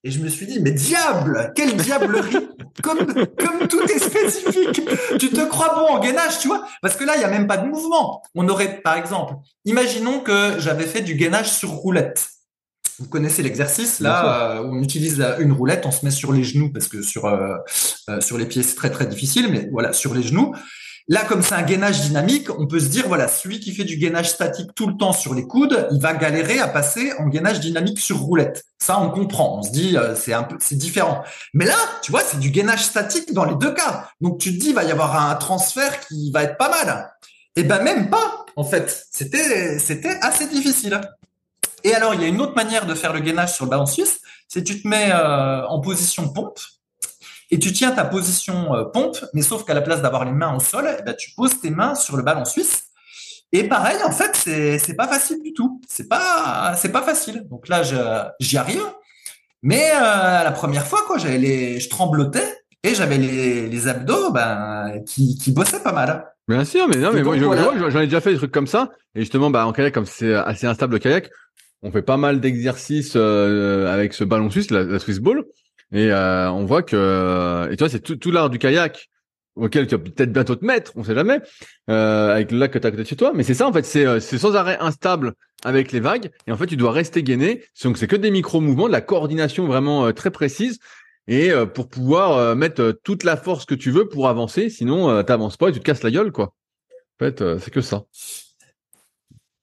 Et 0.03 0.09
je 0.09 0.19
me 0.19 0.29
suis 0.29 0.47
dit, 0.47 0.59
mais 0.59 0.71
diable, 0.71 1.53
quelle 1.55 1.75
diablerie 1.77 2.49
comme, 2.81 3.05
comme 3.05 3.67
tout 3.67 3.83
est 3.83 3.99
spécifique. 3.99 4.81
Tu 5.19 5.29
te 5.29 5.47
crois 5.47 5.75
bon 5.75 5.95
en 5.95 5.99
gainage, 5.99 6.39
tu 6.39 6.47
vois? 6.47 6.65
Parce 6.81 6.95
que 6.95 7.03
là, 7.03 7.13
il 7.17 7.21
y 7.21 7.23
a 7.25 7.29
même 7.29 7.45
pas 7.45 7.57
de 7.57 7.67
mouvement. 7.67 8.23
On 8.33 8.49
aurait, 8.49 8.81
par 8.81 8.95
exemple, 8.95 9.35
imaginons 9.65 10.19
que 10.19 10.55
j'avais 10.57 10.85
fait 10.85 11.01
du 11.01 11.13
gainage 11.13 11.51
sur 11.51 11.69
roulette. 11.69 12.27
Vous 13.01 13.07
connaissez 13.07 13.41
l'exercice 13.41 13.99
là 13.99 14.51
euh, 14.51 14.61
où 14.61 14.75
on 14.75 14.83
utilise 14.83 15.25
une 15.39 15.53
roulette, 15.53 15.87
on 15.87 15.91
se 15.91 16.05
met 16.05 16.11
sur 16.11 16.31
les 16.31 16.43
genoux 16.43 16.71
parce 16.71 16.87
que 16.87 17.01
sur 17.01 17.25
euh, 17.25 17.55
euh, 18.11 18.21
sur 18.21 18.37
les 18.37 18.45
pieds 18.45 18.61
c'est 18.61 18.75
très 18.75 18.91
très 18.91 19.07
difficile, 19.07 19.49
mais 19.51 19.67
voilà 19.71 19.91
sur 19.91 20.13
les 20.13 20.21
genoux. 20.21 20.53
Là, 21.07 21.23
comme 21.27 21.41
c'est 21.41 21.55
un 21.55 21.63
gainage 21.63 22.01
dynamique, 22.01 22.47
on 22.59 22.67
peut 22.67 22.79
se 22.79 22.89
dire 22.89 23.07
voilà, 23.07 23.27
celui 23.27 23.59
qui 23.59 23.73
fait 23.73 23.85
du 23.85 23.97
gainage 23.97 24.29
statique 24.29 24.69
tout 24.75 24.85
le 24.85 24.97
temps 24.97 25.13
sur 25.13 25.33
les 25.33 25.47
coudes, 25.47 25.87
il 25.91 25.99
va 25.99 26.13
galérer 26.13 26.59
à 26.59 26.67
passer 26.67 27.11
en 27.17 27.27
gainage 27.27 27.59
dynamique 27.59 27.99
sur 27.99 28.19
roulette. 28.19 28.65
Ça, 28.77 29.01
on 29.01 29.09
comprend. 29.09 29.57
On 29.57 29.63
se 29.63 29.71
dit 29.71 29.97
c'est 30.15 30.33
un 30.33 30.43
peu 30.43 30.57
c'est 30.59 30.77
différent. 30.77 31.23
Mais 31.55 31.65
là, 31.65 31.77
tu 32.03 32.11
vois, 32.11 32.21
c'est 32.21 32.39
du 32.39 32.51
gainage 32.51 32.85
statique 32.85 33.33
dans 33.33 33.45
les 33.45 33.55
deux 33.55 33.73
cas. 33.73 34.09
Donc 34.21 34.37
tu 34.37 34.53
te 34.53 34.61
dis 34.61 34.69
il 34.69 34.75
va 34.75 34.83
y 34.83 34.91
avoir 34.91 35.27
un 35.27 35.33
transfert 35.35 35.99
qui 36.01 36.31
va 36.31 36.43
être 36.43 36.57
pas 36.57 36.69
mal. 36.69 37.11
Et 37.55 37.61
eh 37.61 37.63
ben 37.63 37.81
même 37.81 38.11
pas. 38.11 38.45
En 38.55 38.63
fait, 38.63 39.07
c'était 39.11 39.79
c'était 39.79 40.19
assez 40.21 40.47
difficile. 40.47 41.01
Et 41.83 41.93
alors, 41.93 42.13
il 42.13 42.21
y 42.21 42.25
a 42.25 42.27
une 42.27 42.41
autre 42.41 42.55
manière 42.55 42.85
de 42.85 42.93
faire 42.93 43.13
le 43.13 43.19
gainage 43.19 43.53
sur 43.53 43.65
le 43.65 43.71
ballon 43.71 43.85
suisse, 43.85 44.19
c'est 44.47 44.63
tu 44.63 44.81
te 44.81 44.87
mets 44.87 45.11
euh, 45.11 45.65
en 45.67 45.79
position 45.79 46.29
pompe 46.29 46.59
et 47.51 47.59
tu 47.59 47.73
tiens 47.73 47.91
ta 47.91 48.05
position 48.05 48.73
euh, 48.75 48.85
pompe, 48.85 49.17
mais 49.33 49.41
sauf 49.41 49.65
qu'à 49.65 49.73
la 49.73 49.81
place 49.81 50.01
d'avoir 50.01 50.25
les 50.25 50.31
mains 50.31 50.55
au 50.55 50.59
sol, 50.59 50.89
eh 50.97 51.03
ben, 51.03 51.13
tu 51.13 51.31
poses 51.35 51.59
tes 51.59 51.69
mains 51.69 51.95
sur 51.95 52.17
le 52.17 52.23
ballon 52.23 52.45
suisse. 52.45 52.83
Et 53.51 53.65
pareil, 53.65 53.97
en 54.05 54.11
fait, 54.11 54.31
c'est 54.35 54.79
c'est 54.79 54.93
pas 54.93 55.07
facile 55.07 55.43
du 55.43 55.53
tout. 55.53 55.81
C'est 55.87 56.07
pas 56.07 56.73
c'est 56.77 56.91
pas 56.91 57.01
facile. 57.01 57.45
Donc 57.49 57.67
là, 57.67 57.83
j'y 58.39 58.57
arrive, 58.57 58.83
mais 59.61 59.91
euh, 59.93 60.43
la 60.43 60.51
première 60.51 60.87
fois, 60.87 61.01
quoi, 61.05 61.17
j'avais 61.17 61.37
les, 61.37 61.79
je 61.81 61.89
tremblotais 61.89 62.63
et 62.83 62.95
j'avais 62.95 63.17
les, 63.17 63.67
les 63.67 63.87
abdos, 63.89 64.31
ben, 64.31 65.03
qui 65.05 65.37
qui 65.37 65.51
bossaient 65.51 65.83
pas 65.83 65.91
mal. 65.91 66.31
Bien 66.47 66.65
sûr, 66.65 66.87
mais 66.87 66.97
non, 66.97 67.11
mais 67.13 67.23
moi, 67.23 67.37
j'en 67.37 67.99
ai 67.99 68.05
déjà 68.05 68.21
fait 68.21 68.31
des 68.31 68.37
trucs 68.37 68.51
comme 68.51 68.67
ça. 68.67 68.89
Et 69.15 69.19
justement, 69.21 69.49
bah, 69.49 69.65
en 69.65 69.73
kayak, 69.73 69.93
comme 69.93 70.05
c'est 70.05 70.33
assez 70.33 70.65
instable 70.67 70.93
le 70.93 70.99
kayak, 70.99 71.29
on 71.83 71.91
fait 71.91 72.01
pas 72.01 72.17
mal 72.17 72.39
d'exercices 72.39 73.13
euh, 73.15 73.91
avec 73.91 74.13
ce 74.13 74.23
ballon 74.23 74.49
suisse, 74.49 74.71
la, 74.71 74.99
Swiss 74.99 75.19
Ball, 75.19 75.43
et 75.91 76.11
euh, 76.11 76.51
on 76.51 76.65
voit 76.65 76.83
que 76.83 77.69
et 77.71 77.77
tu 77.77 77.89
c'est 77.89 78.19
tout, 78.19 78.31
l'art 78.31 78.49
du 78.49 78.59
kayak 78.59 79.09
auquel 79.55 79.85
tu 79.85 79.95
vas 79.95 80.01
peut-être 80.01 80.31
bientôt 80.31 80.55
te 80.55 80.63
mettre, 80.63 80.93
on 80.95 81.03
sait 81.03 81.15
jamais, 81.15 81.41
euh, 81.89 82.33
avec 82.33 82.51
le 82.51 82.57
lac 82.57 82.71
que 82.71 82.79
tu 82.79 82.87
as 82.87 82.91
côté 82.91 83.03
de 83.03 83.07
chez 83.07 83.17
toi. 83.17 83.33
Mais 83.35 83.43
c'est 83.43 83.53
ça 83.53 83.67
en 83.67 83.73
fait, 83.73 83.85
c'est 83.85 84.19
c'est 84.19 84.37
sans 84.37 84.55
arrêt 84.55 84.77
instable 84.79 85.33
avec 85.63 85.91
les 85.91 85.99
vagues, 85.99 86.31
et 86.47 86.51
en 86.51 86.57
fait 86.57 86.67
tu 86.67 86.77
dois 86.77 86.91
rester 86.91 87.23
gainé. 87.23 87.63
Donc 87.83 87.97
c'est 87.97 88.07
que 88.07 88.15
des 88.15 88.31
micro 88.31 88.61
mouvements, 88.61 88.87
de 88.87 88.93
la 88.93 89.01
coordination 89.01 89.65
vraiment 89.65 90.11
très 90.13 90.31
précise. 90.31 90.79
Et 91.27 91.51
pour 91.75 91.87
pouvoir 91.87 92.55
mettre 92.55 92.99
toute 93.03 93.23
la 93.23 93.37
force 93.37 93.65
que 93.65 93.75
tu 93.75 93.91
veux 93.91 94.09
pour 94.09 94.27
avancer, 94.27 94.69
sinon 94.69 95.23
t'avances 95.23 95.55
pas 95.55 95.69
et 95.69 95.71
tu 95.71 95.79
te 95.79 95.83
casses 95.83 96.01
la 96.03 96.11
gueule 96.11 96.31
quoi. 96.31 96.55
En 97.19 97.25
fait, 97.25 97.43
c'est 97.59 97.71
que 97.71 97.79
ça. 97.79 98.05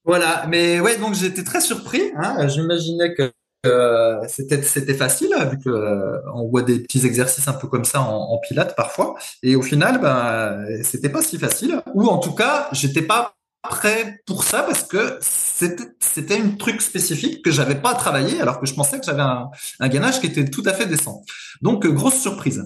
Voilà, 0.09 0.47
mais 0.49 0.79
ouais, 0.79 0.97
donc 0.97 1.13
j'étais 1.13 1.43
très 1.43 1.61
surpris. 1.61 2.01
Hein. 2.17 2.47
J'imaginais 2.47 3.13
que 3.13 3.31
euh, 3.67 4.15
c'était 4.27 4.95
facile 4.95 5.35
vu 5.51 5.59
que 5.59 5.69
euh, 5.69 6.17
on 6.33 6.47
voit 6.47 6.63
des 6.63 6.79
petits 6.79 7.05
exercices 7.05 7.47
un 7.47 7.53
peu 7.53 7.67
comme 7.67 7.85
ça 7.85 8.01
en, 8.01 8.15
en 8.15 8.39
pilates 8.39 8.75
parfois 8.75 9.15
et 9.43 9.55
au 9.57 9.61
final 9.61 9.99
ben 9.99 10.65
c'était 10.81 11.09
pas 11.09 11.21
si 11.21 11.37
facile 11.37 11.81
ou 11.93 12.07
en 12.07 12.19
tout 12.19 12.33
cas 12.33 12.69
j'étais 12.71 13.01
pas 13.01 13.35
prêt 13.61 14.21
pour 14.25 14.43
ça 14.43 14.63
parce 14.63 14.83
que 14.83 15.17
c'était 15.21 15.83
c'était 15.99 16.39
un 16.39 16.51
truc 16.51 16.81
spécifique 16.81 17.43
que 17.43 17.51
j'avais 17.51 17.75
pas 17.75 17.93
travaillé 17.93 18.39
alors 18.41 18.59
que 18.59 18.65
je 18.65 18.73
pensais 18.73 18.99
que 18.99 19.05
j'avais 19.05 19.21
un, 19.21 19.49
un 19.79 19.87
gainage 19.89 20.19
qui 20.21 20.27
était 20.27 20.45
tout 20.45 20.63
à 20.65 20.73
fait 20.73 20.85
décent. 20.85 21.23
Donc 21.61 21.85
euh, 21.85 21.91
grosse 21.91 22.19
surprise. 22.19 22.63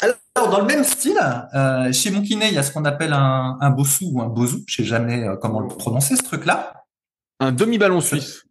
Alors 0.00 0.50
dans 0.50 0.60
le 0.60 0.66
même 0.66 0.84
style 0.84 1.20
euh, 1.54 1.92
chez 1.92 2.10
mon 2.10 2.22
kiné 2.22 2.48
il 2.48 2.54
y 2.54 2.58
a 2.58 2.62
ce 2.62 2.72
qu'on 2.72 2.84
appelle 2.84 3.12
un, 3.12 3.58
un 3.60 3.70
bossou 3.70 4.10
ou 4.12 4.22
un 4.22 4.28
bozou 4.28 4.64
je 4.66 4.76
sais 4.76 4.84
jamais 4.84 5.22
euh, 5.22 5.36
comment 5.36 5.60
le 5.60 5.68
prononcer 5.68 6.16
ce 6.16 6.22
truc 6.22 6.46
là 6.46 6.72
un 7.40 7.52
demi 7.52 7.76
ballon 7.76 8.00
suisse. 8.00 8.44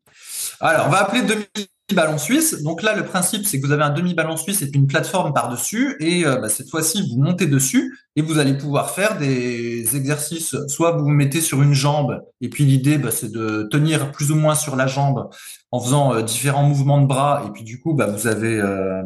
Alors 0.59 0.87
on 0.87 0.89
va 0.89 0.99
appeler 0.99 1.23
demi 1.23 1.45
ballon 1.93 2.17
suisse. 2.17 2.61
Donc 2.63 2.81
là, 2.83 2.95
le 2.95 3.05
principe, 3.05 3.45
c'est 3.45 3.59
que 3.59 3.65
vous 3.65 3.71
avez 3.71 3.83
un 3.83 3.89
demi-ballon 3.89 4.37
suisse 4.37 4.61
et 4.61 4.69
puis 4.69 4.79
une 4.79 4.87
plateforme 4.87 5.33
par-dessus. 5.33 5.95
Et 5.99 6.25
euh, 6.25 6.37
bah, 6.37 6.49
cette 6.49 6.69
fois-ci, 6.69 7.07
vous 7.09 7.21
montez 7.21 7.47
dessus 7.47 7.97
et 8.15 8.21
vous 8.21 8.37
allez 8.37 8.57
pouvoir 8.57 8.91
faire 8.91 9.17
des 9.17 9.95
exercices. 9.95 10.55
Soit 10.67 10.97
vous 10.97 11.05
vous 11.05 11.09
mettez 11.09 11.41
sur 11.41 11.61
une 11.61 11.73
jambe 11.73 12.21
et 12.41 12.49
puis 12.49 12.65
l'idée, 12.65 12.97
bah, 12.97 13.11
c'est 13.11 13.31
de 13.31 13.67
tenir 13.71 14.11
plus 14.11 14.31
ou 14.31 14.35
moins 14.35 14.55
sur 14.55 14.75
la 14.75 14.87
jambe 14.87 15.29
en 15.71 15.79
faisant 15.79 16.13
euh, 16.13 16.21
différents 16.21 16.63
mouvements 16.63 17.01
de 17.01 17.07
bras. 17.07 17.43
Et 17.47 17.51
puis 17.51 17.63
du 17.63 17.79
coup, 17.79 17.93
bah, 17.93 18.07
vous 18.07 18.27
avez 18.27 18.59
euh, 18.59 19.03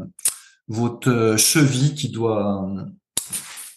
votre 0.67 1.35
cheville 1.37 1.95
qui 1.95 2.09
doit... 2.09 2.67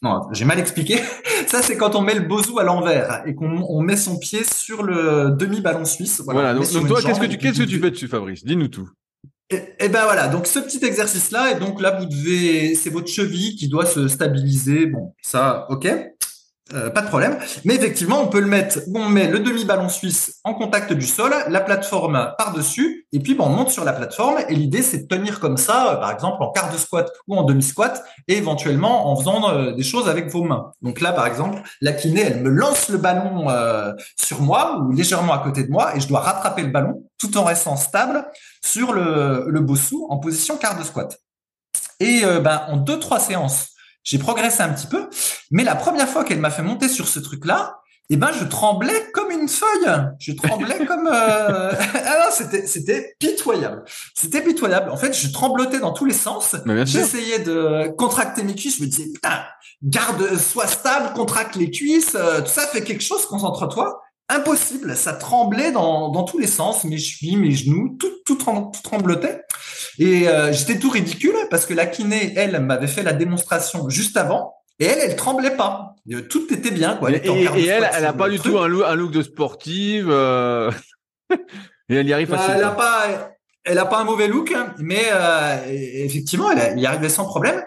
Non, 0.03 0.23
j'ai 0.33 0.45
mal 0.45 0.59
expliqué. 0.59 1.01
Ça, 1.47 1.63
c'est 1.63 1.77
quand 1.77 1.95
on 1.95 2.03
met 2.03 2.15
le 2.15 2.21
bozou 2.21 2.59
à 2.59 2.65
l'envers 2.65 3.23
et 3.27 3.35
qu'on 3.35 3.83
met 3.83 3.97
son 3.97 4.19
pied 4.19 4.45
sur 4.45 4.83
le 4.83 5.31
demi-ballon 5.31 5.85
suisse. 5.85 6.23
Voilà. 6.25 6.55
donc, 6.55 6.69
toi, 6.87 7.01
qu'est-ce 7.03 7.21
que 7.21 7.27
tu, 7.27 7.39
qu'est-ce 7.39 7.59
que 7.59 7.65
tu 7.65 7.81
fais 7.81 7.91
dessus, 7.91 8.09
Fabrice? 8.09 8.45
Dis-nous 8.45 8.69
tout. 8.69 8.89
Et, 9.51 9.89
ben 9.89 10.05
voilà, 10.05 10.29
donc 10.29 10.47
ce 10.47 10.59
petit 10.59 10.85
exercice-là, 10.85 11.53
et 11.53 11.59
donc 11.59 11.81
là 11.81 11.99
vous 11.99 12.05
devez, 12.05 12.75
c'est 12.75 12.91
votre 12.91 13.09
cheville 13.09 13.57
qui 13.57 13.69
doit 13.69 13.87
se 13.87 14.07
stabiliser. 14.07 14.85
Bon, 14.85 15.15
ça, 15.23 15.67
ok. 15.71 15.89
Euh, 16.75 16.91
pas 16.91 17.01
de 17.01 17.09
problème. 17.09 17.39
Mais 17.65 17.77
effectivement, 17.77 18.21
on 18.21 18.27
peut 18.27 18.41
le 18.41 18.47
mettre, 18.47 18.81
on 18.95 19.09
met 19.09 19.27
le 19.29 19.39
demi-ballon 19.39 19.89
suisse 19.89 20.39
en 20.45 20.53
contact 20.53 20.93
du 20.93 21.07
sol, 21.07 21.33
la 21.49 21.61
plateforme 21.61 22.35
par-dessus, 22.37 23.07
et 23.13 23.21
puis 23.21 23.35
bon, 23.35 23.47
on 23.47 23.49
monte 23.49 23.71
sur 23.71 23.85
la 23.85 23.95
plateforme. 23.95 24.37
Et 24.51 24.55
l'idée, 24.55 24.83
c'est 24.83 24.99
de 24.99 25.07
tenir 25.07 25.41
comme 25.41 25.57
ça, 25.57 25.93
euh, 25.93 25.97
par 25.97 26.13
exemple 26.13 26.43
en 26.43 26.51
quart 26.51 26.71
de 26.71 26.77
squat 26.77 27.11
ou 27.27 27.37
en 27.37 27.45
demi-squat, 27.45 28.05
et 28.27 28.37
éventuellement 28.37 29.11
en 29.11 29.17
faisant 29.17 29.49
euh, 29.49 29.73
des 29.73 29.83
choses 29.83 30.11
avec 30.11 30.29
vos 30.29 30.43
mains. 30.43 30.73
Donc 30.83 31.01
là, 31.01 31.13
par 31.13 31.27
exemple, 31.27 31.63
la 31.81 31.93
kiné, 31.93 32.21
elle 32.21 32.43
me 32.43 32.51
lance 32.51 32.91
le 32.91 32.99
ballon 32.99 33.47
sur 34.19 34.43
moi 34.43 34.79
ou 34.81 34.93
légèrement 34.93 35.33
à 35.33 35.39
côté 35.39 35.65
de 35.65 35.71
moi, 35.71 35.97
et 35.97 36.01
je 36.01 36.09
dois 36.09 36.21
rattraper 36.21 36.63
le 36.63 36.71
ballon 36.71 37.03
tout 37.19 37.37
en 37.39 37.45
restant 37.45 37.77
stable 37.77 38.27
sur 38.63 38.93
le, 38.93 39.47
le 39.49 39.61
bossou 39.61 40.07
en 40.11 40.19
position 40.19 40.59
quart 40.59 40.79
de 40.79 40.85
squat. 40.85 41.19
Et 42.01 42.23
ben, 42.43 42.63
en 42.69 42.77
deux, 42.77 42.99
trois 42.99 43.21
séances, 43.21 43.71
j'ai 44.05 44.19
progressé 44.19 44.63
un 44.63 44.71
petit 44.71 44.87
peu, 44.87 45.09
mais 45.51 45.65
la 45.65 45.75
première 45.75 46.09
fois 46.09 46.25
qu'elle 46.25 46.41
m'a 46.41 46.51
fait 46.51 46.63
monter 46.63 46.89
sur 46.89 47.09
ce 47.09 47.21
truc-là, 47.21 47.79
eh 48.11 48.17
ben 48.17 48.31
je 48.33 48.45
tremblais 48.45 49.11
comme 49.13 49.31
une 49.31 49.49
feuille. 49.49 49.91
Je 50.19 50.33
tremblais 50.33 50.87
comme 50.87 51.07
euh... 51.13 51.73
ah 52.07 52.29
c'était 52.33 52.67
c'était 52.67 53.15
pitoyable. 53.19 53.85
C'était 54.15 54.41
pitoyable. 54.41 54.91
En 54.91 54.97
fait, 54.97 55.13
je 55.13 55.31
tremblotais 55.31 55.79
dans 55.79 55.93
tous 55.93 56.07
les 56.07 56.15
sens. 56.15 56.57
J'essayais 56.85 57.41
de 57.41 57.89
contracter 57.99 58.43
mes 58.45 58.55
cuisses. 58.55 58.79
Je 58.79 58.85
me 58.85 58.89
disais 58.89 59.09
putain, 59.13 59.43
garde, 59.83 60.39
sois 60.39 60.67
stable, 60.67 61.13
contracte 61.15 61.57
les 61.57 61.71
cuisses. 61.71 62.15
Euh, 62.15 62.41
tout 62.41 62.49
ça 62.49 62.63
fait 62.63 62.83
quelque 62.83 63.03
chose. 63.03 63.27
Concentre-toi. 63.27 64.01
Impossible. 64.29 64.95
Ça 64.97 65.15
tremblait 65.15 65.73
dans 65.73 66.11
dans 66.11 66.25
tous 66.25 66.39
les 66.39 66.47
sens. 66.47 66.85
Mes 66.85 66.99
chevilles, 66.99 67.37
mes 67.37 67.53
genoux, 67.53 67.97
tout 67.99 68.19
tout, 68.29 68.37
tout 68.37 68.83
tremblotait. 68.83 69.43
Et 69.99 70.29
euh, 70.29 70.53
j'étais 70.53 70.79
tout 70.79 70.91
ridicule 70.91 71.35
parce 71.51 71.67
que 71.67 71.75
la 71.75 71.87
kiné, 71.87 72.35
elle, 72.37 72.61
m'avait 72.61 72.87
fait 72.87 73.03
la 73.03 73.13
démonstration 73.13 73.89
juste 73.89 74.17
avant. 74.17 74.55
Et 74.79 74.85
elle, 74.85 74.99
elle 75.03 75.17
tremblait 75.17 75.57
pas. 75.57 75.97
Tout 76.29 76.53
était 76.53 76.71
bien, 76.71 76.97
quoi. 76.97 77.11
et, 77.11 77.21
elle, 77.25 77.91
elle 77.93 78.07
a 78.07 78.13
pas 78.13 78.29
du 78.29 78.39
tout 78.39 78.59
un 78.59 78.69
look, 78.69 78.85
un 78.87 78.95
look 78.95 79.11
de 79.11 79.23
sportive. 79.23 80.09
Euh... 80.09 80.71
et 81.31 81.97
elle 81.97 82.07
y 82.07 82.13
arrive 82.13 82.31
bah, 82.31 82.39
facilement. 82.39 82.59
Elle 82.59 82.65
a 82.65 82.71
pas, 82.71 83.35
elle 83.65 83.79
a 83.79 83.87
pas 83.87 83.99
un 83.99 84.05
mauvais 84.05 84.29
look, 84.29 84.53
hein, 84.53 84.75
mais 84.79 85.07
euh, 85.11 85.57
effectivement, 85.69 86.53
elle, 86.53 86.79
y 86.79 86.87
arrivait 86.87 87.09
sans 87.09 87.25
problème. 87.25 87.65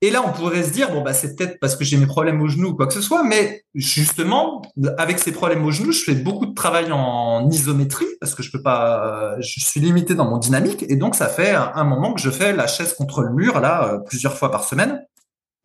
Et 0.00 0.10
là, 0.10 0.22
on 0.24 0.32
pourrait 0.32 0.62
se 0.62 0.70
dire, 0.70 0.92
bon, 0.92 1.02
bah, 1.02 1.12
c'est 1.12 1.34
peut-être 1.34 1.58
parce 1.60 1.74
que 1.74 1.84
j'ai 1.84 1.96
mes 1.96 2.06
problèmes 2.06 2.40
au 2.40 2.46
genou 2.46 2.68
ou 2.68 2.74
quoi 2.74 2.86
que 2.86 2.94
ce 2.94 3.00
soit, 3.00 3.24
mais 3.24 3.64
justement, 3.74 4.62
avec 4.96 5.18
ces 5.18 5.32
problèmes 5.32 5.64
au 5.64 5.72
genou, 5.72 5.90
je 5.90 6.04
fais 6.04 6.14
beaucoup 6.14 6.46
de 6.46 6.54
travail 6.54 6.92
en 6.92 7.50
isométrie 7.50 8.06
parce 8.20 8.36
que 8.36 8.44
je 8.44 8.52
peux 8.52 8.62
pas, 8.62 9.34
je 9.40 9.60
suis 9.60 9.80
limité 9.80 10.14
dans 10.14 10.30
mon 10.30 10.38
dynamique, 10.38 10.84
et 10.88 10.94
donc 10.94 11.16
ça 11.16 11.26
fait 11.26 11.54
un 11.54 11.84
moment 11.84 12.14
que 12.14 12.20
je 12.20 12.30
fais 12.30 12.52
la 12.52 12.68
chaise 12.68 12.94
contre 12.94 13.22
le 13.22 13.32
mur 13.32 13.60
là 13.60 13.88
euh, 13.88 13.98
plusieurs 13.98 14.38
fois 14.38 14.52
par 14.52 14.62
semaine. 14.62 15.02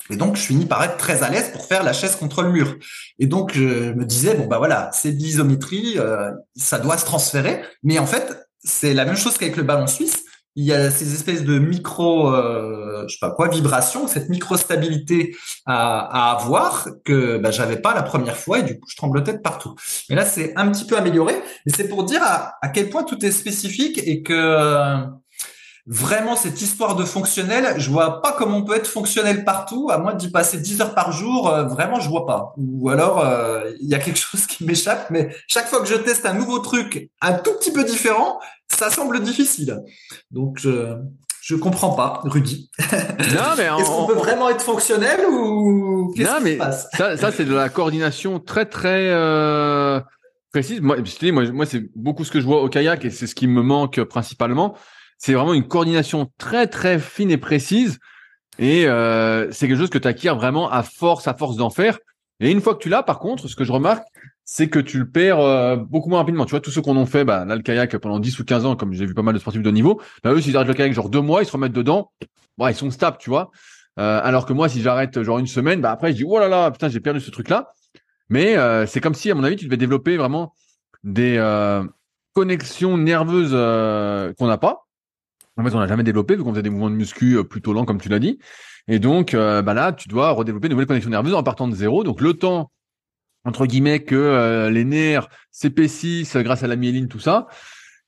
Et 0.10 0.18
donc, 0.18 0.36
je 0.36 0.42
finis 0.42 0.66
par 0.66 0.84
être 0.84 0.98
très 0.98 1.24
à 1.24 1.30
l'aise 1.30 1.50
pour 1.54 1.66
faire 1.66 1.84
la 1.84 1.94
chaise 1.94 2.16
contre 2.18 2.42
le 2.42 2.52
mur. 2.52 2.76
Et 3.20 3.28
donc, 3.28 3.54
je 3.54 3.94
me 3.94 4.04
disais, 4.04 4.36
bon, 4.36 4.48
bah 4.48 4.58
voilà, 4.58 4.90
c'est 4.92 5.14
de 5.14 5.18
l'isométrie, 5.18 5.96
euh, 5.98 6.32
ça 6.56 6.78
doit 6.78 6.98
se 6.98 7.06
transférer. 7.06 7.64
Mais 7.84 8.00
en 8.00 8.06
fait, 8.06 8.38
c'est 8.64 8.94
la 8.94 9.06
même 9.06 9.16
chose 9.16 9.38
qu'avec 9.38 9.56
le 9.56 9.64
ballon 9.64 9.88
suisse. 9.88 10.26
Il 10.56 10.66
y 10.66 10.74
a 10.74 10.92
ces 10.92 11.14
espèces 11.14 11.44
de 11.44 11.58
micro, 11.58 12.34
euh, 12.34 13.06
je 13.08 13.14
sais 13.14 13.20
pas 13.20 13.32
quoi, 13.32 13.48
vibrations, 13.48 14.08
cette 14.08 14.30
micro-stabilité 14.30 15.36
à, 15.66 16.32
à, 16.32 16.36
avoir 16.36 16.88
que 17.04 17.38
bah, 17.38 17.52
j'avais 17.52 17.78
pas 17.78 17.94
la 17.94 18.04
première 18.04 18.38
fois 18.38 18.60
et 18.60 18.64
du 18.64 18.80
coup, 18.80 18.88
je 18.90 18.96
tremblotais 18.96 19.34
de 19.34 19.40
partout. 19.40 19.76
Mais 20.10 20.16
là, 20.16 20.26
c'est 20.26 20.54
un 20.56 20.70
petit 20.72 20.86
peu 20.86 20.98
amélioré. 20.98 21.36
Et 21.66 21.72
c'est 21.76 21.88
pour 21.88 22.04
dire 22.04 22.22
à, 22.22 22.56
à, 22.62 22.70
quel 22.70 22.90
point 22.90 23.04
tout 23.04 23.24
est 23.26 23.32
spécifique 23.32 24.00
et 24.06 24.22
que 24.22 25.08
vraiment 25.86 26.36
cette 26.36 26.62
histoire 26.62 26.96
de 26.96 27.04
fonctionnel, 27.04 27.76
je 27.78 27.90
vois 27.90 28.22
pas 28.22 28.32
comment 28.32 28.58
on 28.58 28.64
peut 28.64 28.76
être 28.76 28.88
fonctionnel 28.88 29.44
partout, 29.44 29.90
à 29.92 29.98
moins 29.98 30.14
d'y 30.14 30.30
passer 30.30 30.58
10 30.58 30.82
heures 30.82 30.96
par 30.96 31.12
jour, 31.12 31.50
euh, 31.50 31.64
vraiment 31.64 32.00
je 32.00 32.10
vois 32.10 32.26
pas. 32.26 32.54
Ou 32.58 32.90
alors 32.90 33.20
euh, 33.20 33.70
il 33.82 33.90
y 33.90 33.96
a 33.96 34.00
quelque 34.00 34.20
chose 34.20 34.46
qui 34.46 34.66
m'échappe, 34.66 35.10
mais 35.10 35.36
chaque 35.48 35.68
fois 35.68 35.82
que 35.82 35.88
je 35.88 35.96
teste 35.96 36.26
un 36.26 36.34
nouveau 36.34 36.60
truc 36.60 37.10
un 37.22 37.34
tout 37.34 37.52
petit 37.60 37.72
peu 37.72 37.84
différent, 37.84 38.40
ça 38.70 38.90
semble 38.90 39.22
difficile. 39.22 39.82
Donc 40.32 40.58
je 40.60 40.96
je 41.42 41.56
comprends 41.56 41.94
pas, 41.94 42.22
Rudy. 42.24 42.70
Non, 42.80 42.88
mais 43.58 43.64
est-ce 43.64 43.90
qu'on 43.90 44.06
peut 44.06 44.14
vraiment 44.14 44.50
être 44.50 44.62
fonctionnel 44.62 45.26
ou 45.30 46.14
qu'est-ce 46.16 46.42
qui 46.42 46.54
se 46.54 46.58
passe? 46.58 46.88
Ça, 46.94 47.18
ça 47.18 47.34
c'est 47.34 47.44
de 47.44 47.54
la 47.54 47.68
coordination 47.68 48.40
très 48.40 48.66
très 48.66 49.10
euh, 49.10 50.00
précise. 50.54 50.80
Moi, 50.80 50.96
moi, 51.34 51.52
moi 51.52 51.66
c'est 51.66 51.84
beaucoup 51.98 52.24
ce 52.24 52.32
que 52.32 52.40
je 52.40 52.46
vois 52.46 52.64
au 52.64 52.70
kayak 52.70 53.04
et 53.04 53.10
c'est 53.10 53.28
ce 53.28 53.36
qui 53.36 53.48
me 53.48 53.62
manque 53.62 54.02
principalement 54.04 54.78
c'est 55.24 55.36
vraiment 55.36 55.54
une 55.54 55.66
coordination 55.66 56.30
très 56.38 56.68
très 56.68 57.00
fine 57.00 57.32
et 57.32 57.38
précise. 57.38 57.98
Et 58.60 58.88
euh, 58.88 59.50
c'est 59.52 59.70
quelque 59.70 59.80
chose 59.80 59.90
que 59.90 59.98
tu 59.98 60.06
acquiers 60.06 60.32
vraiment 60.32 60.70
à 60.70 60.84
force, 60.84 61.30
à 61.30 61.34
force 61.34 61.56
d'en 61.56 61.70
faire. 61.70 61.98
Et 62.42 62.52
une 62.52 62.60
fois 62.60 62.76
que 62.76 62.80
tu 62.84 62.90
l'as, 62.90 63.04
par 63.04 63.20
contre, 63.20 63.48
ce 63.48 63.56
que 63.56 63.64
je 63.64 63.72
remarque, 63.72 64.04
c'est 64.44 64.68
que 64.68 64.80
tu 64.80 65.00
le 65.00 65.10
perds 65.10 65.40
euh, 65.40 65.78
beaucoup 65.78 66.10
moins 66.10 66.20
rapidement. 66.20 66.44
Tu 66.44 66.52
vois, 66.52 66.60
tous 66.60 66.72
ceux 66.72 66.82
qu'on 66.82 66.98
ont 66.98 67.06
fait, 67.06 67.24
bah, 67.24 67.46
là, 67.46 67.56
le 67.56 67.62
kayak 67.62 67.96
pendant 68.00 68.20
10 68.20 68.38
ou 68.38 68.44
15 68.44 68.66
ans, 68.66 68.76
comme 68.76 68.92
j'ai 68.92 69.06
vu 69.06 69.14
pas 69.14 69.22
mal 69.22 69.34
de 69.34 69.40
sportifs 69.40 69.62
de 69.62 69.72
niveau, 69.72 70.02
bah, 70.26 70.34
eux, 70.34 70.42
s'ils 70.42 70.58
arrêtent 70.58 70.68
le 70.68 70.74
kayak 70.74 70.92
genre 70.92 71.10
deux 71.10 71.22
mois, 71.22 71.42
ils 71.42 71.46
se 71.46 71.54
remettent 71.54 71.72
dedans, 71.72 72.12
bah, 72.58 72.70
ils 72.70 72.76
sont 72.76 72.92
stables, 72.92 73.16
tu 73.18 73.30
vois. 73.30 73.50
Euh, 74.00 74.20
alors 74.22 74.46
que 74.46 74.52
moi, 74.52 74.68
si 74.68 74.82
j'arrête 74.82 75.24
genre 75.24 75.40
une 75.40 75.48
semaine, 75.48 75.80
bah, 75.80 75.92
après, 75.92 76.12
je 76.12 76.18
dis, 76.18 76.26
oh 76.28 76.38
là 76.38 76.50
là, 76.50 76.70
putain, 76.70 76.90
j'ai 76.90 77.00
perdu 77.00 77.22
ce 77.22 77.32
truc-là. 77.32 77.70
Mais 78.28 78.58
euh, 78.58 78.86
c'est 78.88 79.00
comme 79.00 79.14
si, 79.14 79.32
à 79.32 79.36
mon 79.36 79.46
avis, 79.46 79.56
tu 79.56 79.64
devais 79.66 79.78
développer 79.78 80.18
vraiment 80.18 80.54
des 81.06 81.40
connexions 82.34 82.98
nerveuses 82.98 83.52
qu'on 84.38 84.48
n'a 84.48 84.58
pas 84.58 84.83
en 85.58 85.64
fait, 85.64 85.76
on 85.76 85.80
n'a 85.80 85.88
jamais 85.88 86.04
développé 86.04 86.36
vu 86.36 86.44
qu'on 86.44 86.52
faisait 86.52 86.64
des 86.64 86.70
mouvements 86.70 86.90
de 86.90 86.96
muscu 86.96 87.38
euh, 87.38 87.44
plutôt 87.44 87.74
lents, 87.74 87.86
comme 87.86 88.02
tu 88.02 88.10
l'as 88.10 88.20
dit. 88.20 88.40
Et 88.88 89.00
donc, 89.00 89.34
euh, 89.34 89.62
bah 89.62 89.74
là, 89.74 89.94
tu 89.94 90.08
dois 90.08 90.32
redévelopper 90.32 90.68
de 90.68 90.74
nouvelles 90.74 90.88
connexions 90.88 91.12
nerveuses 91.12 91.36
en 91.36 91.44
partant 91.44 91.68
de 91.68 91.76
zéro. 91.76 92.04
Donc, 92.04 92.22
le 92.22 92.34
temps, 92.34 92.72
entre 93.46 93.66
guillemets, 93.66 94.04
que 94.04 94.16
euh, 94.16 94.70
les 94.70 94.84
nerfs 94.84 95.28
s'épaississent 95.52 96.38
grâce 96.38 96.64
à 96.64 96.68
la 96.68 96.76
myéline, 96.76 97.08
tout 97.08 97.20
ça, 97.20 97.48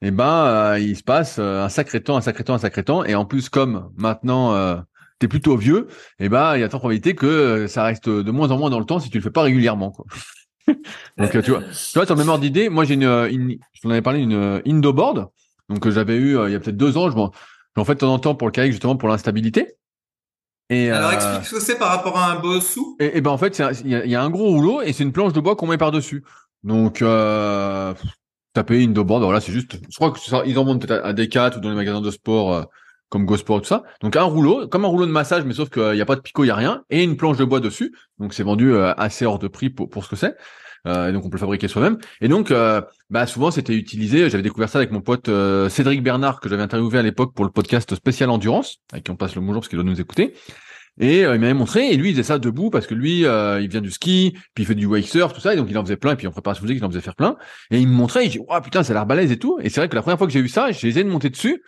et 0.02 0.08
eh 0.08 0.12
ben, 0.12 0.78
il 0.78 0.98
se 0.98 1.04
passe 1.04 1.40
un 1.40 1.70
sacré 1.70 2.04
temps, 2.04 2.18
un 2.18 2.22
sacré 2.22 2.44
temps, 2.44 2.54
un 2.54 2.60
sacré 2.60 2.84
temps. 2.84 3.06
Et 3.06 3.16
en 3.16 3.26
plus, 3.26 3.48
comme 3.48 3.90
maintenant, 3.96 4.54
tu 5.20 5.26
es 5.26 5.30
plutôt 5.30 5.56
vieux, 5.56 5.88
et 6.20 6.26
eh 6.26 6.30
ben, 6.30 6.56
il 6.58 6.60
y 6.60 6.64
a 6.64 6.70
tant 6.70 6.80
probabilité 6.80 7.16
que 7.16 7.66
ça 7.68 7.84
reste 7.86 8.10
de 8.10 8.32
moins 8.32 8.52
en 8.52 8.58
moins 8.58 8.70
dans 8.70 8.80
le 8.80 8.86
temps 8.86 9.00
si 9.00 9.10
tu 9.10 9.18
le 9.18 9.24
fais 9.24 9.32
pas 9.32 9.42
régulièrement. 9.42 9.92
Quoi. 9.92 10.06
donc, 11.18 11.32
tu 11.32 11.50
vois, 11.50 11.62
tu 11.62 11.94
vois, 11.96 12.06
sur 12.06 12.18
mémoire 12.18 12.40
d'idée, 12.40 12.68
moi, 12.68 12.84
j'ai 12.84 12.96
une, 12.96 13.58
je 13.72 13.82
t'en 13.82 13.90
avais 13.90 14.02
parlé, 14.02 14.20
une 14.20 14.62
Indo 14.68 14.92
board 14.92 15.30
donc 15.70 15.90
j'avais 15.90 16.16
eu 16.16 16.38
euh, 16.38 16.50
il 16.50 16.54
y 16.54 16.56
a 16.56 16.60
peut-être 16.60 16.78
deux 16.78 16.98
ans, 16.98 17.10
je 17.10 17.16
j'en 17.76 17.86
fais 17.86 17.94
de 17.94 18.00
temps 18.00 18.14
en 18.14 18.20
temps 18.20 18.36
pour 18.36 18.48
le 18.48 18.52
kayak 18.52 18.72
justement 18.72 18.96
pour 18.96 19.10
l'instabilité. 19.10 19.76
Et 20.70 20.90
Alors 20.90 21.12
euh, 21.12 21.14
explique 21.14 21.46
ce 21.46 21.56
que 21.56 21.62
c'est 21.62 21.78
par 21.78 21.90
rapport 21.90 22.18
à 22.18 22.32
un 22.32 22.40
bossou. 22.40 22.96
Et, 23.00 23.18
et 23.18 23.22
ben 23.22 23.32
en 23.32 23.38
fait 23.38 23.62
il 23.84 23.88
y, 23.88 24.10
y, 24.10 24.16
a 24.16 24.24
un 24.24 24.30
gros 24.30 24.48
rouleau 24.48 24.82
et 24.82 24.94
c'est 24.94 25.04
une 25.04 25.12
planche 25.12 25.34
de 25.34 25.40
bois 25.40 25.56
qu'on 25.56 25.68
met 25.68 25.78
par 25.78 25.92
dessus. 25.92 26.24
Donc 26.64 27.02
euh, 27.02 27.94
taper 28.54 28.82
une 28.82 28.94
board, 28.94 29.24
voilà 29.24 29.40
c'est 29.40 29.52
juste. 29.52 29.78
Je 29.90 29.96
crois 29.96 30.12
que 30.12 30.20
ça, 30.20 30.42
ils 30.46 30.58
en 30.58 30.66
vendent 30.66 30.82
peut-être 30.82 31.06
à 31.06 31.14
Decat 31.14 31.52
ou 31.58 31.60
dans 31.60 31.70
les 31.70 31.76
magasins 31.76 32.02
de 32.02 32.12
sport 32.12 32.54
euh, 32.54 32.64
comme 33.10 33.26
Go 33.26 33.38
Sport 33.38 33.62
tout 33.62 33.68
ça. 33.68 33.84
Donc 34.02 34.16
un 34.16 34.24
rouleau, 34.24 34.68
comme 34.68 34.84
un 34.84 34.88
rouleau 34.88 35.06
de 35.06 35.12
massage, 35.12 35.46
mais 35.46 35.54
sauf 35.54 35.70
qu'il 35.70 35.92
n'y 35.92 36.02
a 36.02 36.06
pas 36.06 36.16
de 36.16 36.22
picot, 36.22 36.44
il 36.44 36.48
y 36.48 36.52
a 36.52 36.56
rien, 36.56 36.84
et 36.90 37.04
une 37.04 37.18
planche 37.18 37.38
de 37.38 37.46
bois 37.46 37.60
dessus. 37.60 37.96
Donc 38.18 38.34
c'est 38.34 38.44
vendu 38.44 38.76
assez 38.76 39.26
hors 39.26 39.38
de 39.38 39.48
prix 39.48 39.70
pour, 39.70 39.90
pour 39.90 40.04
ce 40.04 40.10
que 40.10 40.16
c'est. 40.16 40.36
Euh, 40.86 41.12
donc 41.12 41.26
on 41.26 41.30
peut 41.30 41.38
le 41.38 41.40
fabriquer 41.40 41.68
soi-même. 41.68 41.98
Et 42.22 42.28
donc, 42.28 42.52
euh, 42.52 42.82
bah 43.10 43.26
souvent 43.26 43.52
c'était 43.52 43.76
utilisé. 43.76 44.30
J'avais 44.30 44.44
découvert 44.44 44.70
ça 44.70 44.80
avec 44.80 44.92
mon 44.92 45.02
pote 45.02 45.30
euh, 45.30 45.70
Cédric 45.70 46.04
Bernard 46.04 46.40
que 46.40 46.50
j'avais 46.50 46.64
interviewé 46.64 47.00
à 47.00 47.02
l'époque 47.02 47.34
pour 47.34 47.46
le 47.46 47.52
podcast 47.52 47.96
spécial 47.96 48.30
endurance, 48.30 48.78
avec 48.92 49.06
qui 49.06 49.12
on 49.12 49.16
passe 49.16 49.36
le 49.36 49.42
bonjour 49.42 49.62
parce 49.62 49.70
qu'il 49.70 49.78
doit 49.78 49.90
nous 49.90 50.00
écouter. 50.00 50.34
Et 50.98 51.22
il 51.22 51.28
m'avait 51.28 51.54
montré, 51.54 51.92
et 51.92 51.98
lui 51.98 52.10
il 52.10 52.12
faisait 52.14 52.24
ça 52.24 52.40
debout 52.40 52.70
parce 52.70 52.88
que 52.88 52.94
lui 52.94 53.24
il 53.24 53.68
vient 53.68 53.82
du 53.82 53.92
ski, 53.92 54.32
puis 54.54 54.64
il 54.64 54.66
fait 54.66 54.76
du 54.76 54.86
wake 54.86 55.06
surf, 55.06 55.34
tout 55.34 55.42
ça, 55.42 55.54
et 55.54 55.58
donc 55.58 55.68
il 55.70 55.78
en 55.78 55.84
faisait 55.84 55.98
plein, 55.98 56.14
et 56.14 56.16
puis 56.16 56.26
en 56.26 56.32
préparation 56.32 56.62
physique 56.62 56.78
il 56.80 56.86
en 56.86 56.90
faisait 56.90 57.02
faire 57.02 57.16
plein. 57.16 57.36
Et 57.70 57.82
il 57.82 57.88
me 57.90 57.94
montrait, 57.94 58.26
il 58.26 58.30
dit 58.30 58.40
oh 58.40 58.62
putain 58.64 58.82
ça 58.82 58.94
a 58.94 58.94
l'air 58.94 59.06
balèze 59.06 59.30
et 59.30 59.38
tout. 59.38 59.60
Et 59.62 59.68
c'est 59.70 59.82
vrai 59.82 59.90
que 59.90 59.96
la 59.96 60.02
première 60.02 60.18
fois 60.18 60.26
que 60.26 60.32
j'ai 60.32 60.42
vu 60.42 60.48
ça, 60.48 60.72
j'ai 60.72 60.88
essayé 60.88 61.04
de 61.04 61.10
monter 61.10 61.30
dessus. 61.30 61.62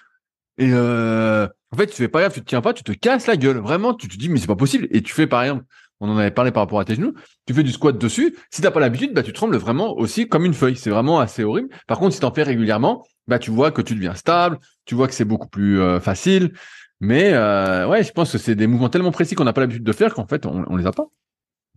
Et 0.59 0.74
en 0.74 1.78
fait, 1.78 1.88
tu 1.88 1.95
fais 1.95 2.07
pas 2.07 2.22
gaffe, 2.22 2.36
tu 2.36 2.41
te 2.41 2.45
tiens 2.45 2.61
pas, 2.61 2.74
tu 2.74 2.84
te 2.84 2.93
casses 2.93 3.28
la 3.28 3.36
gueule. 3.36 3.57
Vraiment, 3.57 3.93
tu 3.93 4.07
te 4.07 4.15
dis 4.15 4.30
mais 4.30 4.39
c'est 4.39 4.47
pas 4.47 4.55
possible. 4.55 4.88
Et 4.91 5.01
tu 5.01 5.13
fais 5.13 5.28
par 5.28 5.43
exemple 5.43 5.65
on 6.00 6.10
en 6.10 6.18
avait 6.18 6.32
parlé 6.32 6.52
par 6.52 6.64
rapport 6.64 6.80
à 6.80 6.86
tes 6.86 6.95
genoux, 6.95 7.14
tu 7.45 7.54
fais 7.54 7.64
du 7.64 7.72
squat 7.72 7.98
dessus, 7.98 8.36
si 8.52 8.62
t'as 8.62 8.72
pas 8.72 8.80
l'habitude, 8.80 9.14
bah 9.14 9.24
tu 9.24 9.34
trembles 9.34 9.58
vraiment 9.58 9.93
aussi 9.98 10.28
comme 10.28 10.45
une 10.45 10.54
feuille, 10.54 10.76
c'est 10.76 10.89
vraiment 10.89 11.20
assez 11.20 11.43
horrible. 11.43 11.70
Par 11.88 12.00
contre, 12.00 12.14
si 12.14 12.20
t'en 12.20 12.34
fais 12.34 12.43
régulièrement, 12.43 13.06
bah 13.28 13.39
tu 13.39 13.52
vois 13.52 13.72
que 13.72 13.82
tu 13.82 13.95
deviens 13.95 14.16
stable, 14.16 14.60
tu 14.86 14.95
vois 14.95 15.08
que 15.08 15.14
c'est 15.14 15.26
beaucoup 15.26 15.48
plus 15.48 15.82
euh, 15.82 16.00
facile, 16.00 16.54
mais 17.00 17.34
euh, 17.34 17.88
ouais, 17.88 18.04
je 18.04 18.12
pense 18.12 18.32
que 18.32 18.38
c'est 18.38 18.56
des 18.56 18.68
mouvements 18.68 18.89
tellement 18.89 19.12
précis 19.12 19.36
qu'on 19.36 19.43
n'a 19.43 19.54
pas 19.54 19.62
l'habitude 19.62 19.84
de 19.84 19.91
faire 19.91 20.14
qu'en 20.14 20.26
fait 20.28 20.45
on, 20.45 20.66
on 20.68 20.76
les 20.76 20.86
a 20.86 20.91
pas. 20.91 21.06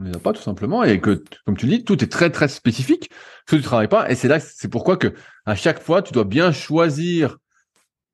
On 0.00 0.04
les 0.04 0.16
a 0.16 0.18
pas 0.18 0.32
tout 0.32 0.42
simplement. 0.42 0.82
Et 0.82 1.00
que 1.00 1.22
comme 1.44 1.56
tu 1.56 1.66
dis, 1.66 1.84
tout 1.84 2.02
est 2.02 2.08
très 2.08 2.30
très 2.30 2.48
spécifique, 2.48 3.10
que 3.46 3.56
tu 3.56 3.62
travailles 3.62 3.88
pas. 3.88 4.10
Et 4.10 4.14
c'est 4.14 4.28
là 4.28 4.40
c'est 4.40 4.68
pourquoi 4.68 4.96
que 4.96 5.14
à 5.44 5.54
chaque 5.54 5.82
fois 5.82 6.02
tu 6.02 6.12
dois 6.12 6.24
bien 6.24 6.52
choisir 6.52 7.36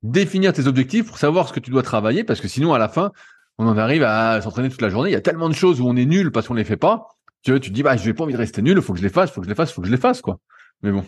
définir 0.02 0.52
tes 0.52 0.66
objectifs 0.66 1.06
pour 1.06 1.18
savoir 1.18 1.48
ce 1.48 1.52
que 1.52 1.60
tu 1.60 1.70
dois 1.70 1.82
travailler. 1.82 2.24
Parce 2.24 2.40
que 2.40 2.48
sinon 2.48 2.74
à 2.74 2.78
la 2.78 2.88
fin 2.88 3.12
on 3.58 3.66
en 3.66 3.78
arrive 3.78 4.02
à 4.02 4.40
s'entraîner 4.40 4.68
toute 4.68 4.82
la 4.82 4.90
journée. 4.90 5.10
Il 5.10 5.12
y 5.12 5.16
a 5.16 5.20
tellement 5.20 5.48
de 5.48 5.54
choses 5.54 5.80
où 5.80 5.88
on 5.88 5.96
est 5.96 6.04
nul 6.04 6.30
parce 6.30 6.48
qu'on 6.48 6.54
les 6.54 6.64
fait 6.64 6.76
pas. 6.76 7.08
Tu 7.42 7.50
vois, 7.50 7.60
tu 7.60 7.70
te 7.70 7.74
dis, 7.74 7.82
bah, 7.82 7.96
je 7.96 8.04
vais 8.04 8.14
pas 8.14 8.24
envie 8.24 8.32
de 8.32 8.38
rester 8.38 8.60
nul, 8.62 8.80
faut 8.82 8.92
que 8.92 8.98
je 8.98 9.04
les 9.04 9.10
fasse, 9.10 9.30
faut 9.30 9.40
que 9.40 9.46
je 9.46 9.50
les 9.50 9.54
fasse, 9.54 9.72
faut 9.72 9.80
que 9.80 9.86
je 9.86 9.92
les 9.92 9.98
fasse, 9.98 10.20
quoi. 10.20 10.38
Mais 10.82 10.90
bon. 10.90 11.04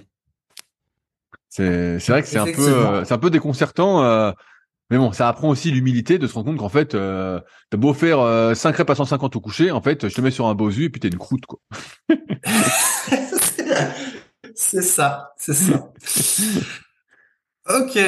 C'est, 1.49 1.99
c'est 1.99 2.13
vrai 2.13 2.23
que 2.23 2.29
c'est 2.29 2.39
un 2.39 2.45
peu, 2.45 2.69
euh, 2.69 3.05
c'est 3.05 3.15
un 3.15 3.19
peu 3.19 3.31
déconcertant, 3.31 4.03
euh, 4.05 4.31
mais 4.91 4.97
bon, 4.97 5.13
ça 5.13 5.29
apprend 5.29 5.51
aussi 5.51 5.71
l'humilité 5.71 6.19
de 6.19 6.27
se 6.27 6.35
rendre 6.35 6.47
compte 6.47 6.59
qu'en 6.59 6.69
fait, 6.69 6.95
euh, 6.95 7.41
t'as 7.71 7.77
beau 7.77 7.93
faire 7.93 8.21
euh, 8.21 8.55
5 8.55 8.77
reps 8.77 8.91
à 8.91 8.95
150 8.95 9.37
au 9.37 9.41
coucher, 9.41 9.71
en 9.71 9.83
fait, 9.83 10.09
je 10.09 10.15
te 10.15 10.21
mets 10.21 10.31
sur 10.31 10.47
un 10.47 10.55
bosu 10.55 10.85
et 10.85 10.91
puis 10.91 11.01
t'es 11.01 11.09
une 11.09 11.19
croûte, 11.19 11.45
quoi. 11.47 11.59
c'est 14.55 14.83
ça, 14.83 15.33
c'est 15.37 15.55
ça. 15.55 15.93
ok. 17.81 17.99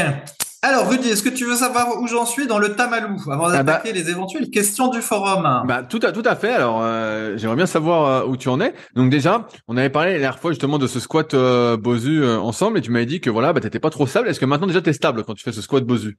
Alors 0.62 0.90
Rudy, 0.90 1.08
est-ce 1.08 1.22
que 1.22 1.30
tu 1.30 1.46
veux 1.46 1.54
savoir 1.54 1.98
où 2.02 2.06
j'en 2.06 2.26
suis 2.26 2.46
dans 2.46 2.58
le 2.58 2.76
Tamalou 2.76 3.16
avant 3.30 3.46
ah 3.46 3.50
bah. 3.50 3.62
d'attaquer 3.62 3.94
les 3.94 4.10
éventuelles 4.10 4.50
questions 4.50 4.88
du 4.88 5.00
forum? 5.00 5.62
Bah 5.66 5.82
tout 5.82 6.00
à 6.02 6.12
tout 6.12 6.22
à 6.26 6.36
fait. 6.36 6.52
Alors 6.52 6.80
euh, 6.82 7.38
j'aimerais 7.38 7.56
bien 7.56 7.66
savoir 7.66 8.06
euh, 8.06 8.28
où 8.28 8.36
tu 8.36 8.50
en 8.50 8.60
es. 8.60 8.74
Donc 8.94 9.10
déjà, 9.10 9.46
on 9.68 9.78
avait 9.78 9.88
parlé 9.88 10.12
la 10.12 10.18
dernière 10.18 10.38
fois 10.38 10.50
justement 10.50 10.76
de 10.76 10.86
ce 10.86 11.00
squat 11.00 11.32
euh, 11.32 11.78
Bosu 11.78 12.26
ensemble 12.26 12.76
et 12.76 12.82
tu 12.82 12.90
m'avais 12.90 13.06
dit 13.06 13.22
que 13.22 13.30
voilà, 13.30 13.54
bah 13.54 13.60
t'étais 13.60 13.80
pas 13.80 13.88
trop 13.88 14.06
stable. 14.06 14.28
Est-ce 14.28 14.38
que 14.38 14.44
maintenant 14.44 14.66
déjà 14.66 14.82
t'es 14.82 14.92
stable 14.92 15.24
quand 15.24 15.32
tu 15.32 15.44
fais 15.44 15.52
ce 15.52 15.62
squat 15.62 15.82
Bosu? 15.82 16.18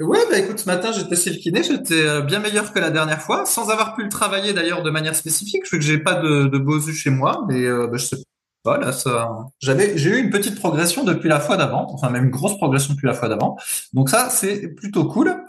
Ouais, 0.00 0.18
bah 0.28 0.38
écoute, 0.38 0.58
ce 0.58 0.66
matin 0.66 0.90
j'étais 0.90 1.14
chez 1.14 1.30
le 1.30 1.36
kiné, 1.36 1.62
j'étais 1.62 2.22
bien 2.22 2.40
meilleur 2.40 2.72
que 2.72 2.80
la 2.80 2.90
dernière 2.90 3.20
fois, 3.20 3.44
sans 3.46 3.70
avoir 3.70 3.94
pu 3.94 4.02
le 4.02 4.08
travailler 4.08 4.52
d'ailleurs 4.52 4.82
de 4.82 4.90
manière 4.90 5.14
spécifique. 5.14 5.62
Je 5.64 5.70
sais 5.70 5.78
que 5.78 5.84
j'ai 5.84 5.98
pas 5.98 6.14
de, 6.14 6.46
de 6.46 6.58
bosu 6.58 6.92
chez 6.92 7.10
moi, 7.10 7.44
mais 7.48 7.68
bah, 7.68 7.98
je 7.98 8.04
sais 8.04 8.16
pas 8.62 8.78
là 8.78 8.92
ça. 8.92 9.30
J'avais, 9.60 9.96
j'ai 9.96 10.10
eu 10.10 10.18
une 10.18 10.30
petite 10.30 10.58
progression 10.58 11.04
depuis 11.04 11.28
la 11.28 11.40
fois 11.40 11.56
d'avant, 11.56 11.86
enfin 11.92 12.10
même 12.10 12.24
une 12.24 12.30
grosse 12.30 12.56
progression 12.56 12.94
depuis 12.94 13.06
la 13.06 13.14
fois 13.14 13.28
d'avant. 13.28 13.56
Donc 13.92 14.10
ça 14.10 14.30
c'est 14.30 14.68
plutôt 14.68 15.04
cool. 15.06 15.44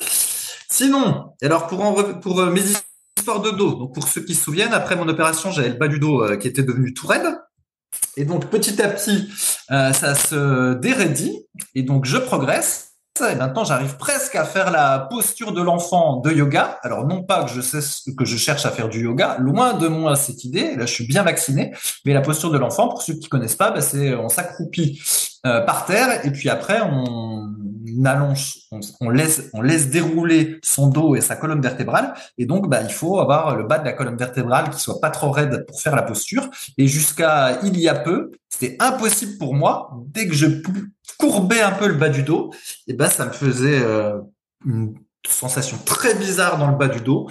Sinon, 0.70 1.34
alors 1.41 1.68
pour 1.68 2.20
pour 2.22 2.39
euh, 2.39 2.51
mes 2.51 2.62
histoires 3.18 3.41
de 3.41 3.51
dos, 3.51 3.88
pour 3.88 4.07
ceux 4.07 4.22
qui 4.22 4.36
se 4.36 4.43
souviennent, 4.43 4.74
après 4.74 4.95
mon 4.95 5.07
opération 5.07 5.51
j'avais 5.51 5.70
le 5.70 5.76
bas 5.76 5.88
du 5.88 5.99
dos 5.99 6.38
qui 6.38 6.47
était 6.47 6.64
devenu 6.64 6.93
tout 6.93 7.07
raide. 7.07 7.38
Et 8.18 8.26
donc 8.26 8.47
petit 8.47 8.82
à 8.82 8.88
petit, 8.88 9.30
ça 9.68 10.16
se 10.16 10.74
déraidit 10.76 11.45
et 11.76 11.84
donc 11.84 12.05
je 12.05 12.18
progresse 12.18 12.91
et 13.20 13.36
maintenant 13.36 13.64
j'arrive 13.64 13.97
presque 13.97 14.36
à 14.36 14.45
faire 14.45 14.72
la 14.72 15.07
posture 15.09 15.51
de 15.51 15.62
l'enfant 15.62 16.18
de 16.18 16.32
yoga. 16.32 16.80
Alors 16.82 17.05
non 17.05 17.24
pas 17.24 17.43
que 17.43 17.51
je 17.51 17.62
sais 17.62 17.80
que 18.18 18.26
je 18.26 18.38
cherche 18.38 18.66
à 18.66 18.72
faire 18.72 18.89
du 18.89 19.03
yoga, 19.03 19.38
loin 19.39 19.74
de 19.74 19.88
moi 19.88 20.16
cette 20.16 20.43
idée. 20.43 20.76
Là 20.76 20.86
je 20.86 20.93
suis 20.93 21.05
bien 21.05 21.24
vacciné, 21.24 21.74
mais 22.05 22.14
la 22.14 22.22
posture 22.22 22.51
de 22.51 22.57
l'enfant, 22.57 22.88
pour 22.88 23.01
ceux 23.01 23.14
qui 23.14 23.30
connaissent 23.30 23.55
pas, 23.55 23.72
bah, 23.72 23.82
c'est 23.82 24.16
on 24.16 24.30
s'accroupit 24.30 25.01
euh, 25.46 25.62
par 25.62 25.86
terre 25.86 26.26
et 26.26 26.32
puis 26.32 26.50
après 26.50 26.82
on 26.82 27.52
allonge, 28.06 28.60
on, 29.00 29.10
laisse 29.10 29.50
on 29.54 29.62
laisse 29.62 29.89
dérouler 29.89 30.60
son 30.64 30.88
dos 30.88 31.16
et 31.16 31.22
sa 31.22 31.36
colonne 31.36 31.62
vertébrale 31.62 32.14
et 32.38 32.46
donc 32.46 32.70
bah, 32.70 32.82
il 32.84 32.92
faut 32.92 33.20
avoir 33.20 33.56
le 33.56 33.64
bas 33.64 33.80
de 33.80 33.86
la 33.86 33.94
colonne 33.94 34.18
vertébrale 34.18 34.70
qui 34.70 34.80
soit 34.80 35.00
pas 35.02 35.10
trop 35.10 35.32
raide 35.32 35.66
pour 35.68 35.82
faire 35.82 35.96
la 35.96 36.04
posture. 36.04 36.50
Et 36.78 36.88
jusqu'à 36.88 37.60
il 37.64 37.80
y 37.80 37.89
a 37.89 37.96
peu, 37.96 38.32
c'était 38.50 38.78
impossible 38.80 39.38
pour 39.38 39.54
moi 39.54 39.92
dès 40.08 40.28
que 40.28 40.34
je 40.34 40.48
courbais 41.18 41.62
un 41.62 41.72
peu 41.72 41.88
le 41.88 41.96
bas 41.96 42.10
du 42.10 42.24
dos, 42.24 42.52
et 42.88 42.94
ben 42.94 43.10
ça 43.10 43.26
me 43.26 43.32
faisait 43.32 43.82
euh, 43.82 44.20
une 44.66 44.96
sensation 45.28 45.78
très 45.86 46.16
bizarre 46.16 46.58
dans 46.58 46.70
le 46.70 46.78
bas 46.78 46.88
du 46.88 47.02
dos, 47.02 47.30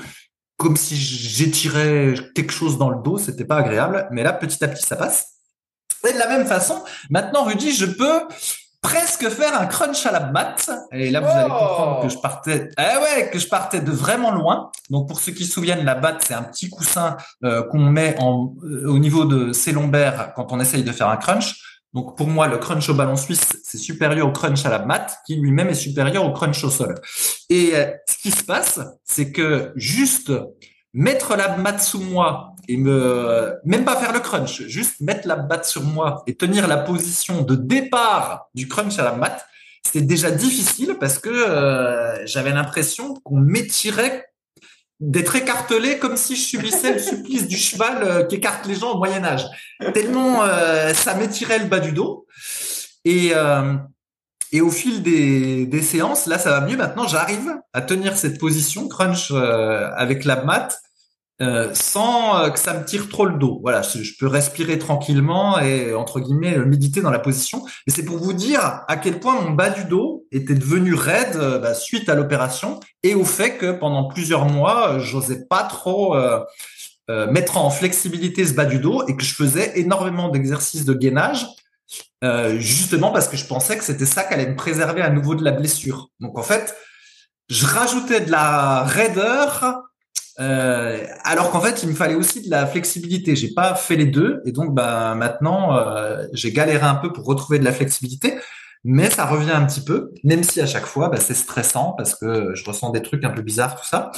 comme 0.57 0.77
si 0.77 0.97
j'étirais 0.97 2.15
quelque 2.35 2.53
chose 2.53 2.79
dans 2.79 2.91
le 2.91 3.03
dos, 3.03 3.19
c'était 3.19 3.45
pas 3.45 3.57
agréable, 3.57 4.07
mais 4.11 4.23
là 4.23 4.33
petit 4.33 4.63
à 4.63 4.69
petit 4.69 4.85
ça 4.85 4.97
passe. 4.97 5.40
Et 6.09 6.13
de 6.13 6.19
la 6.19 6.29
même 6.29 6.47
façon, 6.47 6.83
maintenant 7.11 7.45
Rudy, 7.45 7.73
je 7.73 7.87
peux 7.87 8.23
presque 8.83 9.29
faire 9.29 9.61
un 9.61 9.67
crunch 9.67 10.07
à 10.07 10.13
la 10.13 10.21
batte. 10.21 10.71
Et 10.93 11.11
là, 11.11 11.21
vous 11.21 11.29
allez 11.29 11.51
comprendre 11.51 12.03
que 12.03 12.09
je 12.09 12.19
partais, 12.19 12.69
eh 12.79 12.97
ouais, 13.03 13.31
que 13.31 13.39
je 13.39 13.47
partais 13.47 13.81
de 13.81 13.91
vraiment 13.91 14.31
loin. 14.31 14.71
Donc, 14.89 15.07
pour 15.07 15.21
ceux 15.21 15.33
qui 15.33 15.45
se 15.45 15.53
souviennent, 15.53 15.85
la 15.85 15.95
batte, 15.95 16.25
c'est 16.27 16.35
un 16.35 16.43
petit 16.43 16.71
coussin 16.71 17.17
euh, 17.45 17.63
qu'on 17.65 17.81
met 17.81 18.17
en, 18.19 18.55
euh, 18.65 18.89
au 18.89 18.99
niveau 18.99 19.27
de 19.27 19.53
ses 19.53 19.73
lombaires 19.73 20.33
quand 20.35 20.53
on 20.53 20.61
essaye 20.61 20.83
de 20.83 20.93
faire 20.93 21.09
un 21.09 21.17
crunch. 21.17 21.57
Donc 21.93 22.17
pour 22.17 22.29
moi, 22.29 22.47
le 22.47 22.59
crunch 22.59 22.89
au 22.89 22.95
ballon 22.95 23.17
suisse, 23.17 23.61
c'est 23.65 23.79
supérieur 23.79 24.29
au 24.29 24.33
crunch 24.33 24.65
à 24.65 24.71
la 24.71 24.79
mat, 24.79 25.19
qui 25.27 25.35
lui-même 25.35 25.69
est 25.69 25.75
supérieur 25.75 26.25
au 26.25 26.33
crunch 26.33 26.63
au 26.63 26.71
sol. 26.71 26.95
Et 27.49 27.73
euh, 27.75 27.91
ce 28.09 28.19
qui 28.19 28.31
se 28.31 28.45
passe, 28.45 28.81
c'est 29.05 29.33
que 29.33 29.73
juste 29.75 30.33
mettre 30.93 31.37
la 31.37 31.57
mat 31.57 31.81
sous 31.81 32.01
moi 32.01 32.55
et 32.71 32.77
me 32.77 33.57
même 33.65 33.85
pas 33.85 33.97
faire 33.97 34.13
le 34.13 34.21
crunch, 34.21 34.63
juste 34.63 35.01
mettre 35.01 35.27
la 35.27 35.37
mat 35.37 35.65
sur 35.65 35.83
moi 35.83 36.23
et 36.29 36.37
tenir 36.37 36.69
la 36.69 36.77
position 36.77 37.43
de 37.43 37.57
départ 37.57 38.49
du 38.55 38.69
crunch 38.69 38.97
à 39.01 39.03
la 39.03 39.13
mat, 39.13 39.45
c'était 39.85 40.07
déjà 40.07 40.31
difficile 40.31 40.97
parce 41.01 41.19
que 41.19 41.31
euh, 41.31 42.25
j'avais 42.27 42.53
l'impression 42.53 43.15
qu'on 43.25 43.41
m'étirait 43.41 44.27
d'être 45.01 45.35
écartelé 45.35 45.99
comme 45.99 46.17
si 46.17 46.37
je 46.37 46.43
subissais 46.43 46.93
le 46.93 46.99
supplice 47.01 47.49
du 47.49 47.57
cheval 47.57 48.03
euh, 48.03 48.23
qui 48.25 48.37
écarte 48.37 48.67
les 48.67 48.77
gens 48.77 48.93
au 48.93 48.99
Moyen 48.99 49.25
Âge. 49.25 49.47
Tellement 49.93 50.45
euh, 50.45 50.95
ça 50.95 51.15
m'étirait 51.15 51.59
le 51.59 51.65
bas 51.65 51.81
du 51.81 51.91
dos. 51.91 52.27
Et, 53.05 53.33
au 54.61 54.71
fil 54.71 55.03
des, 55.03 55.67
des 55.67 55.83
séances, 55.83 56.27
là 56.27 56.39
ça 56.39 56.51
va 56.51 56.61
mieux. 56.61 56.77
Maintenant, 56.77 57.09
j'arrive 57.09 57.53
à 57.73 57.81
tenir 57.81 58.17
cette 58.17 58.39
position 58.39 58.87
crunch 58.89 59.33
avec 59.33 60.25
la 60.25 60.45
mat 60.45 60.79
euh, 61.43 61.71
sans 61.73 62.39
euh, 62.39 62.51
que 62.51 62.59
ça 62.59 62.75
me 62.75 62.85
tire 62.85 63.09
trop 63.09 63.25
le 63.25 63.39
dos. 63.39 63.61
Voilà, 63.63 63.81
je, 63.81 64.13
peux 64.19 64.27
respirer 64.27 64.79
tranquillement 64.79 65.59
et 65.59 65.95
entre 65.95 66.21
guillemets 66.21 66.59
méditer 66.59 67.01
dans 67.01 67.11
la 67.11 67.19
position. 67.19 67.65
Et 67.87 67.91
c'est 67.91 68.05
pour 68.05 68.19
vous 68.19 68.35
dire 68.35 68.83
à 68.89 68.97
quel 68.99 69.21
point 69.21 69.41
mon 69.41 69.53
bas 69.53 69.71
du 69.71 69.85
dos 69.85 70.27
était 70.33 70.55
devenu 70.55 70.93
raide 70.93 71.37
euh, 71.37 71.59
bah, 71.59 71.73
suite 71.73 72.11
à 72.11 72.15
l'opération 72.15 72.79
et 73.03 73.15
au 73.15 73.25
fait 73.25 73.57
que 73.57 73.73
pendant 73.73 74.05
plusieurs 74.09 74.45
mois, 74.45 74.99
j'osais 74.99 75.47
pas 75.47 75.65
trop 75.65 76.15
mettre 77.09 77.57
en 77.57 77.71
flexibilité 77.71 78.45
ce 78.45 78.53
bas 78.53 78.67
du 78.67 78.79
dos 78.79 79.03
et 79.09 79.17
que 79.17 79.25
je 79.25 79.35
faisais 79.35 79.73
énormément 79.81 80.29
d'exercices 80.29 80.85
de 80.85 80.93
gainage. 80.93 81.47
justement 82.59 83.11
parce 83.11 83.27
que 83.27 83.37
je 83.37 83.47
pensais 83.47 83.79
que 83.79 83.85
c'était 83.85 84.07
ça 84.07 84.25
qui 84.25 84.35
allait 84.35 84.47
me 84.51 84.57
préserver 84.57 85.01
à 85.01 85.09
nouveau 85.09 85.35
de 85.35 85.43
la 85.43 85.53
blessure. 85.53 86.11
Donc 86.21 86.39
en 86.39 86.43
fait, 86.43 86.77
je 87.49 87.67
rajoutais 87.67 88.21
de 88.21 88.31
la 88.31 88.85
raideur 88.85 89.90
euh, 90.41 91.05
alors 91.25 91.51
qu'en 91.51 91.61
fait, 91.61 91.83
il 91.83 91.91
me 91.91 91.95
fallait 91.95 92.15
aussi 92.15 92.43
de 92.43 92.51
la 92.51 92.67
flexibilité. 92.67 93.37
J'ai 93.37 93.53
pas 93.53 93.75
fait 93.75 93.97
les 93.97 94.07
deux, 94.07 94.43
et 94.47 94.53
donc 94.53 94.75
bah 94.75 95.15
maintenant, 95.15 95.77
euh, 95.77 96.25
j'ai 96.33 96.53
galéré 96.53 96.87
un 96.87 96.95
peu 96.95 97.13
pour 97.13 97.27
retrouver 97.27 97.59
de 97.59 97.65
la 97.65 97.73
flexibilité, 97.73 98.39
mais 98.83 99.11
ça 99.11 99.27
revient 99.27 99.51
un 99.51 99.67
petit 99.67 99.83
peu, 99.83 100.13
même 100.25 100.43
si 100.43 100.61
à 100.61 100.67
chaque 100.67 100.87
fois, 100.87 101.11
bah, 101.11 101.19
c'est 101.21 101.35
stressant 101.35 101.95
parce 101.97 102.15
que 102.15 102.55
je 102.55 102.65
ressens 102.65 102.91
des 102.91 103.03
trucs 103.03 103.25
un 103.25 103.31
peu 103.31 103.43
bizarres, 103.43 103.77
tout 103.79 103.87
ça. 103.87 104.11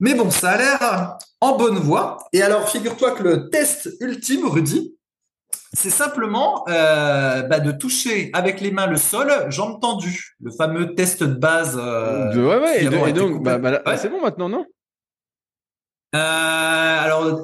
Mais 0.00 0.14
bon, 0.14 0.30
ça 0.30 0.50
a 0.50 0.58
l'air 0.58 1.18
en 1.40 1.56
bonne 1.56 1.78
voie. 1.78 2.18
Et 2.32 2.42
alors, 2.42 2.68
figure-toi 2.68 3.12
que 3.12 3.22
le 3.22 3.50
test 3.50 3.90
ultime, 4.00 4.46
Rudy, 4.46 4.94
c'est 5.72 5.90
simplement 5.90 6.64
euh, 6.68 7.42
bah, 7.42 7.60
de 7.60 7.72
toucher 7.72 8.30
avec 8.32 8.60
les 8.60 8.70
mains 8.70 8.86
le 8.86 8.96
sol, 8.96 9.30
jambes 9.48 9.80
tendues, 9.80 10.36
le 10.40 10.50
fameux 10.50 10.94
test 10.94 11.22
de 11.22 11.34
base. 11.34 11.78
Euh, 11.78 12.34
ouais, 12.34 12.58
ouais, 12.62 12.84
et, 12.84 13.12
donc, 13.12 13.42
bah, 13.42 13.58
bah, 13.58 13.96
c'est 13.96 14.08
bon 14.08 14.22
maintenant, 14.22 14.48
non? 14.48 14.66
Euh, 16.14 17.04
alors, 17.04 17.42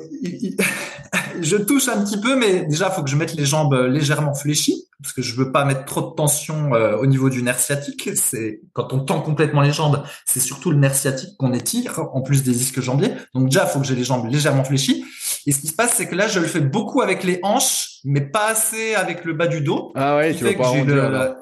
je 1.40 1.56
touche 1.56 1.88
un 1.88 2.02
petit 2.04 2.20
peu, 2.20 2.36
mais 2.36 2.64
déjà, 2.66 2.88
il 2.90 2.94
faut 2.94 3.02
que 3.02 3.10
je 3.10 3.16
mette 3.16 3.34
les 3.34 3.44
jambes 3.44 3.74
légèrement 3.74 4.34
fléchies, 4.34 4.88
parce 5.02 5.12
que 5.12 5.22
je 5.22 5.34
veux 5.34 5.50
pas 5.50 5.64
mettre 5.64 5.84
trop 5.84 6.00
de 6.02 6.14
tension 6.14 6.74
euh, 6.74 6.96
au 6.96 7.06
niveau 7.06 7.28
du 7.28 7.42
nerf 7.42 7.58
sciatique. 7.58 8.10
C'est 8.14 8.60
quand 8.72 8.92
on 8.92 9.00
tend 9.00 9.20
complètement 9.20 9.60
les 9.60 9.72
jambes, 9.72 10.02
c'est 10.24 10.40
surtout 10.40 10.70
le 10.70 10.78
nerf 10.78 10.94
sciatique 10.94 11.36
qu'on 11.38 11.52
étire, 11.52 12.00
en 12.12 12.22
plus 12.22 12.42
des 12.42 12.52
disques 12.52 12.80
jambiers. 12.80 13.12
Donc 13.34 13.48
déjà, 13.48 13.64
il 13.66 13.72
faut 13.72 13.80
que 13.80 13.86
j'ai 13.86 13.96
les 13.96 14.04
jambes 14.04 14.30
légèrement 14.30 14.64
fléchies. 14.64 15.04
Et 15.46 15.52
ce 15.52 15.58
qui 15.58 15.66
se 15.66 15.74
passe, 15.74 15.94
c'est 15.96 16.06
que 16.06 16.14
là, 16.14 16.28
je 16.28 16.38
le 16.38 16.46
fais 16.46 16.60
beaucoup 16.60 17.02
avec 17.02 17.24
les 17.24 17.40
hanches, 17.42 17.98
mais 18.04 18.20
pas 18.20 18.48
assez 18.48 18.94
avec 18.94 19.24
le 19.24 19.34
bas 19.34 19.48
du 19.48 19.60
dos. 19.60 19.92
Ah 19.96 20.16
ouais, 20.16 20.34
tu 20.34 20.44
veux 20.44 20.54
pas 20.54 20.66
arrondir. 20.66 21.36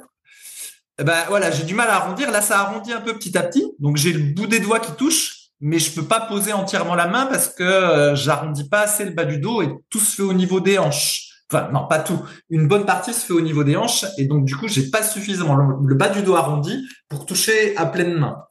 Eh 0.99 1.03
ben 1.03 1.17
voilà, 1.29 1.51
j'ai 1.51 1.65
du 1.65 1.75
mal 1.75 1.89
à 1.89 1.95
arrondir. 1.95 2.31
Là, 2.31 2.43
ça 2.43 2.61
arrondit 2.61 2.93
un 2.93 3.01
peu 3.01 3.15
petit 3.15 3.37
à 3.39 3.43
petit. 3.43 3.73
Donc 3.79 3.97
j'ai 3.97 4.13
le 4.13 4.35
bout 4.35 4.47
des 4.47 4.61
doigts 4.61 4.81
qui 4.81 4.93
touche 4.93 5.40
mais 5.61 5.79
je 5.79 5.93
peux 5.93 6.05
pas 6.05 6.21
poser 6.21 6.53
entièrement 6.53 6.95
la 6.95 7.07
main 7.07 7.27
parce 7.27 7.49
que 7.49 7.63
euh, 7.63 8.15
j'arrondis 8.15 8.69
pas 8.69 8.81
assez 8.81 9.05
le 9.05 9.11
bas 9.11 9.25
du 9.25 9.39
dos 9.39 9.63
et 9.63 9.69
tout 9.91 9.99
se 9.99 10.17
fait 10.17 10.23
au 10.23 10.33
niveau 10.33 10.61
des 10.61 10.79
hanches. 10.79 11.27
Enfin, 11.53 11.69
non, 11.73 11.87
pas 11.87 11.99
tout. 11.99 12.21
Une 12.49 12.69
bonne 12.69 12.87
partie 12.87 13.13
se 13.13 13.27
fait 13.27 13.33
au 13.33 13.41
niveau 13.41 13.65
des 13.65 13.77
hanches 13.77 14.07
et 14.19 14.25
donc 14.25 14.45
du 14.45 14.57
coup, 14.57 14.69
j'ai 14.69 14.89
pas 14.89 15.03
suffisamment 15.03 15.57
le, 15.57 15.95
bas 15.95 16.09
du 16.09 16.23
dos 16.23 16.37
arrondi 16.37 16.87
pour 17.09 17.27
toucher 17.27 17.77
à 17.77 17.87
pleine 17.87 18.15
main. 18.15 18.45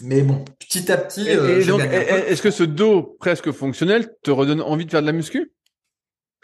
Mais 0.00 0.22
bon, 0.22 0.44
petit 0.60 0.90
à 0.92 0.96
petit. 0.96 1.28
Euh, 1.28 1.58
est-ce 2.28 2.40
que 2.40 2.52
ce 2.52 2.62
dos 2.62 3.16
presque 3.18 3.50
fonctionnel 3.50 4.08
te 4.22 4.30
redonne 4.30 4.62
envie 4.62 4.86
de 4.86 4.90
faire 4.90 5.00
de 5.00 5.06
la 5.06 5.12
muscu? 5.12 5.52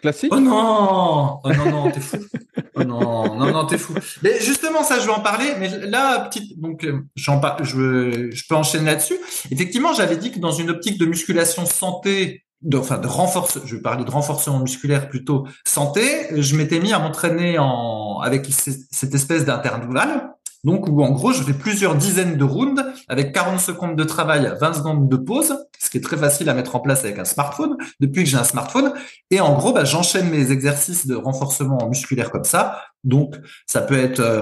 Classique? 0.05 0.31
Oh 0.33 0.39
non, 0.39 1.39
oh 1.43 1.49
non 1.51 1.71
non, 1.71 1.91
t'es 1.91 1.99
fou. 1.99 2.17
Oh 2.75 2.83
non, 2.83 3.35
non, 3.35 3.51
non, 3.51 3.65
t'es 3.65 3.77
fou. 3.77 3.93
Mais 4.21 4.39
justement, 4.39 4.83
ça, 4.83 4.99
je 4.99 5.05
vais 5.05 5.11
en 5.11 5.21
parler. 5.21 5.53
Mais 5.59 5.69
là, 5.87 6.19
petite, 6.19 6.59
donc, 6.59 6.83
euh, 6.83 6.99
j'en 7.15 7.39
parle, 7.39 7.63
je, 7.63 8.47
peux 8.47 8.55
enchaîner 8.55 8.85
là-dessus. 8.85 9.17
Effectivement, 9.49 9.93
j'avais 9.93 10.17
dit 10.17 10.31
que 10.31 10.39
dans 10.39 10.51
une 10.51 10.69
optique 10.69 10.99
de 10.99 11.05
musculation 11.05 11.65
santé, 11.65 12.45
enfin, 12.73 12.97
de 12.97 13.07
renforce, 13.07 13.59
je 13.65 13.77
parler 13.77 14.05
de 14.05 14.11
renforcement 14.11 14.59
musculaire 14.59 15.09
plutôt 15.09 15.47
santé, 15.65 16.27
je 16.31 16.55
m'étais 16.55 16.79
mis 16.79 16.93
à 16.93 16.99
m'entraîner 16.99 17.57
en, 17.57 18.19
avec 18.19 18.45
cette 18.47 19.13
espèce 19.15 19.45
d'intervalle. 19.45 20.34
Donc, 20.65 20.87
où 20.87 21.03
en 21.03 21.11
gros, 21.11 21.31
je 21.31 21.43
fais 21.43 21.53
plusieurs 21.53 21.93
dizaines 21.93 22.37
de 22.37 22.43
rounds 22.43 22.83
avec 23.07 23.33
40 23.33 23.59
secondes 23.59 23.95
de 23.95 24.03
travail, 24.03 24.51
20 24.59 24.73
secondes 24.73 25.07
de 25.07 25.15
pause, 25.15 25.55
ce 25.79 25.91
qui 25.91 25.97
est 25.97 26.01
très 26.01 26.17
facile 26.17 26.49
à 26.49 26.55
mettre 26.55 26.75
en 26.75 26.79
place 26.79 27.03
avec 27.03 27.19
un 27.19 27.23
smartphone, 27.23 27.77
depuis 27.99 28.23
que 28.23 28.29
j'ai 28.31 28.37
un 28.37 28.43
smartphone. 28.43 28.91
Et 29.29 29.39
en 29.39 29.53
gros, 29.53 29.73
bah, 29.73 29.85
j'enchaîne 29.85 30.27
mes 30.31 30.51
exercices 30.51 31.05
de 31.05 31.13
renforcement 31.13 31.87
musculaire 31.87 32.31
comme 32.31 32.45
ça. 32.45 32.81
Donc, 33.03 33.35
ça 33.67 33.81
peut 33.81 33.97
être 33.97 34.19
euh, 34.21 34.41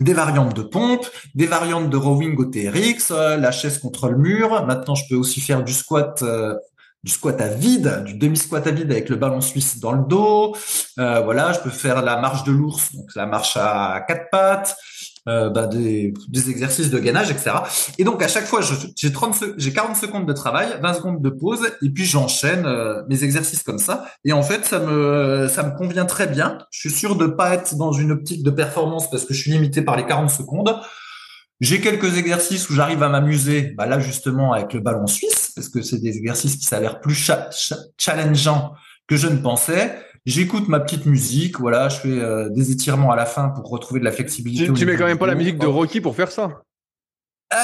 des 0.00 0.12
variantes 0.12 0.56
de 0.56 0.62
pompe, 0.62 1.06
des 1.36 1.46
variantes 1.46 1.88
de 1.88 1.96
rowing 1.96 2.36
au 2.36 2.46
TRX, 2.46 3.12
euh, 3.12 3.36
la 3.36 3.52
chaise 3.52 3.78
contre 3.78 4.08
le 4.08 4.18
mur. 4.18 4.66
Maintenant, 4.66 4.96
je 4.96 5.04
peux 5.08 5.14
aussi 5.14 5.40
faire 5.40 5.62
du 5.62 5.72
squat 5.72 6.20
euh, 6.22 6.56
du 7.04 7.12
squat 7.12 7.38
à 7.40 7.48
vide, 7.48 8.02
du 8.06 8.14
demi-squat 8.14 8.66
à 8.66 8.70
vide 8.70 8.90
avec 8.90 9.10
le 9.10 9.16
ballon 9.16 9.42
suisse 9.42 9.78
dans 9.78 9.92
le 9.92 10.04
dos. 10.08 10.56
voilà, 10.96 11.52
je 11.52 11.60
peux 11.60 11.68
faire 11.68 12.00
la 12.00 12.18
marche 12.18 12.44
de 12.44 12.50
l'ours, 12.50 12.94
donc 12.94 13.14
la 13.14 13.26
marche 13.26 13.58
à 13.58 14.02
quatre 14.08 14.30
pattes. 14.30 14.74
Euh, 15.26 15.48
bah, 15.48 15.66
des, 15.66 16.12
des, 16.28 16.50
exercices 16.50 16.90
de 16.90 16.98
gainage, 16.98 17.30
etc. 17.30 17.52
Et 17.96 18.04
donc 18.04 18.22
à 18.22 18.28
chaque 18.28 18.44
fois, 18.44 18.60
j'ai 18.94 19.10
30, 19.10 19.42
j'ai 19.56 19.72
40 19.72 19.96
secondes 19.96 20.28
de 20.28 20.32
travail, 20.34 20.78
20 20.82 20.92
secondes 20.92 21.22
de 21.22 21.30
pause, 21.30 21.66
et 21.80 21.88
puis 21.88 22.04
j'enchaîne 22.04 22.66
euh, 22.66 23.02
mes 23.08 23.24
exercices 23.24 23.62
comme 23.62 23.78
ça. 23.78 24.04
Et 24.26 24.34
en 24.34 24.42
fait, 24.42 24.66
ça 24.66 24.80
me, 24.80 25.48
ça 25.48 25.62
me 25.62 25.74
convient 25.78 26.04
très 26.04 26.26
bien. 26.26 26.58
Je 26.70 26.78
suis 26.78 26.90
sûr 26.90 27.16
de 27.16 27.26
pas 27.26 27.54
être 27.54 27.74
dans 27.76 27.92
une 27.92 28.12
optique 28.12 28.42
de 28.42 28.50
performance 28.50 29.10
parce 29.10 29.24
que 29.24 29.32
je 29.32 29.40
suis 29.40 29.52
limité 29.52 29.80
par 29.80 29.96
les 29.96 30.04
40 30.04 30.28
secondes. 30.28 30.78
J'ai 31.58 31.80
quelques 31.80 32.18
exercices 32.18 32.68
où 32.68 32.74
j'arrive 32.74 33.02
à 33.02 33.08
m'amuser, 33.08 33.72
bah 33.78 33.86
là 33.86 34.00
justement 34.00 34.52
avec 34.52 34.74
le 34.74 34.80
ballon 34.80 35.06
suisse, 35.06 35.52
parce 35.54 35.70
que 35.70 35.80
c'est 35.80 36.02
des 36.02 36.18
exercices 36.18 36.56
qui 36.56 36.66
s'avèrent 36.66 37.00
plus 37.00 37.14
cha 37.14 37.48
challengeants 37.96 38.74
que 39.06 39.16
je 39.16 39.28
ne 39.28 39.38
pensais. 39.38 39.96
J'écoute 40.26 40.68
ma 40.68 40.80
petite 40.80 41.04
musique, 41.04 41.60
voilà, 41.60 41.90
je 41.90 42.00
fais 42.00 42.08
euh, 42.08 42.48
des 42.48 42.70
étirements 42.70 43.10
à 43.10 43.16
la 43.16 43.26
fin 43.26 43.50
pour 43.50 43.68
retrouver 43.68 44.00
de 44.00 44.06
la 44.06 44.12
flexibilité. 44.12 44.66
Tu, 44.66 44.72
tu 44.72 44.86
mets 44.86 44.96
quand 44.96 45.04
même 45.04 45.18
pas 45.18 45.26
la 45.26 45.34
musique 45.34 45.58
de 45.58 45.66
Rocky 45.66 46.00
pour 46.00 46.16
faire 46.16 46.32
ça? 46.32 46.62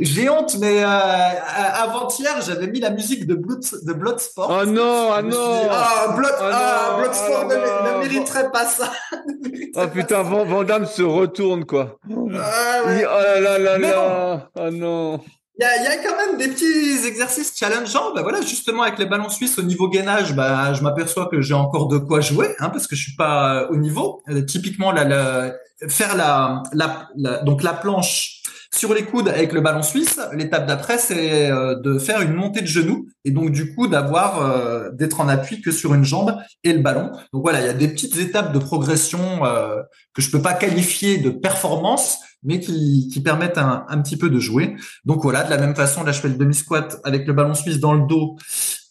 J'ai 0.00 0.28
honte, 0.28 0.56
mais 0.58 0.82
euh, 0.82 0.86
avant-hier, 0.86 2.40
j'avais 2.42 2.66
mis 2.66 2.80
la 2.80 2.90
musique 2.90 3.26
de, 3.26 3.34
Blood, 3.34 3.62
de 3.82 3.92
Bloodsport. 3.92 4.50
Oh 4.50 4.66
non, 4.66 5.12
ah 5.12 5.22
non 5.22 5.68
Ah, 5.70 6.14
Blood, 6.16 6.34
oh 6.38 6.44
ah, 6.52 6.96
Bloodsport 6.98 7.44
oh 7.44 7.52
ne, 7.52 7.98
mériterait 8.06 8.50
pas 8.50 8.66
ça. 8.66 8.92
oh 9.76 9.86
putain, 9.92 10.22
Van, 10.22 10.66
se 10.86 11.02
retourne, 11.02 11.64
quoi. 11.64 11.98
Ah, 12.10 12.86
ouais. 12.86 13.04
Oh 13.06 13.40
là 13.40 13.40
là 13.40 13.58
là 13.58 13.78
là 13.78 14.50
Oh 14.58 14.70
non 14.70 15.20
il 15.58 15.64
y, 15.64 15.84
y 15.84 15.86
a, 15.86 15.96
quand 15.96 16.16
même 16.16 16.36
des 16.36 16.48
petits 16.48 17.06
exercices 17.06 17.52
challengeants. 17.56 18.12
Bah 18.14 18.22
voilà, 18.22 18.40
justement 18.42 18.82
avec 18.82 18.98
les 18.98 19.06
ballons 19.06 19.30
suisses 19.30 19.58
au 19.58 19.62
niveau 19.62 19.88
gainage, 19.88 20.34
bah 20.34 20.74
je 20.74 20.82
m'aperçois 20.82 21.26
que 21.26 21.40
j'ai 21.40 21.54
encore 21.54 21.88
de 21.88 21.98
quoi 21.98 22.20
jouer, 22.20 22.54
hein, 22.58 22.68
parce 22.68 22.86
que 22.86 22.94
je 22.94 23.02
suis 23.02 23.16
pas 23.16 23.68
au 23.70 23.76
niveau. 23.76 24.22
Euh, 24.28 24.42
typiquement, 24.42 24.92
la, 24.92 25.54
faire 25.88 26.16
la, 26.16 26.62
la, 26.72 27.08
la, 27.16 27.38
donc 27.42 27.62
la 27.62 27.72
planche 27.72 28.35
sur 28.74 28.94
les 28.94 29.04
coudes 29.04 29.28
avec 29.28 29.52
le 29.52 29.60
ballon 29.60 29.82
suisse, 29.82 30.20
l'étape 30.32 30.66
d'après, 30.66 30.98
c'est 30.98 31.50
euh, 31.50 31.76
de 31.76 31.98
faire 31.98 32.20
une 32.20 32.34
montée 32.34 32.60
de 32.60 32.66
genoux 32.66 33.06
et 33.24 33.30
donc 33.30 33.50
du 33.50 33.74
coup 33.74 33.86
d'avoir 33.86 34.42
euh, 34.42 34.90
d'être 34.92 35.20
en 35.20 35.28
appui 35.28 35.60
que 35.60 35.70
sur 35.70 35.94
une 35.94 36.04
jambe 36.04 36.36
et 36.64 36.72
le 36.72 36.80
ballon. 36.80 37.10
Donc 37.32 37.42
voilà, 37.42 37.60
il 37.60 37.66
y 37.66 37.70
a 37.70 37.74
des 37.74 37.88
petites 37.88 38.16
étapes 38.18 38.52
de 38.52 38.58
progression 38.58 39.44
euh, 39.44 39.82
que 40.14 40.22
je 40.22 40.30
peux 40.30 40.42
pas 40.42 40.54
qualifier 40.54 41.18
de 41.18 41.30
performance, 41.30 42.18
mais 42.42 42.60
qui, 42.60 43.22
permettent 43.24 43.58
un, 43.58 44.00
petit 44.02 44.16
peu 44.16 44.30
de 44.30 44.38
jouer. 44.38 44.76
Donc 45.04 45.22
voilà, 45.22 45.42
de 45.42 45.50
la 45.50 45.58
même 45.58 45.74
façon, 45.74 46.04
là 46.04 46.12
je 46.12 46.20
fais 46.20 46.28
le 46.28 46.34
demi 46.34 46.54
squat 46.54 47.00
avec 47.02 47.26
le 47.26 47.32
ballon 47.32 47.54
suisse 47.54 47.80
dans 47.80 47.94
le 47.94 48.06
dos. 48.06 48.36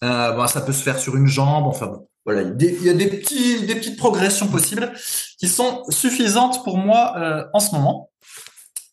Bon, 0.02 0.48
ça 0.48 0.62
peut 0.62 0.74
se 0.74 0.84
faire 0.84 1.00
sur 1.00 1.16
une 1.16 1.28
jambe. 1.28 1.66
Enfin 1.68 1.88
bon, 1.88 2.08
voilà, 2.26 2.42
il 2.42 2.84
y 2.84 2.90
a 2.90 2.94
des 2.94 3.08
petits, 3.08 3.66
des 3.66 3.76
petites 3.76 3.98
progressions 3.98 4.48
possibles 4.48 4.92
qui 5.40 5.48
sont 5.48 5.84
suffisantes 5.90 6.64
pour 6.66 6.78
moi 6.78 7.48
en 7.54 7.60
ce 7.60 7.74
moment. 7.74 8.10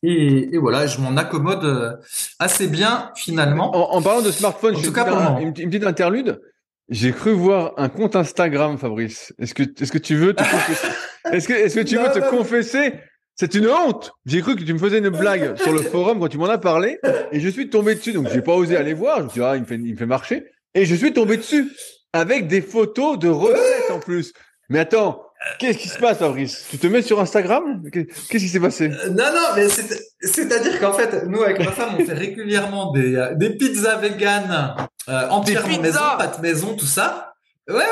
Et, 0.02 0.54
et, 0.54 0.58
voilà, 0.58 0.86
je 0.86 1.00
m'en 1.00 1.16
accommode 1.16 1.64
euh, 1.64 1.92
assez 2.38 2.66
bien 2.66 3.12
finalement. 3.14 3.94
En, 3.94 4.02
parlant 4.02 4.22
de 4.22 4.32
smartphone, 4.32 4.76
en 4.76 4.82
tout 4.82 4.92
cas 4.92 5.04
pour 5.04 5.38
une, 5.38 5.52
petite 5.52 5.86
interlude. 5.86 6.40
J'ai 6.88 7.12
cru 7.12 7.30
voir 7.32 7.72
un 7.76 7.88
compte 7.88 8.16
Instagram, 8.16 8.78
Fabrice. 8.78 9.32
Est-ce 9.38 9.54
que 9.54 9.62
est-ce 9.62 9.92
que 9.92 9.98
tu 9.98 10.16
veux 10.16 10.34
te 10.34 10.42
confesser? 10.42 10.88
Est-ce 11.32 11.46
que 11.46 11.52
est-ce 11.52 11.76
que 11.76 11.84
tu 11.84 11.96
veux 11.96 12.10
te 12.10 12.30
confesser? 12.30 12.94
C'est 13.36 13.54
une 13.54 13.68
honte. 13.68 14.12
J'ai 14.26 14.42
cru 14.42 14.56
que 14.56 14.64
tu 14.64 14.74
me 14.74 14.78
faisais 14.78 14.98
une 14.98 15.08
blague 15.08 15.56
sur 15.62 15.72
le 15.72 15.80
forum 15.80 16.18
quand 16.18 16.28
tu 16.28 16.36
m'en 16.36 16.50
as 16.50 16.58
parlé, 16.58 16.98
et 17.30 17.38
je 17.38 17.48
suis 17.48 17.70
tombé 17.70 17.94
dessus. 17.94 18.12
Donc 18.12 18.28
j'ai 18.28 18.42
pas 18.42 18.54
osé 18.54 18.76
aller 18.76 18.94
voir. 18.94 19.18
Je 19.18 19.24
me 19.24 19.28
suis 19.28 19.40
dit 19.40 19.46
ah 19.46 19.56
il 19.56 19.62
me 19.62 19.66
fait 19.66 19.76
il 19.76 19.92
me 19.92 19.96
fait 19.96 20.06
marcher, 20.06 20.46
et 20.74 20.84
je 20.84 20.94
suis 20.96 21.12
tombé 21.12 21.36
dessus 21.36 21.70
avec 22.12 22.48
des 22.48 22.60
photos 22.60 23.18
de 23.18 23.28
recettes 23.28 23.90
en 23.90 24.00
plus. 24.00 24.32
Mais 24.68 24.80
attends, 24.80 25.22
Qu'est-ce 25.58 25.78
qui 25.78 25.88
se 25.88 25.98
passe, 25.98 26.18
Fabrice? 26.18 26.66
Tu 26.70 26.78
te 26.78 26.86
mets 26.86 27.02
sur 27.02 27.20
Instagram? 27.20 27.82
Qu'est-ce 27.92 28.28
qui 28.28 28.48
s'est 28.48 28.60
passé? 28.60 28.90
Euh, 28.90 29.08
Non, 29.08 29.24
non, 29.32 29.48
mais 29.56 29.68
c'est-à-dire 29.68 30.80
qu'en 30.80 30.92
fait, 30.92 31.24
nous, 31.26 31.42
avec 31.42 31.58
ma 31.58 31.72
femme, 31.72 31.96
on 31.98 32.04
fait 32.04 32.12
régulièrement 32.12 32.92
des, 32.92 33.16
euh, 33.16 33.34
des 33.34 33.50
pizzas 33.50 33.96
véganes 33.96 34.74
euh, 35.08 35.28
entièrement 35.30 35.80
maison, 35.80 35.98
pâte 36.18 36.40
maison, 36.40 36.76
tout 36.76 36.86
ça. 36.86 37.31
Ouais, 37.68 37.76
ouais. 37.76 37.84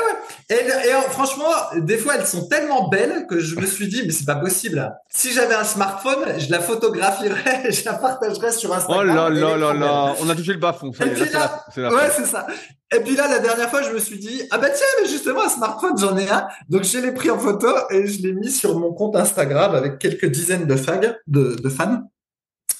Et, 0.49 0.89
et, 0.89 0.91
franchement, 1.11 1.49
des 1.77 1.97
fois, 1.97 2.15
elles 2.17 2.27
sont 2.27 2.47
tellement 2.47 2.89
belles 2.89 3.25
que 3.27 3.39
je 3.39 3.55
me 3.55 3.65
suis 3.65 3.87
dit, 3.87 4.03
mais 4.05 4.11
c'est 4.11 4.25
pas 4.25 4.35
possible. 4.35 4.93
Si 5.09 5.31
j'avais 5.31 5.53
un 5.53 5.63
smartphone, 5.63 6.37
je 6.37 6.51
la 6.51 6.59
photographierais, 6.59 7.71
je 7.71 7.85
la 7.85 7.93
partagerais 7.93 8.51
sur 8.51 8.73
Instagram. 8.73 8.99
Oh 9.01 9.07
là 9.07 9.29
là 9.29 9.57
là 9.57 9.73
là, 9.73 10.15
on 10.19 10.29
a 10.29 10.35
touché 10.35 10.51
le 10.51 10.59
bas-fond. 10.59 10.91
Ouais, 10.99 12.09
c'est 12.13 12.25
ça. 12.25 12.47
Et 12.93 12.99
puis 12.99 13.15
là, 13.15 13.29
la 13.29 13.39
dernière 13.39 13.69
fois, 13.69 13.81
je 13.81 13.91
me 13.91 13.99
suis 13.99 14.19
dit, 14.19 14.41
ah 14.51 14.57
bah 14.57 14.69
tiens, 14.69 14.85
mais 15.01 15.07
justement, 15.07 15.43
un 15.45 15.49
smartphone, 15.49 15.97
j'en 15.97 16.17
ai 16.17 16.29
un. 16.29 16.47
Donc, 16.67 16.83
je 16.83 16.97
l'ai 16.97 17.13
pris 17.13 17.29
en 17.29 17.39
photo 17.39 17.69
et 17.89 18.05
je 18.07 18.21
l'ai 18.21 18.33
mis 18.33 18.51
sur 18.51 18.77
mon 18.77 18.91
compte 18.91 19.15
Instagram 19.15 19.73
avec 19.73 19.99
quelques 19.99 20.25
dizaines 20.25 20.67
de, 20.67 20.75
fag, 20.75 21.17
de, 21.27 21.55
de 21.55 21.69
fans. 21.69 22.01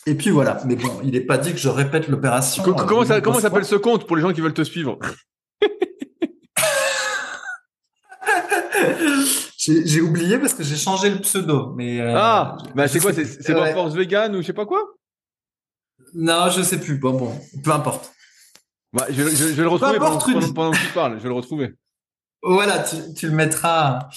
Et 0.05 0.15
puis 0.15 0.29
voilà. 0.29 0.59
Mais 0.65 0.75
bon, 0.75 0.89
il 1.03 1.11
n'est 1.11 1.21
pas 1.21 1.37
dit 1.37 1.53
que 1.53 1.59
je 1.59 1.69
répète 1.69 2.09
l'opération. 2.09 2.63
Comment, 2.63 3.05
ça, 3.05 3.21
comment 3.21 3.39
s'appelle 3.39 3.65
ce 3.65 3.75
compte 3.75 4.05
pour 4.07 4.17
les 4.17 4.21
gens 4.21 4.33
qui 4.33 4.41
veulent 4.41 4.53
te 4.53 4.63
suivre? 4.63 4.99
J'ai 9.57 10.01
oublié 10.01 10.39
parce 10.39 10.53
que 10.53 10.63
j'ai 10.63 10.75
changé 10.75 11.09
le 11.09 11.19
pseudo. 11.19 11.73
Mais 11.75 11.99
euh, 12.01 12.13
ah, 12.15 12.57
bah 12.75 12.87
c'est 12.87 12.99
quoi 12.99 13.13
C'est 13.13 13.53
dans 13.53 13.65
Force 13.73 13.93
Vegan 13.93 14.35
ou 14.35 14.41
je 14.41 14.47
sais 14.47 14.53
pas 14.53 14.65
quoi? 14.65 14.81
Non, 16.13 16.49
je 16.49 16.61
sais 16.61 16.79
plus. 16.79 16.97
Bon, 16.97 17.13
bon, 17.13 17.39
peu 17.63 17.71
importe. 17.71 18.11
Bah, 18.93 19.05
je, 19.09 19.13
je, 19.13 19.45
vais 19.45 19.63
le 19.63 19.69
retrouver 19.69 19.99
pendant, 19.99 20.19
pendant, 20.53 20.71
que 20.71 20.77
tu 20.77 20.93
parles. 20.93 21.17
Je 21.17 21.23
vais 21.23 21.29
le 21.29 21.35
retrouver. 21.35 21.73
Voilà, 22.43 22.79
tu, 22.79 22.97
tu 23.13 23.27
le 23.27 23.33
mettras. 23.33 24.09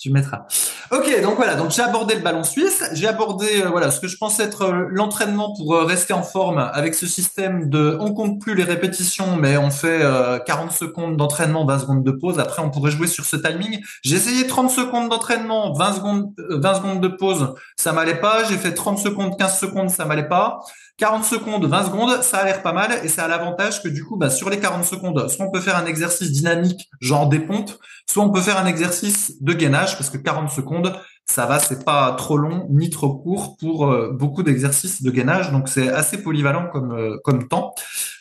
Tu 0.00 0.10
mettras. 0.10 0.46
Ok, 0.90 1.20
donc 1.20 1.36
voilà, 1.36 1.56
donc 1.56 1.72
j'ai 1.72 1.82
abordé 1.82 2.14
le 2.14 2.22
ballon 2.22 2.42
suisse, 2.42 2.82
j'ai 2.94 3.06
abordé 3.06 3.60
euh, 3.60 3.68
voilà 3.68 3.90
ce 3.90 4.00
que 4.00 4.08
je 4.08 4.16
pense 4.16 4.40
être 4.40 4.62
euh, 4.62 4.86
l'entraînement 4.88 5.54
pour 5.54 5.74
euh, 5.74 5.84
rester 5.84 6.14
en 6.14 6.22
forme 6.22 6.56
avec 6.56 6.94
ce 6.94 7.06
système 7.06 7.68
de 7.68 7.98
on 8.00 8.14
compte 8.14 8.40
plus 8.40 8.54
les 8.54 8.64
répétitions, 8.64 9.36
mais 9.36 9.58
on 9.58 9.70
fait 9.70 10.00
40 10.46 10.72
secondes 10.72 11.18
d'entraînement, 11.18 11.66
20 11.66 11.78
secondes 11.80 12.02
de 12.02 12.12
pause. 12.12 12.38
Après, 12.38 12.62
on 12.62 12.70
pourrait 12.70 12.90
jouer 12.90 13.08
sur 13.08 13.26
ce 13.26 13.36
timing. 13.36 13.78
J'ai 14.02 14.16
essayé 14.16 14.46
30 14.46 14.70
secondes 14.70 15.10
d'entraînement, 15.10 15.74
20 15.74 15.92
secondes, 15.92 16.32
20 16.48 16.74
secondes 16.76 17.00
de 17.02 17.08
pause, 17.08 17.54
ça 17.76 17.92
m'allait 17.92 18.20
pas. 18.20 18.44
J'ai 18.44 18.56
fait 18.56 18.72
30 18.72 18.98
secondes, 18.98 19.36
15 19.38 19.58
secondes, 19.58 19.90
ça 19.90 20.06
m'allait 20.06 20.28
pas. 20.28 20.60
40 21.00 21.24
secondes, 21.24 21.64
20 21.64 21.84
secondes, 21.86 22.22
ça 22.22 22.38
a 22.38 22.44
l'air 22.44 22.62
pas 22.62 22.74
mal 22.74 23.00
et 23.02 23.08
ça 23.08 23.24
a 23.24 23.28
l'avantage 23.28 23.82
que 23.82 23.88
du 23.88 24.04
coup, 24.04 24.18
bah, 24.18 24.28
sur 24.28 24.50
les 24.50 24.60
40 24.60 24.84
secondes, 24.84 25.28
soit 25.30 25.46
on 25.46 25.50
peut 25.50 25.60
faire 25.60 25.78
un 25.78 25.86
exercice 25.86 26.30
dynamique, 26.30 26.90
genre 27.00 27.26
des 27.26 27.38
pompes, 27.38 27.70
soit 28.06 28.22
on 28.22 28.30
peut 28.30 28.42
faire 28.42 28.58
un 28.58 28.66
exercice 28.66 29.42
de 29.42 29.54
gainage 29.54 29.96
parce 29.96 30.10
que 30.10 30.18
40 30.18 30.50
secondes, 30.50 30.94
ça 31.24 31.46
va, 31.46 31.58
c'est 31.58 31.86
pas 31.86 32.12
trop 32.18 32.36
long 32.36 32.66
ni 32.68 32.90
trop 32.90 33.14
court 33.14 33.56
pour 33.58 33.90
euh, 33.90 34.10
beaucoup 34.12 34.42
d'exercices 34.42 35.02
de 35.02 35.10
gainage, 35.10 35.50
donc 35.52 35.70
c'est 35.70 35.88
assez 35.88 36.22
polyvalent 36.22 36.68
comme 36.70 36.92
euh, 36.92 37.16
comme 37.24 37.48
temps. 37.48 37.74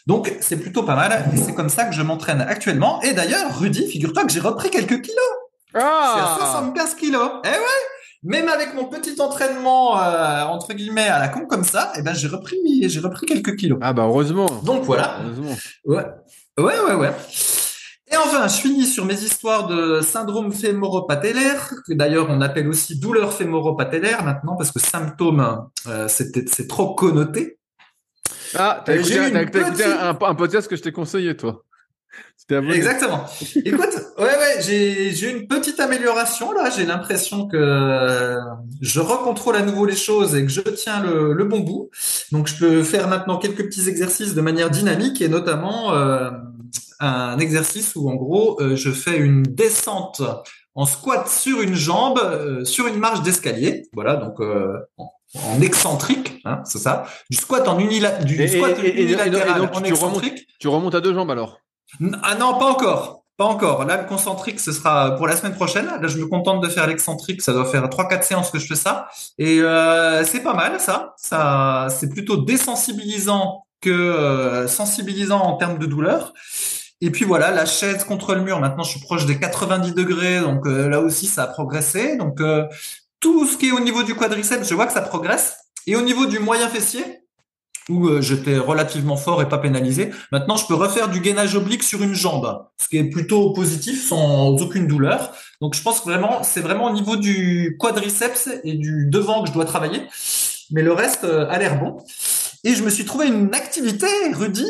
Donc 0.07 0.34
c'est 0.39 0.57
plutôt 0.57 0.84
pas 0.84 0.95
mal 0.95 1.25
et 1.34 1.38
c'est 1.38 1.53
comme 1.53 1.69
ça 1.69 1.84
que 1.84 1.93
je 1.93 2.01
m'entraîne 2.01 2.39
actuellement. 2.39 3.01
Et 3.01 3.11
d'ailleurs, 3.11 3.59
Rudy, 3.59 3.89
figure-toi 3.89 4.23
que 4.23 4.32
j'ai 4.32 4.39
repris 4.39 4.69
quelques 4.69 5.01
kilos. 5.01 5.32
Ah 5.73 6.36
c'est 6.38 6.43
à 6.43 6.47
75 6.47 6.95
kilos. 6.95 7.30
Eh 7.43 7.49
ouais 7.49 7.98
même 8.24 8.49
avec 8.49 8.74
mon 8.74 8.86
petit 8.86 9.20
entraînement 9.22 10.01
euh, 10.01 10.43
entre 10.43 10.74
guillemets 10.74 11.07
à 11.07 11.20
la 11.20 11.30
con 11.30 11.45
comme 11.45 11.63
ça, 11.63 11.91
eh 11.97 12.01
ben 12.01 12.13
j'ai 12.13 12.28
repris 12.28 12.57
j'ai 12.88 12.99
repris 12.99 13.26
quelques 13.26 13.55
kilos. 13.55 13.80
Ah 13.82 13.93
bah 13.93 14.03
heureusement. 14.03 14.47
Donc 14.63 14.84
voilà. 14.84 15.20
Heureusement. 15.24 15.55
Ouais. 15.86 16.05
Ouais 16.57 16.80
ouais 16.88 16.95
ouais. 16.95 17.11
Et 18.11 18.17
enfin, 18.17 18.47
je 18.47 18.55
finis 18.55 18.88
sur 18.88 19.05
mes 19.05 19.22
histoires 19.22 19.67
de 19.67 20.01
syndrome 20.01 20.51
fémoro-patellaire, 20.51 21.72
que 21.88 21.93
d'ailleurs 21.93 22.28
on 22.30 22.41
appelle 22.41 22.67
aussi 22.67 22.99
douleur 22.99 23.32
fémoro-patellaire 23.32 24.24
maintenant 24.24 24.55
parce 24.57 24.72
que 24.72 24.80
symptôme 24.80 25.67
euh, 25.88 26.07
c'est 26.07 26.67
trop 26.67 26.95
connoté. 26.95 27.59
Ah, 28.55 28.82
t'as 28.84 28.95
écouté, 28.95 29.20
un, 29.20 30.17
un 30.20 30.36
podcast 30.36 30.67
que 30.67 30.76
je 30.76 30.82
t'ai 30.82 30.91
conseillé 30.91 31.38
toi. 31.38 31.63
Exactement. 32.51 33.25
Écoute, 33.63 33.93
ouais, 34.17 34.23
ouais, 34.23 34.61
j'ai, 34.61 35.11
j'ai 35.11 35.29
une 35.31 35.47
petite 35.47 35.79
amélioration 35.79 36.51
là. 36.51 36.69
J'ai 36.69 36.85
l'impression 36.85 37.47
que 37.47 38.37
je 38.81 38.99
recontrôle 38.99 39.55
à 39.55 39.61
nouveau 39.61 39.85
les 39.85 39.95
choses 39.95 40.35
et 40.35 40.43
que 40.45 40.51
je 40.51 40.61
tiens 40.61 41.01
le, 41.03 41.33
le 41.33 41.43
bon 41.45 41.59
bout. 41.59 41.89
Donc, 42.31 42.47
je 42.47 42.55
peux 42.57 42.83
faire 42.83 43.07
maintenant 43.07 43.37
quelques 43.37 43.65
petits 43.65 43.87
exercices 43.87 44.33
de 44.33 44.41
manière 44.41 44.69
dynamique 44.69 45.21
et 45.21 45.29
notamment 45.29 45.93
euh, 45.93 46.31
un 46.99 47.37
exercice 47.39 47.95
où, 47.95 48.09
en 48.09 48.15
gros, 48.15 48.59
euh, 48.61 48.75
je 48.75 48.89
fais 48.91 49.17
une 49.17 49.43
descente 49.43 50.21
en 50.75 50.85
squat 50.85 51.27
sur 51.27 51.61
une 51.61 51.75
jambe, 51.75 52.19
euh, 52.23 52.65
sur 52.65 52.87
une 52.87 52.97
marche 52.97 53.21
d'escalier. 53.21 53.87
Voilà, 53.93 54.15
donc 54.15 54.39
en 55.35 55.61
excentrique, 55.61 56.41
hein, 56.45 56.61
c'est 56.65 56.79
ça. 56.79 57.05
Du 57.29 57.37
squat 57.37 57.67
en 57.67 57.77
unila 57.77 58.11
du 58.23 58.47
squat 58.47 58.77
unilatéral 58.83 59.69
en 59.71 59.83
excentrique. 59.83 60.47
tu 60.59 60.67
remontes 60.67 60.95
à 60.95 61.01
deux 61.01 61.13
jambes 61.13 61.29
alors? 61.29 61.59
Ah 62.23 62.35
non, 62.35 62.57
pas 62.57 62.65
encore. 62.65 63.23
Pas 63.37 63.45
encore. 63.45 63.85
Là, 63.85 64.01
le 64.01 64.07
concentrique, 64.07 64.59
ce 64.59 64.73
sera 64.73 65.15
pour 65.15 65.25
la 65.25 65.35
semaine 65.37 65.55
prochaine. 65.55 65.85
Là, 65.85 66.07
je 66.07 66.17
me 66.17 66.27
contente 66.27 66.61
de 66.61 66.67
faire 66.67 66.87
l'excentrique. 66.87 67.41
Ça 67.41 67.53
doit 67.53 67.65
faire 67.65 67.89
trois, 67.89 68.07
quatre 68.07 68.25
séances 68.25 68.51
que 68.51 68.59
je 68.59 68.67
fais 68.67 68.75
ça. 68.75 69.07
Et 69.37 69.61
euh, 69.61 70.25
c'est 70.25 70.41
pas 70.41 70.53
mal, 70.53 70.79
ça. 70.79 71.13
Ça, 71.17 71.87
c'est 71.89 72.09
plutôt 72.09 72.37
désensibilisant 72.37 73.65
que 73.79 73.89
euh, 73.89 74.67
sensibilisant 74.67 75.39
en 75.39 75.55
termes 75.55 75.77
de 75.77 75.85
douleur. 75.85 76.33
Et 76.99 77.11
puis 77.11 77.23
voilà, 77.23 77.51
la 77.51 77.65
chaise 77.65 78.03
contre 78.03 78.35
le 78.35 78.41
mur. 78.41 78.59
Maintenant, 78.59 78.83
je 78.83 78.91
suis 78.91 78.99
proche 78.99 79.25
des 79.25 79.39
90 79.39 79.93
degrés. 79.93 80.41
Donc 80.41 80.67
euh, 80.67 80.89
là 80.89 80.99
aussi, 80.99 81.25
ça 81.25 81.43
a 81.43 81.47
progressé. 81.47 82.17
Donc 82.17 82.41
tout 83.21 83.47
ce 83.47 83.55
qui 83.55 83.69
est 83.69 83.71
au 83.71 83.79
niveau 83.79 84.03
du 84.03 84.15
quadriceps, 84.15 84.67
je 84.67 84.75
vois 84.75 84.85
que 84.85 84.93
ça 84.93 85.01
progresse. 85.01 85.55
Et 85.87 85.95
au 85.95 86.01
niveau 86.01 86.25
du 86.25 86.39
moyen 86.39 86.67
fessier, 86.67 87.18
où 87.89 88.07
euh, 88.07 88.21
j'étais 88.21 88.57
relativement 88.57 89.17
fort 89.17 89.41
et 89.41 89.49
pas 89.49 89.57
pénalisé. 89.57 90.11
Maintenant, 90.31 90.55
je 90.55 90.65
peux 90.65 90.75
refaire 90.75 91.09
du 91.09 91.19
gainage 91.19 91.55
oblique 91.55 91.83
sur 91.83 92.01
une 92.01 92.13
jambe, 92.13 92.65
ce 92.77 92.87
qui 92.87 92.97
est 92.97 93.09
plutôt 93.09 93.51
positif, 93.51 94.07
sans 94.07 94.61
aucune 94.61 94.87
douleur. 94.87 95.33
Donc, 95.61 95.73
je 95.73 95.81
pense 95.81 95.99
que 95.99 96.05
vraiment, 96.05 96.43
c'est 96.43 96.61
vraiment 96.61 96.85
au 96.85 96.93
niveau 96.93 97.15
du 97.15 97.75
quadriceps 97.79 98.49
et 98.63 98.73
du 98.73 99.07
devant 99.09 99.43
que 99.43 99.49
je 99.49 99.53
dois 99.53 99.65
travailler. 99.65 100.01
mais 100.71 100.83
le 100.83 100.93
reste 100.93 101.23
a 101.23 101.57
l'air 101.57 101.79
bon. 101.79 101.97
Et 102.63 102.75
je 102.75 102.83
me 102.83 102.89
suis 102.89 103.05
trouvé 103.05 103.27
une 103.27 103.53
activité, 103.55 104.07
Rudy. 104.33 104.65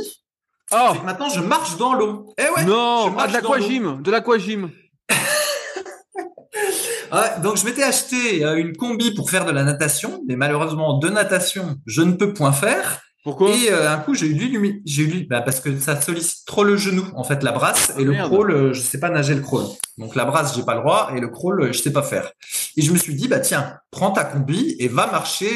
Oh. 0.72 0.93
Maintenant, 1.03 1.30
je 1.30 1.41
marche 1.41 1.78
dans 1.78 1.93
l'eau. 1.93 2.34
Eh 2.38 2.43
ouais. 2.55 2.65
Non, 2.65 3.13
ah, 3.17 3.28
de 3.28 3.34
l'aquagym, 3.34 4.01
de 4.01 4.11
l'aquagym. 4.11 4.70
donc 7.43 7.57
je 7.57 7.65
m'étais 7.65 7.84
acheté 7.84 8.43
une 8.43 8.78
combi 8.78 9.13
pour 9.15 9.32
faire 9.32 9.45
de 9.45 9.51
la 9.51 9.63
natation, 9.63 10.22
mais 10.28 10.36
malheureusement 10.36 10.99
de 10.99 11.09
natation, 11.09 11.78
je 11.88 12.03
ne 12.03 12.13
peux 12.13 12.34
point 12.34 12.51
faire. 12.51 13.01
Pourquoi? 13.24 13.49
Et 13.49 13.70
euh, 13.70 13.91
un 13.91 13.97
coup, 13.97 14.15
j'ai 14.15 14.28
eu 14.28 14.82
j'ai 14.86 15.03
eu 15.03 15.28
bah, 15.30 15.41
parce 15.41 15.59
que 15.59 15.78
ça 15.78 15.99
sollicite 15.99 16.45
trop 16.45 16.63
le 16.63 16.78
genou, 16.78 17.05
en 17.15 17.26
fait, 17.26 17.43
la 17.43 17.51
brasse 17.51 17.91
et 17.97 18.05
le 18.05 18.13
crawl, 18.13 18.51
euh, 18.51 18.74
je 18.74 18.80
sais 18.80 18.99
pas 18.99 19.09
nager 19.09 19.36
le 19.36 19.41
crawl. 19.41 19.65
Donc 19.97 20.15
la 20.15 20.24
brasse, 20.24 20.55
j'ai 20.55 20.63
pas 20.63 20.76
le 20.76 20.80
droit 20.80 21.11
et 21.13 21.20
le 21.20 21.28
crawl, 21.28 21.61
euh, 21.61 21.74
je 21.74 21.82
sais 21.82 21.91
pas 21.91 22.01
faire. 22.01 22.32
Et 22.78 22.82
je 22.82 22.93
me 22.93 22.97
suis 22.97 23.13
dit, 23.15 23.28
bah 23.28 23.39
tiens, 23.39 23.78
prends 23.91 24.11
ta 24.11 24.24
combi 24.24 24.78
et 24.80 24.88
va 24.88 25.07
marcher. 25.11 25.49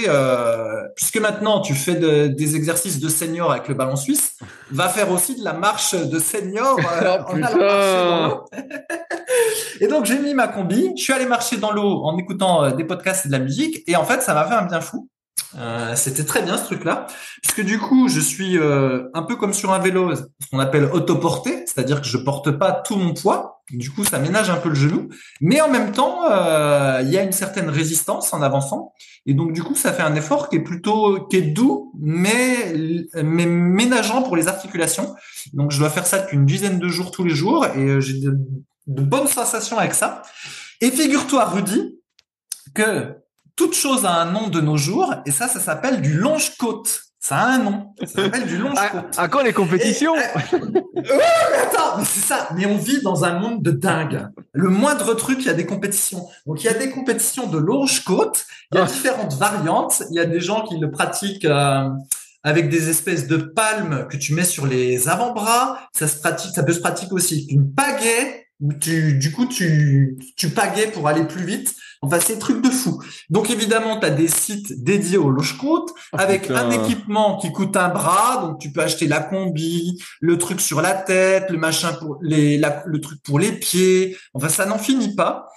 puisque 0.95 1.18
maintenant 1.18 1.61
tu 1.61 1.74
fais 1.74 1.95
des 1.95 2.55
exercices 2.55 2.99
de 2.99 3.07
senior 3.07 3.51
avec 3.51 3.70
le 3.70 3.76
ballon 3.76 3.95
suisse, 3.95 4.38
va 4.72 4.89
faire 4.89 5.09
aussi 5.11 5.39
de 5.39 5.43
la 5.45 5.53
marche 5.53 5.95
de 5.95 6.20
senior 6.20 6.78
oh, 7.30 7.38
dans 7.38 8.45
et 9.80 9.88
donc 9.88 10.05
j'ai 10.05 10.20
mis 10.20 10.34
ma 10.34 10.49
combi, 10.49 10.91
je 10.97 11.03
suis 11.03 11.14
allé 11.14 11.26
marcher 11.26 11.57
dans 11.57 11.72
l'eau 11.72 12.03
en 12.03 12.18
écoutant 12.18 12.72
des 12.72 12.84
podcasts 12.84 13.26
et 13.26 13.30
de 13.30 13.34
la 13.34 13.39
musique, 13.39 13.84
et 13.88 13.95
en 13.95 14.03
fait 14.03 14.22
ça 14.22 14.34
m'a 14.34 14.45
fait 14.45 14.55
un 14.55 14.66
bien 14.66 14.82
fou. 14.82 15.09
Euh, 15.56 15.96
c'était 15.96 16.26
très 16.26 16.42
bien 16.42 16.58
ce 16.58 16.66
truc-là, 16.66 17.08
puisque 17.42 17.64
du 17.64 17.80
coup, 17.80 18.08
je 18.08 18.20
suis 18.20 18.58
euh, 18.58 19.10
un 19.14 19.24
peu 19.24 19.36
comme 19.36 19.54
sur 19.54 19.72
un 19.72 19.80
vélo, 19.80 20.16
ce 20.16 20.24
qu'on 20.52 20.60
appelle 20.60 20.86
autoporté, 20.86 21.64
c'est-à-dire 21.68 22.02
que 22.02 22.08
je 22.08 22.18
porte 22.18 22.52
pas 22.52 22.72
tout 22.72 22.96
mon 22.96 23.14
poids. 23.14 23.62
Du 23.72 23.92
coup, 23.92 24.04
ça 24.04 24.20
ménage 24.20 24.50
un 24.50 24.58
peu 24.58 24.70
le 24.70 24.76
genou, 24.76 25.10
mais 25.42 25.62
en 25.62 25.70
même 25.70 25.92
temps, 25.92 26.30
euh, 26.30 27.02
il 27.04 27.10
y 27.10 27.18
a 27.18 27.24
une 27.24 27.32
certaine 27.32 27.70
résistance 27.70 28.34
en 28.34 28.42
avançant, 28.42 28.94
et 29.26 29.34
donc 29.34 29.54
du 29.54 29.64
coup, 29.64 29.76
ça 29.76 29.94
fait 29.94 30.04
un 30.04 30.16
effort 30.16 30.50
qui 30.50 30.58
est 30.58 30.64
plutôt 30.64 31.28
qui 31.28 31.38
est 31.38 31.42
doux, 31.42 31.94
mais 32.00 32.74
mais 33.24 33.46
ménageant 33.46 34.22
pour 34.22 34.36
les 34.36 34.48
articulations. 34.48 35.16
Donc, 35.54 35.72
je 35.72 35.80
dois 35.80 35.90
faire 35.90 36.06
ça 36.06 36.20
depuis 36.20 36.36
une 36.36 36.46
dizaine 36.46 36.80
de 36.80 36.88
jours 36.90 37.12
tous 37.12 37.24
les 37.24 37.36
jours, 37.36 37.66
et 37.68 38.02
j'ai 38.02 38.20
de, 38.20 38.38
de 38.88 39.02
bonnes 39.02 39.28
sensations 39.28 39.78
avec 39.78 39.94
ça. 39.94 40.24
Et 40.82 40.92
figure-toi, 40.92 41.46
Rudy, 41.46 42.00
que 42.76 43.22
toute 43.56 43.76
chose 43.76 44.06
a 44.06 44.22
un 44.22 44.32
nom 44.32 44.47
de 44.47 44.62
nos 44.62 44.78
jours, 44.78 45.14
et 45.26 45.32
ça, 45.32 45.47
ça 45.47 45.60
s'appelle 45.60 46.01
du 46.01 46.14
longe-côte. 46.14 47.01
Ça 47.20 47.38
a 47.38 47.45
un 47.54 47.60
nom. 47.60 47.93
Ça 48.01 48.24
s'appelle 48.24 48.45
du 48.45 48.58
longe-côte. 48.58 49.06
À, 49.18 49.30
quand 49.30 49.43
les 49.43 49.54
compétitions 49.54 50.14
euh, 50.14 50.20
mais 50.95 51.58
attends, 51.58 51.97
mais 51.97 52.04
c'est 52.04 52.20
ça. 52.20 52.49
Mais 52.56 52.66
on 52.66 52.78
vit 52.78 53.01
dans 53.01 53.24
un 53.24 53.39
monde 53.39 53.64
de 53.64 53.72
dingue. 53.72 54.28
Le 54.51 54.68
moindre 54.68 55.14
truc, 55.14 55.38
il 55.39 55.45
y 55.45 55.49
a 55.49 55.54
des 55.54 55.66
compétitions. 55.66 56.28
Donc 56.45 56.62
il 56.64 56.66
y 56.66 56.70
a 56.70 56.74
des 56.74 56.89
compétitions 56.89 57.47
de 57.47 57.58
longe-côte. 57.58 58.45
Il 58.74 58.78
y 58.78 58.82
a 58.82 58.84
ah. 58.84 58.88
différentes 58.88 59.36
variantes. 59.36 60.04
Il 60.12 60.18
y 60.18 60.20
a 60.20 60.26
des 60.26 60.41
gens 60.41 60.66
qui 60.66 60.78
le 60.78 60.91
pratiquent. 60.91 61.45
Euh, 61.45 61.88
avec 62.43 62.70
des 62.70 62.89
espèces 62.89 63.28
de 63.28 63.38
palmes 63.38 64.06
que 64.10 64.18
tu 64.18 64.34
mets 64.34 64.43
sur 64.43 64.68
les 64.68 65.08
avant-bras, 65.08 65.80
ça 65.93 66.10
se 66.10 66.20
pratique, 66.20 66.54
ça 66.54 66.64
peut 66.64 66.74
se 66.74 66.82
pratiquer 66.82 67.14
aussi 67.14 67.47
une 67.49 67.74
pagaie 67.74 68.47
où 68.60 68.74
tu, 68.74 69.18
du 69.18 69.32
coup, 69.32 69.45
tu, 69.45 70.18
tu 70.36 70.49
pagaies 70.49 70.88
pour 70.88 71.08
aller 71.08 71.24
plus 71.24 71.45
vite. 71.45 71.74
Enfin, 72.04 72.20
c'est 72.20 72.38
truc 72.38 72.62
de 72.62 72.70
fou. 72.70 73.01
Donc 73.30 73.49
évidemment, 73.49 73.97
tu 73.97 74.06
as 74.06 74.10
des 74.10 74.28
sites 74.28 74.84
dédiés 74.84 75.18
au 75.18 75.30
loge 75.30 75.58
oh, 75.64 75.86
avec 76.12 76.51
un 76.51 76.70
équipement 76.70 77.38
qui 77.38 77.54
coûte 77.54 77.78
un 77.78 77.88
bras. 77.88 78.45
Donc 78.45 78.60
tu 78.60 78.74
peux 78.74 78.82
acheter 78.82 79.08
la 79.08 79.22
combi, 79.22 80.04
le 80.20 80.38
truc 80.38 80.60
sur 80.60 80.82
la 80.82 80.93
tête, 80.93 81.49
le 81.49 81.58
machin 81.58 81.93
pour 81.93 82.18
les, 82.22 82.58
le 82.58 82.99
truc 82.99 83.24
pour 83.24 83.39
les 83.39 83.54
pieds. 83.54 84.18
Enfin, 84.34 84.49
ça 84.49 84.66
n'en 84.66 84.78
finit 84.78 85.16
pas. 85.16 85.47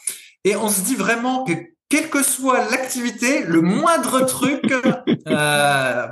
Et 0.45 0.55
on 0.55 0.69
se 0.69 0.83
dit 0.83 0.95
vraiment 0.95 1.43
que 1.43 1.53
quelle 1.89 2.09
que 2.11 2.23
soit 2.23 2.71
l'activité, 2.71 3.43
le 3.45 3.61
moindre 3.61 4.21
truc, 4.21 4.73
euh, 5.27 6.07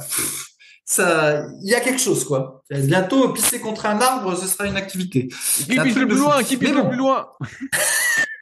ça, 0.84 1.46
il 1.62 1.70
y 1.70 1.74
a 1.76 1.80
quelque 1.80 2.00
chose 2.00 2.24
quoi. 2.24 2.64
Bientôt, 2.70 3.28
pisser 3.28 3.60
contre 3.60 3.86
un 3.86 4.00
arbre, 4.00 4.36
ce 4.36 4.48
sera 4.48 4.66
une 4.66 4.76
activité. 4.76 5.28
Qui 5.28 5.78
pisse 5.78 5.94
le 5.94 6.08
plus 6.08 6.18
loin, 6.18 6.42
qui 6.42 6.56
pisse 6.56 6.70
le 6.70 6.88
plus 6.88 6.98
loin? 6.98 7.28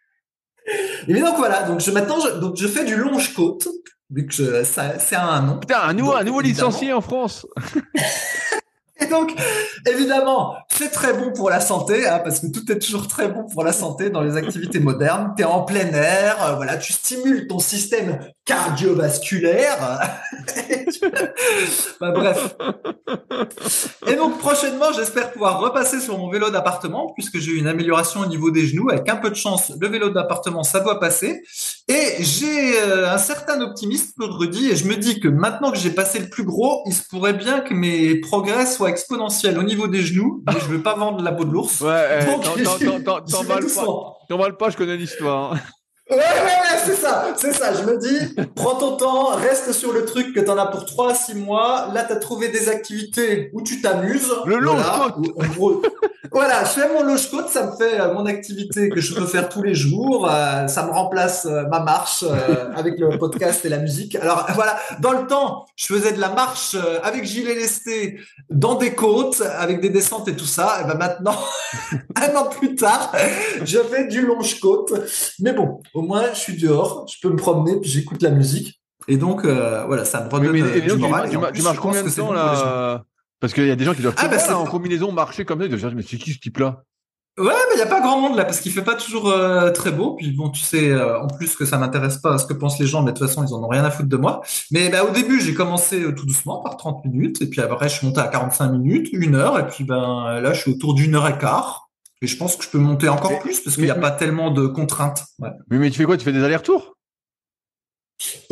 Et 1.09 1.20
donc 1.20 1.37
voilà, 1.37 1.62
donc 1.62 1.81
je 1.81 1.91
maintenant 1.91 2.16
je, 2.20 2.39
donc 2.39 2.57
je 2.57 2.66
fais 2.66 2.85
du 2.85 2.97
longe 2.97 3.35
côte 3.35 3.68
vu 4.11 4.27
que 4.27 4.64
ça 4.64 4.99
c'est 4.99 5.16
un 5.16 5.43
nom. 5.43 5.59
Putain, 5.59 5.81
un 5.81 5.95
nouveau, 5.95 6.12
un 6.12 6.25
nouveau 6.25 6.41
licencié 6.41 6.93
en 6.93 7.01
France. 7.01 7.47
Et 9.03 9.07
donc, 9.07 9.35
évidemment, 9.89 10.55
c'est 10.68 10.91
très 10.91 11.12
bon 11.12 11.33
pour 11.33 11.51
la 11.51 11.61
santé, 11.61 12.07
hein, 12.07 12.20
parce 12.23 12.41
que 12.41 12.47
tout 12.47 12.70
est 12.70 12.79
toujours 12.79 13.09
très 13.09 13.27
bon 13.29 13.45
pour 13.45 13.64
la 13.64 13.73
santé 13.73 14.11
dans 14.11 14.20
les 14.20 14.37
activités 14.37 14.79
modernes. 14.79 15.33
Tu 15.37 15.43
es 15.43 15.47
en 15.47 15.62
plein 15.62 15.89
air, 15.93 16.37
euh, 16.45 16.55
voilà, 16.55 16.77
tu 16.77 16.93
stimules 16.93 17.49
ton 17.49 17.59
système 17.59 18.20
cardiovasculaire. 18.45 20.20
bah, 22.00 22.11
bref. 22.11 22.57
Et 24.07 24.14
donc, 24.14 24.38
prochainement, 24.38 24.92
j'espère 24.92 25.32
pouvoir 25.32 25.61
repasser 25.61 26.00
sur 26.00 26.18
mon 26.18 26.30
vélo 26.30 26.50
d'appartement, 26.50 27.12
puisque 27.14 27.38
j'ai 27.38 27.53
eu 27.53 27.59
une 27.59 27.66
amélioration 27.66 28.20
au 28.20 28.26
niveau 28.26 28.50
des 28.50 28.66
genoux. 28.66 28.90
Avec 28.90 29.09
un 29.09 29.16
peu 29.16 29.30
de 29.30 29.34
chance, 29.34 29.72
le 29.78 29.88
vélo 29.88 30.11
d'appartement, 30.11 30.62
ça 30.62 30.80
doit 30.80 31.00
passer. 31.00 31.42
Et 31.88 32.22
j'ai 32.22 32.80
euh, 32.80 33.12
un 33.12 33.18
certain 33.18 33.61
optimisme 33.61 34.12
pour 34.16 34.38
Rudy, 34.38 34.70
et 34.70 34.76
je 34.76 34.86
me 34.86 34.96
dis 34.96 35.20
que 35.20 35.28
maintenant 35.28 35.72
que 35.72 35.78
j'ai 35.78 35.90
passé 35.90 36.18
le 36.18 36.28
plus 36.28 36.44
gros, 36.44 36.82
il 36.86 36.94
se 36.94 37.03
pourrait 37.09 37.34
bien 37.34 37.61
que 37.61 37.74
mes 37.74 38.16
progrès 38.16 38.66
soient 38.66 38.90
exponentiels 38.90 39.59
au 39.59 39.62
niveau 39.62 39.88
des 39.88 40.03
genoux, 40.03 40.42
mais 40.46 40.61
je 40.61 40.66
veux 40.66 40.82
pas 40.82 40.94
vendre 40.94 41.22
la 41.22 41.32
peau 41.32 41.44
de 41.44 41.50
l'ours. 41.50 41.80
Ouais, 41.80 42.20
t'emballes 44.28 44.57
pas, 44.57 44.70
je 44.70 44.76
connais 44.76 44.96
l'histoire. 44.96 45.57
Ouais, 46.12 46.18
ouais, 46.18 46.24
ouais, 46.24 46.78
c'est 46.84 46.94
ça, 46.94 47.28
c'est 47.36 47.54
ça. 47.54 47.72
Je 47.72 47.84
me 47.84 47.96
dis, 47.96 48.34
prends 48.54 48.74
ton 48.74 48.96
temps, 48.96 49.36
reste 49.36 49.72
sur 49.72 49.92
le 49.92 50.04
truc 50.04 50.34
que 50.34 50.40
t'en 50.40 50.58
as 50.58 50.66
pour 50.66 50.84
3 50.84 51.12
à 51.12 51.14
6 51.14 51.34
mois. 51.36 51.88
Là, 51.94 52.04
t'as 52.06 52.16
trouvé 52.16 52.48
des 52.48 52.68
activités 52.68 53.50
où 53.54 53.62
tu 53.62 53.80
t'amuses. 53.80 54.30
Le 54.44 54.58
loge 54.58 54.82
voilà, 56.32 56.64
je 56.64 56.70
fais 56.70 56.88
mon 56.88 57.02
loge 57.02 57.30
côte, 57.30 57.50
ça 57.50 57.66
me 57.66 57.76
fait 57.76 58.00
euh, 58.00 58.14
mon 58.14 58.24
activité 58.24 58.88
que 58.88 59.00
je 59.00 59.14
peux 59.14 59.26
faire 59.26 59.50
tous 59.50 59.62
les 59.62 59.74
jours. 59.74 60.26
Euh, 60.30 60.66
ça 60.66 60.86
me 60.86 60.90
remplace 60.90 61.44
euh, 61.44 61.64
ma 61.68 61.80
marche 61.80 62.24
avec 62.74 62.98
le 62.98 63.18
podcast 63.18 63.64
et 63.66 63.68
la 63.68 63.76
musique. 63.76 64.14
Alors 64.14 64.46
voilà, 64.54 64.78
dans 65.00 65.12
le 65.12 65.26
temps, 65.26 65.66
je 65.76 65.86
faisais 65.86 66.12
de 66.12 66.20
la 66.20 66.30
marche 66.30 66.74
avec 67.02 67.24
gilet 67.24 67.54
lesté 67.54 68.18
dans 68.48 68.76
des 68.76 68.94
côtes, 68.94 69.42
avec 69.58 69.80
des 69.80 69.90
descentes 69.90 70.26
et 70.28 70.34
tout 70.34 70.46
ça. 70.46 70.78
Et 70.82 70.86
ben 70.86 70.94
maintenant, 70.94 71.36
un 72.16 72.36
an 72.36 72.46
plus 72.46 72.76
tard, 72.76 73.12
je 73.62 73.78
fais 73.78 74.06
du 74.06 74.22
longe 74.22 74.58
côte. 74.60 74.92
Mais 75.40 75.52
bon, 75.52 75.82
au 76.03 76.07
moins, 76.07 76.24
je 76.32 76.38
suis 76.38 76.57
dehors, 76.57 77.07
je 77.09 77.16
peux 77.20 77.32
me 77.32 77.36
promener, 77.36 77.80
puis 77.80 77.88
j'écoute 77.88 78.22
la 78.22 78.30
musique. 78.30 78.80
Et 79.09 79.16
donc, 79.16 79.44
euh, 79.44 79.84
voilà, 79.86 80.05
ça 80.05 80.22
me 80.22 80.28
redonne 80.28 80.53
mais, 80.53 80.80
du 80.80 80.92
moral. 80.96 81.28
Tu, 81.30 81.62
marches 81.62 81.78
combien 81.78 82.03
de 82.03 82.11
temps 82.11 82.32
là? 82.32 83.05
Parce 83.40 83.53
qu'il 83.53 83.66
y 83.66 83.70
a 83.70 83.76
des 83.76 83.84
gens 83.84 83.94
qui 83.94 84.03
doivent 84.03 84.14
ah, 84.18 84.28
bah, 84.28 84.57
en 84.57 84.66
combinaison 84.66 85.11
marcher 85.11 85.44
comme 85.44 85.59
ça, 85.59 85.64
ils 85.64 85.68
doivent 85.68 85.80
dire 85.80 85.92
mais 85.96 86.03
c'est 86.03 86.16
qui 86.16 86.32
ce 86.32 86.38
type-là? 86.38 86.84
Ouais, 87.38 87.46
mais 87.46 87.74
il 87.74 87.76
n'y 87.76 87.82
a 87.82 87.86
pas 87.86 88.00
grand 88.00 88.20
monde 88.20 88.36
là 88.36 88.44
parce 88.44 88.61
qu'il 88.61 88.70
fait 88.70 88.84
pas 88.84 88.94
toujours 88.94 89.30
euh, 89.30 89.70
très 89.70 89.90
beau. 89.90 90.14
Puis 90.14 90.30
bon, 90.30 90.50
tu 90.50 90.61
sais, 90.61 90.90
euh, 90.90 91.20
en 91.22 91.26
plus 91.26 91.57
que 91.57 91.64
ça 91.64 91.78
m'intéresse 91.78 92.18
pas 92.18 92.38
ce 92.38 92.46
que 92.46 92.53
pensent 92.53 92.78
les 92.78 92.86
gens, 92.86 93.03
mais 93.03 93.12
de 93.12 93.18
toute 93.18 93.26
façon, 93.26 93.44
ils 93.44 93.53
en 93.53 93.64
ont 93.64 93.68
rien 93.68 93.84
à 93.84 93.90
foutre 93.90 94.09
de 94.09 94.16
moi. 94.16 94.42
Mais 94.70 94.90
bah, 94.90 95.03
au 95.05 95.11
début, 95.11 95.40
j'ai 95.40 95.55
commencé 95.55 96.03
tout 96.14 96.26
doucement 96.26 96.62
par 96.62 96.76
30 96.76 97.05
minutes, 97.07 97.42
et 97.42 97.46
puis 97.46 97.61
après, 97.61 97.88
je 97.88 97.94
suis 97.96 98.07
monté 98.07 98.20
à 98.20 98.28
45 98.28 98.70
minutes, 98.72 99.09
une 99.12 99.34
heure, 99.34 99.59
et 99.59 99.66
puis 99.66 99.82
ben 99.82 100.40
là, 100.40 100.53
je 100.53 100.61
suis 100.61 100.70
autour 100.70 100.94
d'une 100.94 101.14
heure 101.14 101.26
et 101.26 101.38
quart. 101.38 101.88
Et 102.23 102.29
je 102.29 102.37
pense 102.37 102.57
que 102.57 102.64
je 102.64 102.70
peux 102.70 102.79
monter 102.79 103.09
encore 103.09 103.41
plus 103.41 103.61
parce 103.61 103.75
qu'il 103.75 103.85
n'y 103.85 103.91
a 103.91 103.97
pas 103.97 104.12
tellement 104.12 104.53
de 104.53 104.66
contraintes. 104.68 105.25
Ouais. 105.41 105.51
Mais, 105.68 105.79
mais 105.79 105.91
tu 105.91 105.99
fais 105.99 106.05
quoi? 106.05 106.16
Tu 106.16 106.25
fais 106.25 106.33
des 106.33 106.43
allers-retours? 106.43 106.97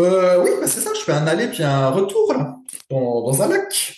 Euh, 0.01 0.43
Oui, 0.43 0.51
bah 0.61 0.67
c'est 0.67 0.81
ça. 0.81 0.91
Je 0.93 1.01
fais 1.01 1.13
un 1.13 1.27
aller 1.29 1.47
puis 1.47 1.63
un 1.63 1.89
retour 1.91 2.35
là, 2.35 2.57
dans, 2.91 3.43
un 3.43 3.49
lac. 3.49 3.97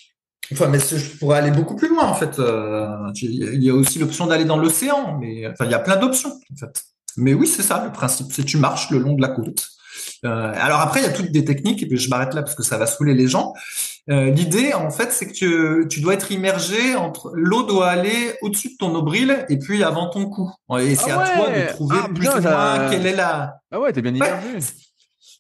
Enfin, 0.53 0.69
mais 0.69 0.79
je 0.79 1.17
pourrais 1.17 1.39
aller 1.39 1.51
beaucoup 1.51 1.75
plus 1.75 1.89
loin 1.89 2.05
en 2.05 2.15
fait. 2.15 2.39
Euh, 2.39 3.11
il 3.23 3.65
y 3.65 3.71
a 3.71 3.75
aussi 3.75 3.99
l'option 3.99 4.27
d'aller 4.27 4.45
dans 4.45 4.59
l'océan, 4.59 5.17
mais 5.19 5.49
enfin, 5.49 5.65
il 5.65 5.71
y 5.71 5.75
a 5.75 5.79
plein 5.79 5.97
d'options 5.97 6.39
en 6.53 6.57
fait. 6.57 6.85
Mais 7.17 7.33
oui, 7.33 7.47
c'est 7.47 7.63
ça 7.63 7.83
le 7.83 7.93
principe. 7.93 8.27
C'est 8.31 8.45
tu 8.45 8.59
marches 8.59 8.91
le 8.91 8.99
long 8.99 9.15
de 9.15 9.23
la 9.23 9.29
côte. 9.29 9.67
Euh, 10.25 10.53
alors 10.57 10.81
après, 10.81 11.01
il 11.01 11.05
y 11.05 11.07
a 11.07 11.13
toutes 11.13 11.33
des 11.33 11.45
techniques, 11.45 11.83
et 11.83 11.87
puis 11.87 11.97
je 11.97 12.11
m'arrête 12.11 12.35
là 12.35 12.43
parce 12.43 12.55
que 12.55 12.63
ça 12.63 12.77
va 12.77 12.87
saouler 12.87 13.15
les 13.15 13.29
gens. 13.29 13.55
Euh, 14.11 14.31
L'idée, 14.31 14.75
en 14.75 14.91
fait, 14.91 15.13
c'est 15.13 15.27
que 15.27 15.85
tu, 15.87 16.01
dois 16.01 16.15
être 16.15 16.33
immergé 16.33 16.97
entre 16.97 17.31
l'eau 17.35 17.63
doit 17.63 17.89
aller 17.89 18.35
au-dessus 18.43 18.71
de 18.71 18.77
ton 18.79 18.89
nombril 18.89 19.47
et 19.49 19.59
puis 19.59 19.85
avant 19.85 20.09
ton 20.11 20.29
cou. 20.29 20.51
Et 20.79 20.97
c'est 20.97 21.13
ah 21.13 21.21
à 21.21 21.37
toi 21.37 21.49
de 21.51 21.69
trouver 21.69 21.97
ah, 22.03 22.09
plus 22.09 22.29
ou 22.29 22.41
moins 22.41 22.91
quelle 22.91 23.07
est 23.07 23.15
la. 23.15 23.59
Ah 23.71 23.81
ouais, 23.81 23.93
t'es 23.93 24.03
bien 24.03 24.15
immergé. 24.15 24.59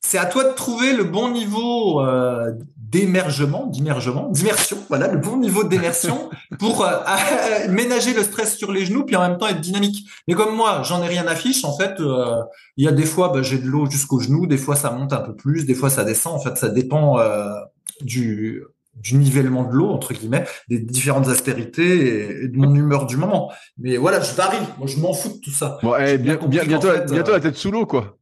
C'est 0.04 0.18
à 0.18 0.26
toi 0.26 0.44
de 0.44 0.52
trouver 0.52 0.92
le 0.92 1.04
bon 1.04 1.30
niveau 1.30 2.00
euh, 2.00 2.52
d'émergement, 2.92 3.66
d'immergement, 3.66 4.28
d'immersion, 4.28 4.76
voilà, 4.88 5.08
le 5.08 5.16
bon 5.16 5.38
niveau 5.38 5.64
d'immersion 5.64 6.28
pour 6.58 6.84
euh, 6.84 6.98
ménager 7.70 8.12
le 8.12 8.22
stress 8.22 8.56
sur 8.56 8.70
les 8.70 8.84
genoux 8.84 9.04
puis 9.04 9.16
en 9.16 9.26
même 9.26 9.38
temps 9.38 9.48
être 9.48 9.60
dynamique. 9.60 10.06
Mais 10.28 10.34
comme 10.34 10.54
moi, 10.54 10.82
j'en 10.84 11.02
ai 11.02 11.08
rien 11.08 11.26
à 11.26 11.34
fiche, 11.34 11.64
en 11.64 11.74
fait, 11.74 11.98
euh, 12.00 12.36
il 12.76 12.84
y 12.84 12.88
a 12.88 12.92
des 12.92 13.06
fois, 13.06 13.30
bah, 13.30 13.42
j'ai 13.42 13.58
de 13.58 13.66
l'eau 13.66 13.90
jusqu'aux 13.90 14.20
genoux, 14.20 14.46
des 14.46 14.58
fois 14.58 14.76
ça 14.76 14.90
monte 14.90 15.12
un 15.14 15.20
peu 15.20 15.34
plus, 15.34 15.64
des 15.64 15.74
fois 15.74 15.88
ça 15.88 16.04
descend. 16.04 16.34
En 16.34 16.40
fait, 16.40 16.58
ça 16.58 16.68
dépend 16.68 17.18
euh, 17.18 17.54
du 18.00 18.62
du 18.94 19.16
nivellement 19.16 19.64
de 19.64 19.72
l'eau 19.72 19.88
entre 19.88 20.12
guillemets, 20.12 20.46
des 20.68 20.78
différentes 20.78 21.28
aspérités 21.28 22.42
et, 22.42 22.48
de 22.48 22.56
mon 22.56 22.74
humeur 22.74 23.06
du 23.06 23.16
moment. 23.16 23.50
Mais 23.78 23.96
voilà, 23.96 24.20
je 24.20 24.34
varie. 24.34 24.58
Moi, 24.78 24.86
je 24.86 24.98
m'en 24.98 25.14
fous 25.14 25.30
de 25.30 25.40
tout 25.40 25.50
ça. 25.50 25.78
Bon, 25.82 25.94
eh, 25.96 26.18
bien, 26.18 26.36
bientôt, 26.46 26.88
bientôt 27.10 27.32
la 27.32 27.40
tête 27.40 27.56
sous 27.56 27.70
l'eau, 27.70 27.86
quoi. 27.86 28.18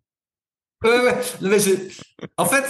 Ouais, 0.83 1.01
ouais. 1.01 1.89
en 2.39 2.47
fait, 2.47 2.65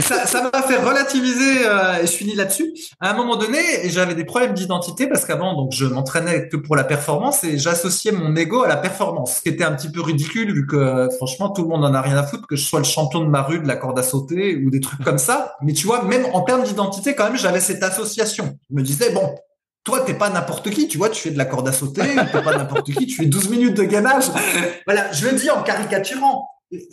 ça, 0.00 0.50
m'a 0.50 0.62
fait 0.62 0.76
relativiser 0.76 1.66
euh, 1.66 2.02
et 2.02 2.06
je 2.06 2.12
finis 2.12 2.34
là-dessus. 2.34 2.74
À 2.98 3.10
un 3.10 3.14
moment 3.14 3.36
donné, 3.36 3.58
j'avais 3.84 4.14
des 4.14 4.24
problèmes 4.24 4.52
d'identité 4.52 5.06
parce 5.06 5.24
qu'avant, 5.24 5.54
donc, 5.54 5.72
je 5.72 5.86
m'entraînais 5.86 6.48
que 6.48 6.56
pour 6.56 6.74
la 6.74 6.82
performance 6.82 7.44
et 7.44 7.58
j'associais 7.58 8.10
mon 8.10 8.34
ego 8.34 8.62
à 8.62 8.68
la 8.68 8.76
performance, 8.76 9.36
ce 9.36 9.42
qui 9.42 9.50
était 9.50 9.62
un 9.62 9.72
petit 9.72 9.90
peu 9.90 10.00
ridicule 10.00 10.52
vu 10.52 10.66
que 10.66 11.08
franchement, 11.16 11.50
tout 11.50 11.62
le 11.62 11.68
monde 11.68 11.84
en 11.84 11.94
a 11.94 12.00
rien 12.00 12.16
à 12.16 12.24
foutre 12.24 12.48
que 12.48 12.56
je 12.56 12.64
sois 12.64 12.80
le 12.80 12.84
champion 12.84 13.20
de 13.20 13.28
ma 13.28 13.42
rue 13.42 13.60
de 13.60 13.68
la 13.68 13.76
corde 13.76 13.98
à 13.98 14.02
sauter 14.02 14.56
ou 14.56 14.70
des 14.70 14.80
trucs 14.80 15.02
comme 15.04 15.18
ça. 15.18 15.54
Mais 15.62 15.72
tu 15.72 15.86
vois, 15.86 16.02
même 16.02 16.26
en 16.32 16.42
termes 16.42 16.64
d'identité, 16.64 17.14
quand 17.14 17.24
même, 17.24 17.38
j'avais 17.38 17.60
cette 17.60 17.82
association. 17.84 18.58
Je 18.70 18.74
me 18.74 18.82
disais, 18.82 19.10
bon, 19.10 19.32
toi, 19.84 20.00
t'es 20.00 20.14
pas 20.14 20.30
n'importe 20.30 20.70
qui, 20.70 20.88
tu 20.88 20.98
vois, 20.98 21.10
tu 21.10 21.20
fais 21.20 21.30
de 21.30 21.38
la 21.38 21.44
corde 21.44 21.68
à 21.68 21.72
sauter, 21.72 22.02
t'es 22.32 22.42
pas 22.42 22.56
n'importe 22.56 22.90
qui, 22.90 23.06
tu 23.06 23.16
fais 23.16 23.26
12 23.26 23.48
minutes 23.50 23.76
de 23.76 23.84
gainage. 23.84 24.24
Voilà, 24.86 25.12
je 25.12 25.28
le 25.28 25.34
dis 25.34 25.50
en 25.50 25.62
caricaturant 25.62 26.48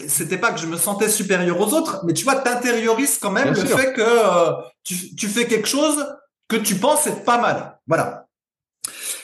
c'était 0.07 0.38
pas 0.38 0.51
que 0.51 0.59
je 0.59 0.67
me 0.67 0.77
sentais 0.77 1.09
supérieur 1.09 1.59
aux 1.59 1.73
autres, 1.73 2.01
mais 2.05 2.13
tu 2.13 2.23
vois, 2.23 2.36
t'intériorises 2.36 3.17
quand 3.19 3.32
même 3.32 3.53
le 3.53 3.65
fait 3.65 3.93
que 3.93 4.01
euh, 4.01 4.51
tu, 4.84 5.27
fais 5.27 5.47
quelque 5.47 5.67
chose 5.67 6.05
que 6.47 6.55
tu 6.55 6.75
penses 6.75 7.07
être 7.07 7.23
pas 7.23 7.39
mal. 7.39 7.79
Voilà. 7.88 8.27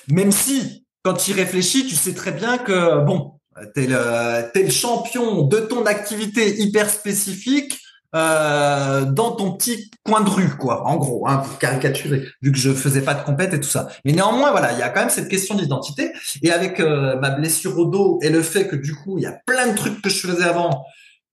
Même 0.07 0.31
si, 0.31 0.85
quand 1.03 1.15
tu 1.15 1.31
y 1.31 1.33
réfléchis, 1.33 1.85
tu 1.85 1.95
sais 1.95 2.13
très 2.13 2.31
bien 2.31 2.57
que, 2.57 3.03
bon, 3.03 3.39
t'es 3.73 3.87
le, 3.87 4.49
es 4.53 4.63
le 4.63 4.69
champion 4.69 5.43
de 5.43 5.59
ton 5.59 5.85
activité 5.85 6.59
hyper 6.59 6.89
spécifique, 6.89 7.79
euh, 8.15 9.03
dans 9.05 9.31
ton 9.31 9.51
petit 9.51 9.91
coin 10.03 10.21
de 10.21 10.29
rue, 10.29 10.49
quoi, 10.57 10.87
en 10.87 10.95
gros, 10.95 11.27
hein, 11.27 11.37
pour 11.37 11.57
caricaturer, 11.57 12.23
vu 12.41 12.51
que 12.51 12.57
je 12.57 12.71
faisais 12.71 13.01
pas 13.01 13.13
de 13.13 13.23
compète 13.23 13.53
et 13.53 13.59
tout 13.59 13.67
ça. 13.67 13.89
Mais 14.05 14.13
néanmoins, 14.13 14.51
voilà, 14.51 14.71
il 14.73 14.79
y 14.79 14.81
a 14.81 14.89
quand 14.89 15.01
même 15.01 15.09
cette 15.09 15.27
question 15.27 15.55
d'identité. 15.55 16.11
Et 16.41 16.51
avec 16.51 16.79
euh, 16.79 17.19
ma 17.19 17.31
blessure 17.31 17.77
au 17.77 17.85
dos 17.85 18.19
et 18.21 18.29
le 18.29 18.41
fait 18.41 18.67
que 18.67 18.75
du 18.75 18.95
coup, 18.95 19.17
il 19.17 19.23
y 19.23 19.27
a 19.27 19.37
plein 19.45 19.67
de 19.67 19.75
trucs 19.75 20.01
que 20.01 20.09
je 20.09 20.25
faisais 20.27 20.45
avant 20.45 20.85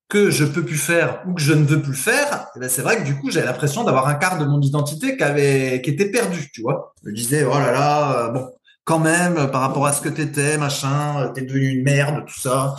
que 0.08 0.30
je 0.30 0.44
peux 0.44 0.64
plus 0.64 0.76
faire 0.76 1.22
ou 1.26 1.34
que 1.34 1.40
je 1.40 1.54
ne 1.54 1.64
veux 1.64 1.80
plus 1.80 1.96
faire, 1.96 2.48
eh 2.54 2.60
ben 2.60 2.68
c'est 2.68 2.82
vrai 2.82 2.98
que 2.98 3.04
du 3.04 3.16
coup, 3.16 3.30
j'ai 3.30 3.42
l'impression 3.42 3.84
d'avoir 3.84 4.06
un 4.06 4.14
quart 4.14 4.38
de 4.38 4.44
mon 4.44 4.60
identité 4.60 5.16
qui 5.16 5.22
avait, 5.22 5.80
qui 5.82 5.90
était 5.90 6.10
perdu, 6.10 6.50
tu 6.52 6.62
vois. 6.62 6.94
Je 7.02 7.10
me 7.10 7.14
disais, 7.14 7.44
oh 7.44 7.58
là 7.58 7.72
là, 7.72 8.18
euh, 8.18 8.28
bon, 8.30 8.50
quand 8.84 8.98
même, 8.98 9.50
par 9.50 9.62
rapport 9.62 9.86
à 9.86 9.92
ce 9.92 10.02
que 10.02 10.08
t'étais, 10.10 10.58
machin, 10.58 11.32
t'es 11.34 11.42
devenu 11.42 11.68
une 11.68 11.84
merde, 11.84 12.24
tout 12.26 12.38
ça. 12.38 12.76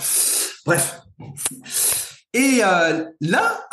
Bref. 0.65 1.01
Et 2.36 2.59
euh, 2.65 3.05
là, 3.21 3.65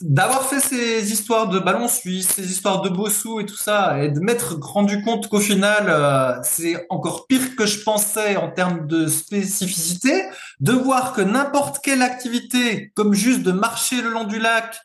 d'avoir 0.00 0.48
fait 0.48 0.60
ces 0.60 1.10
histoires 1.12 1.48
de 1.48 1.58
ballon 1.58 1.88
suisse, 1.88 2.28
ces 2.28 2.48
histoires 2.48 2.80
de 2.80 2.88
Bossou 2.88 3.40
et 3.40 3.44
tout 3.44 3.56
ça, 3.56 4.00
et 4.04 4.08
de 4.08 4.20
m'être 4.20 4.56
rendu 4.60 5.02
compte 5.02 5.28
qu'au 5.28 5.40
final, 5.40 5.86
euh, 5.88 6.40
c'est 6.44 6.86
encore 6.90 7.26
pire 7.26 7.56
que 7.56 7.66
je 7.66 7.82
pensais 7.82 8.36
en 8.36 8.52
termes 8.52 8.86
de 8.86 9.08
spécificité, 9.08 10.26
de 10.60 10.70
voir 10.70 11.12
que 11.12 11.22
n'importe 11.22 11.84
quelle 11.84 12.02
activité, 12.02 12.92
comme 12.94 13.14
juste 13.14 13.42
de 13.42 13.50
marcher 13.50 14.00
le 14.00 14.10
long 14.10 14.22
du 14.22 14.38
lac, 14.38 14.78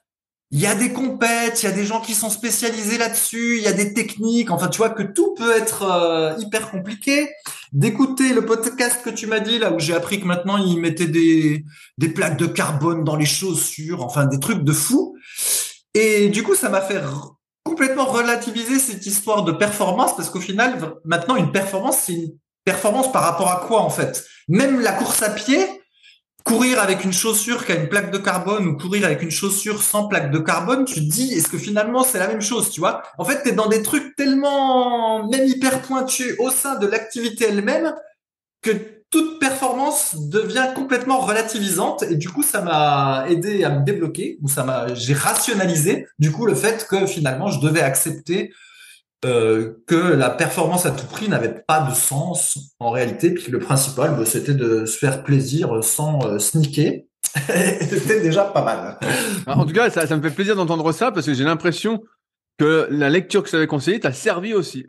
il 0.49 0.59
y 0.59 0.65
a 0.65 0.73
des 0.73 0.91
compètes, 0.91 1.61
il 1.61 1.67
y 1.67 1.69
a 1.69 1.75
des 1.75 1.85
gens 1.85 2.01
qui 2.01 2.15
sont 2.15 2.31
spécialisés 2.31 2.97
là-dessus, 2.97 3.57
il 3.57 3.63
y 3.63 3.67
a 3.67 3.73
des 3.73 3.93
techniques, 3.93 4.49
enfin 4.49 4.69
tu 4.69 4.79
vois 4.79 4.89
que 4.89 5.03
tout 5.03 5.35
peut 5.35 5.55
être 5.55 5.83
euh, 5.83 6.33
hyper 6.39 6.71
compliqué. 6.71 7.29
D'écouter 7.71 8.33
le 8.33 8.45
podcast 8.45 9.01
que 9.03 9.11
tu 9.11 9.27
m'as 9.27 9.39
dit 9.39 9.59
là 9.59 9.71
où 9.71 9.79
j'ai 9.79 9.93
appris 9.93 10.19
que 10.19 10.25
maintenant 10.25 10.57
ils 10.57 10.79
mettaient 10.79 11.07
des 11.07 11.63
des 11.99 12.09
plaques 12.09 12.37
de 12.37 12.47
carbone 12.47 13.03
dans 13.03 13.15
les 13.15 13.27
chaussures, 13.27 14.03
enfin 14.03 14.25
des 14.25 14.39
trucs 14.39 14.63
de 14.63 14.71
fou. 14.71 15.15
Et 15.93 16.29
du 16.29 16.41
coup 16.41 16.55
ça 16.55 16.69
m'a 16.69 16.81
fait 16.81 16.99
complètement 17.63 18.05
relativiser 18.05 18.79
cette 18.79 19.05
histoire 19.05 19.43
de 19.43 19.51
performance 19.51 20.15
parce 20.15 20.31
qu'au 20.31 20.39
final 20.39 20.95
maintenant 21.05 21.35
une 21.35 21.51
performance 21.51 21.99
c'est 22.05 22.13
une 22.13 22.31
performance 22.65 23.11
par 23.11 23.21
rapport 23.21 23.51
à 23.51 23.65
quoi 23.67 23.81
en 23.81 23.91
fait? 23.91 24.25
Même 24.47 24.79
la 24.79 24.93
course 24.93 25.21
à 25.21 25.29
pied, 25.29 25.59
courir 26.43 26.79
avec 26.79 27.03
une 27.03 27.13
chaussure 27.13 27.65
qui 27.65 27.71
a 27.71 27.75
une 27.75 27.89
plaque 27.89 28.11
de 28.11 28.17
carbone 28.17 28.67
ou 28.67 28.77
courir 28.77 29.05
avec 29.05 29.21
une 29.21 29.31
chaussure 29.31 29.81
sans 29.81 30.07
plaque 30.07 30.31
de 30.31 30.39
carbone, 30.39 30.85
tu 30.85 31.01
dis, 31.01 31.33
est-ce 31.33 31.47
que 31.47 31.57
finalement 31.57 32.03
c'est 32.03 32.19
la 32.19 32.27
même 32.27 32.41
chose, 32.41 32.69
tu 32.69 32.79
vois? 32.79 33.03
En 33.17 33.25
fait, 33.25 33.43
tu 33.43 33.49
es 33.49 33.51
dans 33.51 33.67
des 33.67 33.81
trucs 33.81 34.15
tellement 34.15 35.27
même 35.27 35.45
hyper 35.47 35.81
pointus 35.81 36.35
au 36.39 36.49
sein 36.49 36.75
de 36.75 36.87
l'activité 36.87 37.45
elle-même 37.49 37.93
que 38.61 38.71
toute 39.11 39.39
performance 39.39 40.15
devient 40.29 40.67
complètement 40.75 41.19
relativisante 41.19 42.03
et 42.03 42.15
du 42.15 42.29
coup 42.29 42.43
ça 42.43 42.61
m'a 42.61 43.25
aidé 43.27 43.63
à 43.63 43.71
me 43.71 43.83
débloquer 43.83 44.37
ou 44.41 44.47
ça 44.47 44.63
m'a 44.63 44.93
j'ai 44.93 45.15
rationalisé 45.15 46.05
du 46.19 46.31
coup 46.31 46.45
le 46.45 46.53
fait 46.53 46.85
que 46.87 47.07
finalement 47.07 47.49
je 47.49 47.59
devais 47.59 47.81
accepter 47.81 48.53
euh, 49.25 49.73
que 49.85 49.95
la 49.95 50.29
performance 50.29 50.85
à 50.85 50.91
tout 50.91 51.05
prix 51.05 51.27
n'avait 51.27 51.61
pas 51.67 51.81
de 51.81 51.93
sens 51.93 52.57
en 52.79 52.89
réalité, 52.89 53.31
puis 53.31 53.51
le 53.51 53.59
principal, 53.59 54.15
bah, 54.15 54.23
c'était 54.23 54.53
de 54.53 54.85
se 54.85 54.97
faire 54.97 55.23
plaisir 55.23 55.83
sans 55.83 56.25
euh, 56.25 56.39
sneaker. 56.39 57.01
c'était 57.35 58.21
déjà 58.21 58.45
pas 58.45 58.63
mal. 58.63 58.97
Ah, 59.45 59.57
en 59.57 59.65
tout 59.65 59.73
cas, 59.73 59.89
ça, 59.89 60.07
ça 60.07 60.15
me 60.15 60.21
fait 60.21 60.33
plaisir 60.33 60.55
d'entendre 60.55 60.89
ça 60.93 61.11
parce 61.11 61.25
que 61.25 61.33
j'ai 61.33 61.43
l'impression 61.43 62.01
que 62.57 62.87
la 62.91 63.09
lecture 63.09 63.43
que 63.43 63.49
je 63.49 63.51
t'avais 63.51 63.67
conseillée 63.67 63.99
t'a 63.99 64.13
servi 64.13 64.53
aussi. 64.53 64.85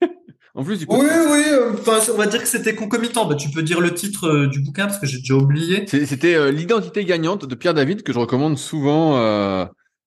en 0.54 0.62
plus 0.62 0.78
du 0.78 0.86
coup, 0.86 0.96
Oui, 0.96 1.08
oui. 1.30 1.42
Euh, 1.48 1.72
enfin, 1.72 1.98
on 2.12 2.16
va 2.16 2.26
dire 2.26 2.42
que 2.42 2.48
c'était 2.48 2.76
concomitant. 2.76 3.26
Bah, 3.26 3.34
tu 3.34 3.50
peux 3.50 3.64
dire 3.64 3.80
le 3.80 3.92
titre 3.92 4.46
du 4.46 4.60
bouquin 4.60 4.86
parce 4.86 5.00
que 5.00 5.06
j'ai 5.06 5.18
déjà 5.18 5.34
oublié. 5.34 5.84
C'était 5.88 6.52
l'identité 6.52 7.04
gagnante 7.04 7.44
de 7.44 7.54
Pierre 7.56 7.74
David 7.74 8.04
que 8.04 8.12
je 8.12 8.20
recommande 8.20 8.56
souvent 8.56 9.18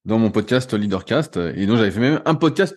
dans 0.06 0.20
mon 0.20 0.32
podcast 0.32 0.74
Leadercast 0.74 1.36
et 1.36 1.66
dont 1.66 1.76
j'avais 1.76 1.92
fait 1.92 2.00
même 2.00 2.22
un 2.24 2.36
podcast 2.36 2.74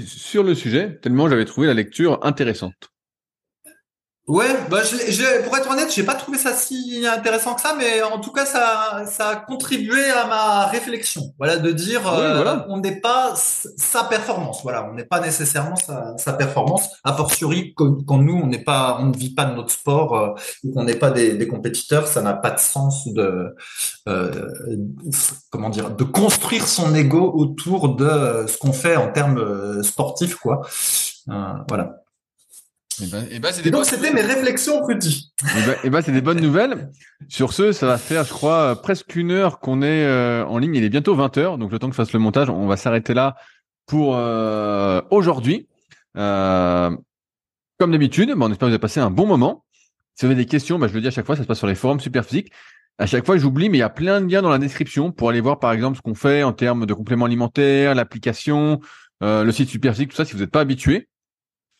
sur 0.00 0.44
le 0.44 0.54
sujet, 0.54 1.00
tellement 1.00 1.28
j'avais 1.28 1.44
trouvé 1.44 1.66
la 1.66 1.74
lecture 1.74 2.24
intéressante. 2.24 2.93
Ouais, 4.26 4.46
bah 4.70 4.78
je, 4.82 5.44
pour 5.44 5.54
être 5.54 5.70
honnête, 5.70 5.92
j'ai 5.94 6.02
pas 6.02 6.14
trouvé 6.14 6.38
ça 6.38 6.54
si 6.54 7.06
intéressant 7.06 7.54
que 7.54 7.60
ça, 7.60 7.74
mais 7.76 8.00
en 8.00 8.18
tout 8.20 8.32
cas, 8.32 8.46
ça, 8.46 9.04
ça 9.06 9.28
a 9.28 9.36
contribué 9.36 10.10
à 10.10 10.26
ma 10.26 10.64
réflexion. 10.64 11.34
Voilà, 11.36 11.58
de 11.58 11.70
dire, 11.72 12.10
euh, 12.10 12.56
on 12.68 12.78
n'est 12.78 13.00
pas 13.02 13.34
sa 13.36 14.04
performance. 14.04 14.62
Voilà, 14.62 14.88
on 14.90 14.94
n'est 14.94 15.04
pas 15.04 15.20
nécessairement 15.20 15.76
sa, 15.76 16.16
sa, 16.16 16.32
performance. 16.32 16.88
A 17.04 17.12
fortiori, 17.12 17.74
quand, 17.74 18.16
nous, 18.16 18.40
on 18.42 18.46
n'est 18.46 18.64
pas, 18.64 18.96
on 18.98 19.08
ne 19.08 19.16
vit 19.16 19.34
pas 19.34 19.44
de 19.44 19.56
notre 19.56 19.72
sport 19.72 20.16
euh, 20.16 20.30
ou 20.64 20.72
qu'on 20.72 20.84
n'est 20.84 20.96
pas 20.96 21.10
des, 21.10 21.36
des, 21.36 21.46
compétiteurs, 21.46 22.06
ça 22.06 22.22
n'a 22.22 22.32
pas 22.32 22.52
de 22.52 22.60
sens 22.60 23.06
de, 23.08 23.54
euh, 24.08 24.50
comment 25.50 25.68
dire, 25.68 25.90
de 25.90 26.04
construire 26.04 26.66
son 26.66 26.94
ego 26.94 27.30
autour 27.34 27.94
de 27.94 28.46
ce 28.48 28.56
qu'on 28.56 28.72
fait 28.72 28.96
en 28.96 29.12
termes 29.12 29.36
euh, 29.36 29.82
sportifs, 29.82 30.36
quoi. 30.36 30.62
voilà. 31.26 32.03
Et, 33.02 33.06
ben, 33.06 33.26
et, 33.30 33.38
ben, 33.38 33.52
donc, 33.70 33.84
c'était 33.84 34.12
mes 34.12 34.20
réflexions, 34.20 34.84
Rudy. 34.84 35.32
Et 35.42 35.66
ben, 35.66 35.76
et 35.84 35.90
ben 35.90 36.02
c'est 36.02 36.12
des 36.12 36.20
bonnes 36.20 36.40
nouvelles. 36.40 36.90
Sur 37.28 37.52
ce, 37.52 37.72
ça 37.72 37.86
va 37.86 37.98
faire, 37.98 38.24
je 38.24 38.32
crois, 38.32 38.80
presque 38.80 39.16
une 39.16 39.30
heure 39.30 39.58
qu'on 39.58 39.82
est 39.82 40.04
euh, 40.04 40.44
en 40.44 40.58
ligne. 40.58 40.74
Il 40.74 40.84
est 40.84 40.88
bientôt 40.88 41.14
20 41.14 41.36
heures. 41.38 41.58
Donc, 41.58 41.72
le 41.72 41.78
temps 41.78 41.88
que 41.88 41.94
je 41.94 41.96
fasse 41.96 42.12
le 42.12 42.20
montage, 42.20 42.50
on 42.50 42.66
va 42.66 42.76
s'arrêter 42.76 43.14
là 43.14 43.36
pour 43.86 44.16
euh, 44.16 45.00
aujourd'hui. 45.10 45.68
Euh, 46.16 46.96
comme 47.78 47.92
d'habitude, 47.92 48.32
on 48.36 48.50
espère 48.50 48.58
que 48.58 48.64
vous 48.66 48.66
avez 48.66 48.78
passé 48.78 49.00
un 49.00 49.10
bon 49.10 49.26
moment. 49.26 49.64
Si 50.14 50.26
vous 50.26 50.32
avez 50.32 50.40
des 50.40 50.48
questions, 50.48 50.78
je 50.78 50.94
le 50.94 51.00
dis 51.00 51.08
à 51.08 51.10
chaque 51.10 51.26
fois, 51.26 51.36
ça 51.36 51.42
se 51.42 51.48
passe 51.48 51.58
sur 51.58 51.66
les 51.66 51.74
forums 51.74 52.00
Superphysique. 52.00 52.52
À 52.98 53.06
chaque 53.06 53.26
fois, 53.26 53.36
j'oublie, 53.36 53.68
mais 53.68 53.78
il 53.78 53.80
y 53.80 53.84
a 53.84 53.90
plein 53.90 54.20
de 54.20 54.30
liens 54.30 54.42
dans 54.42 54.50
la 54.50 54.58
description 54.58 55.10
pour 55.10 55.30
aller 55.30 55.40
voir, 55.40 55.58
par 55.58 55.72
exemple, 55.72 55.96
ce 55.96 56.02
qu'on 56.02 56.14
fait 56.14 56.44
en 56.44 56.52
termes 56.52 56.86
de 56.86 56.94
compléments 56.94 57.24
alimentaires, 57.24 57.96
l'application, 57.96 58.78
le 59.20 59.50
site 59.50 59.68
Superphysique, 59.68 60.10
tout 60.10 60.16
ça, 60.16 60.24
si 60.24 60.34
vous 60.34 60.38
n'êtes 60.38 60.52
pas 60.52 60.60
habitué. 60.60 61.08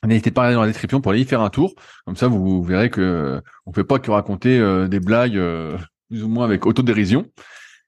N'hésitez 0.07 0.31
pas 0.31 0.43
à 0.43 0.47
aller 0.47 0.55
dans 0.55 0.63
la 0.63 0.69
description 0.69 1.01
pour 1.01 1.13
aller 1.13 1.23
y 1.23 1.25
faire 1.25 1.41
un 1.41 1.51
tour. 1.51 1.75
Comme 2.05 2.17
ça, 2.17 2.29
vous, 2.29 2.63
verrez 2.63 2.91
que 2.91 3.41
on 3.67 3.73
fait 3.73 3.85
pas 3.85 3.99
que 3.99 4.11
raconter 4.11 4.59
euh, 4.59 4.89
des 4.89 5.01
blagues 5.01 5.37
euh, 5.37 5.79
plus 6.09 6.25
ou 6.25 6.29
moins 6.29 6.45
avec 6.45 6.67
autodérision. 6.67 7.27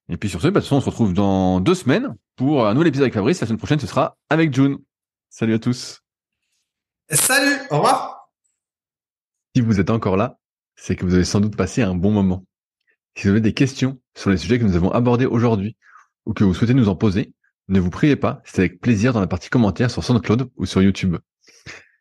Et 0.08 0.16
puis 0.16 0.28
sur 0.28 0.40
ce, 0.40 0.48
bah, 0.48 0.52
de 0.52 0.54
toute 0.60 0.64
façon, 0.64 0.76
on 0.76 0.80
se 0.80 0.86
retrouve 0.86 1.12
dans 1.12 1.60
deux 1.60 1.74
semaines 1.74 2.14
pour 2.36 2.66
un 2.66 2.74
nouvel 2.74 2.88
épisode 2.88 3.04
avec 3.04 3.14
Fabrice. 3.14 3.40
La 3.40 3.46
semaine 3.46 3.58
prochaine, 3.58 3.80
ce 3.80 3.86
sera 3.86 4.16
avec 4.30 4.54
June. 4.54 4.78
Salut 5.30 5.54
à 5.54 5.58
tous. 5.58 6.00
Salut, 7.10 7.56
au 7.70 7.76
revoir. 7.76 8.30
Si 9.54 9.62
vous 9.62 9.80
êtes 9.80 9.90
encore 9.90 10.16
là, 10.16 10.38
c'est 10.76 10.96
que 10.96 11.04
vous 11.04 11.14
avez 11.14 11.24
sans 11.24 11.40
doute 11.40 11.56
passé 11.56 11.82
un 11.82 11.94
bon 11.94 12.12
moment. 12.12 12.44
Si 13.16 13.24
vous 13.24 13.30
avez 13.30 13.40
des 13.40 13.54
questions 13.54 13.98
sur 14.14 14.30
les 14.30 14.36
sujets 14.36 14.58
que 14.58 14.64
nous 14.64 14.76
avons 14.76 14.90
abordés 14.90 15.26
aujourd'hui 15.26 15.76
ou 16.26 16.34
que 16.34 16.44
vous 16.44 16.54
souhaitez 16.54 16.74
nous 16.74 16.88
en 16.88 16.96
poser, 16.96 17.32
ne 17.68 17.80
vous 17.80 17.90
priez 17.90 18.16
pas, 18.16 18.42
c'est 18.44 18.60
avec 18.60 18.80
plaisir 18.80 19.12
dans 19.12 19.20
la 19.20 19.26
partie 19.26 19.48
commentaires 19.48 19.90
sur 19.90 20.04
SoundCloud 20.04 20.50
ou 20.56 20.66
sur 20.66 20.82
YouTube. 20.82 21.16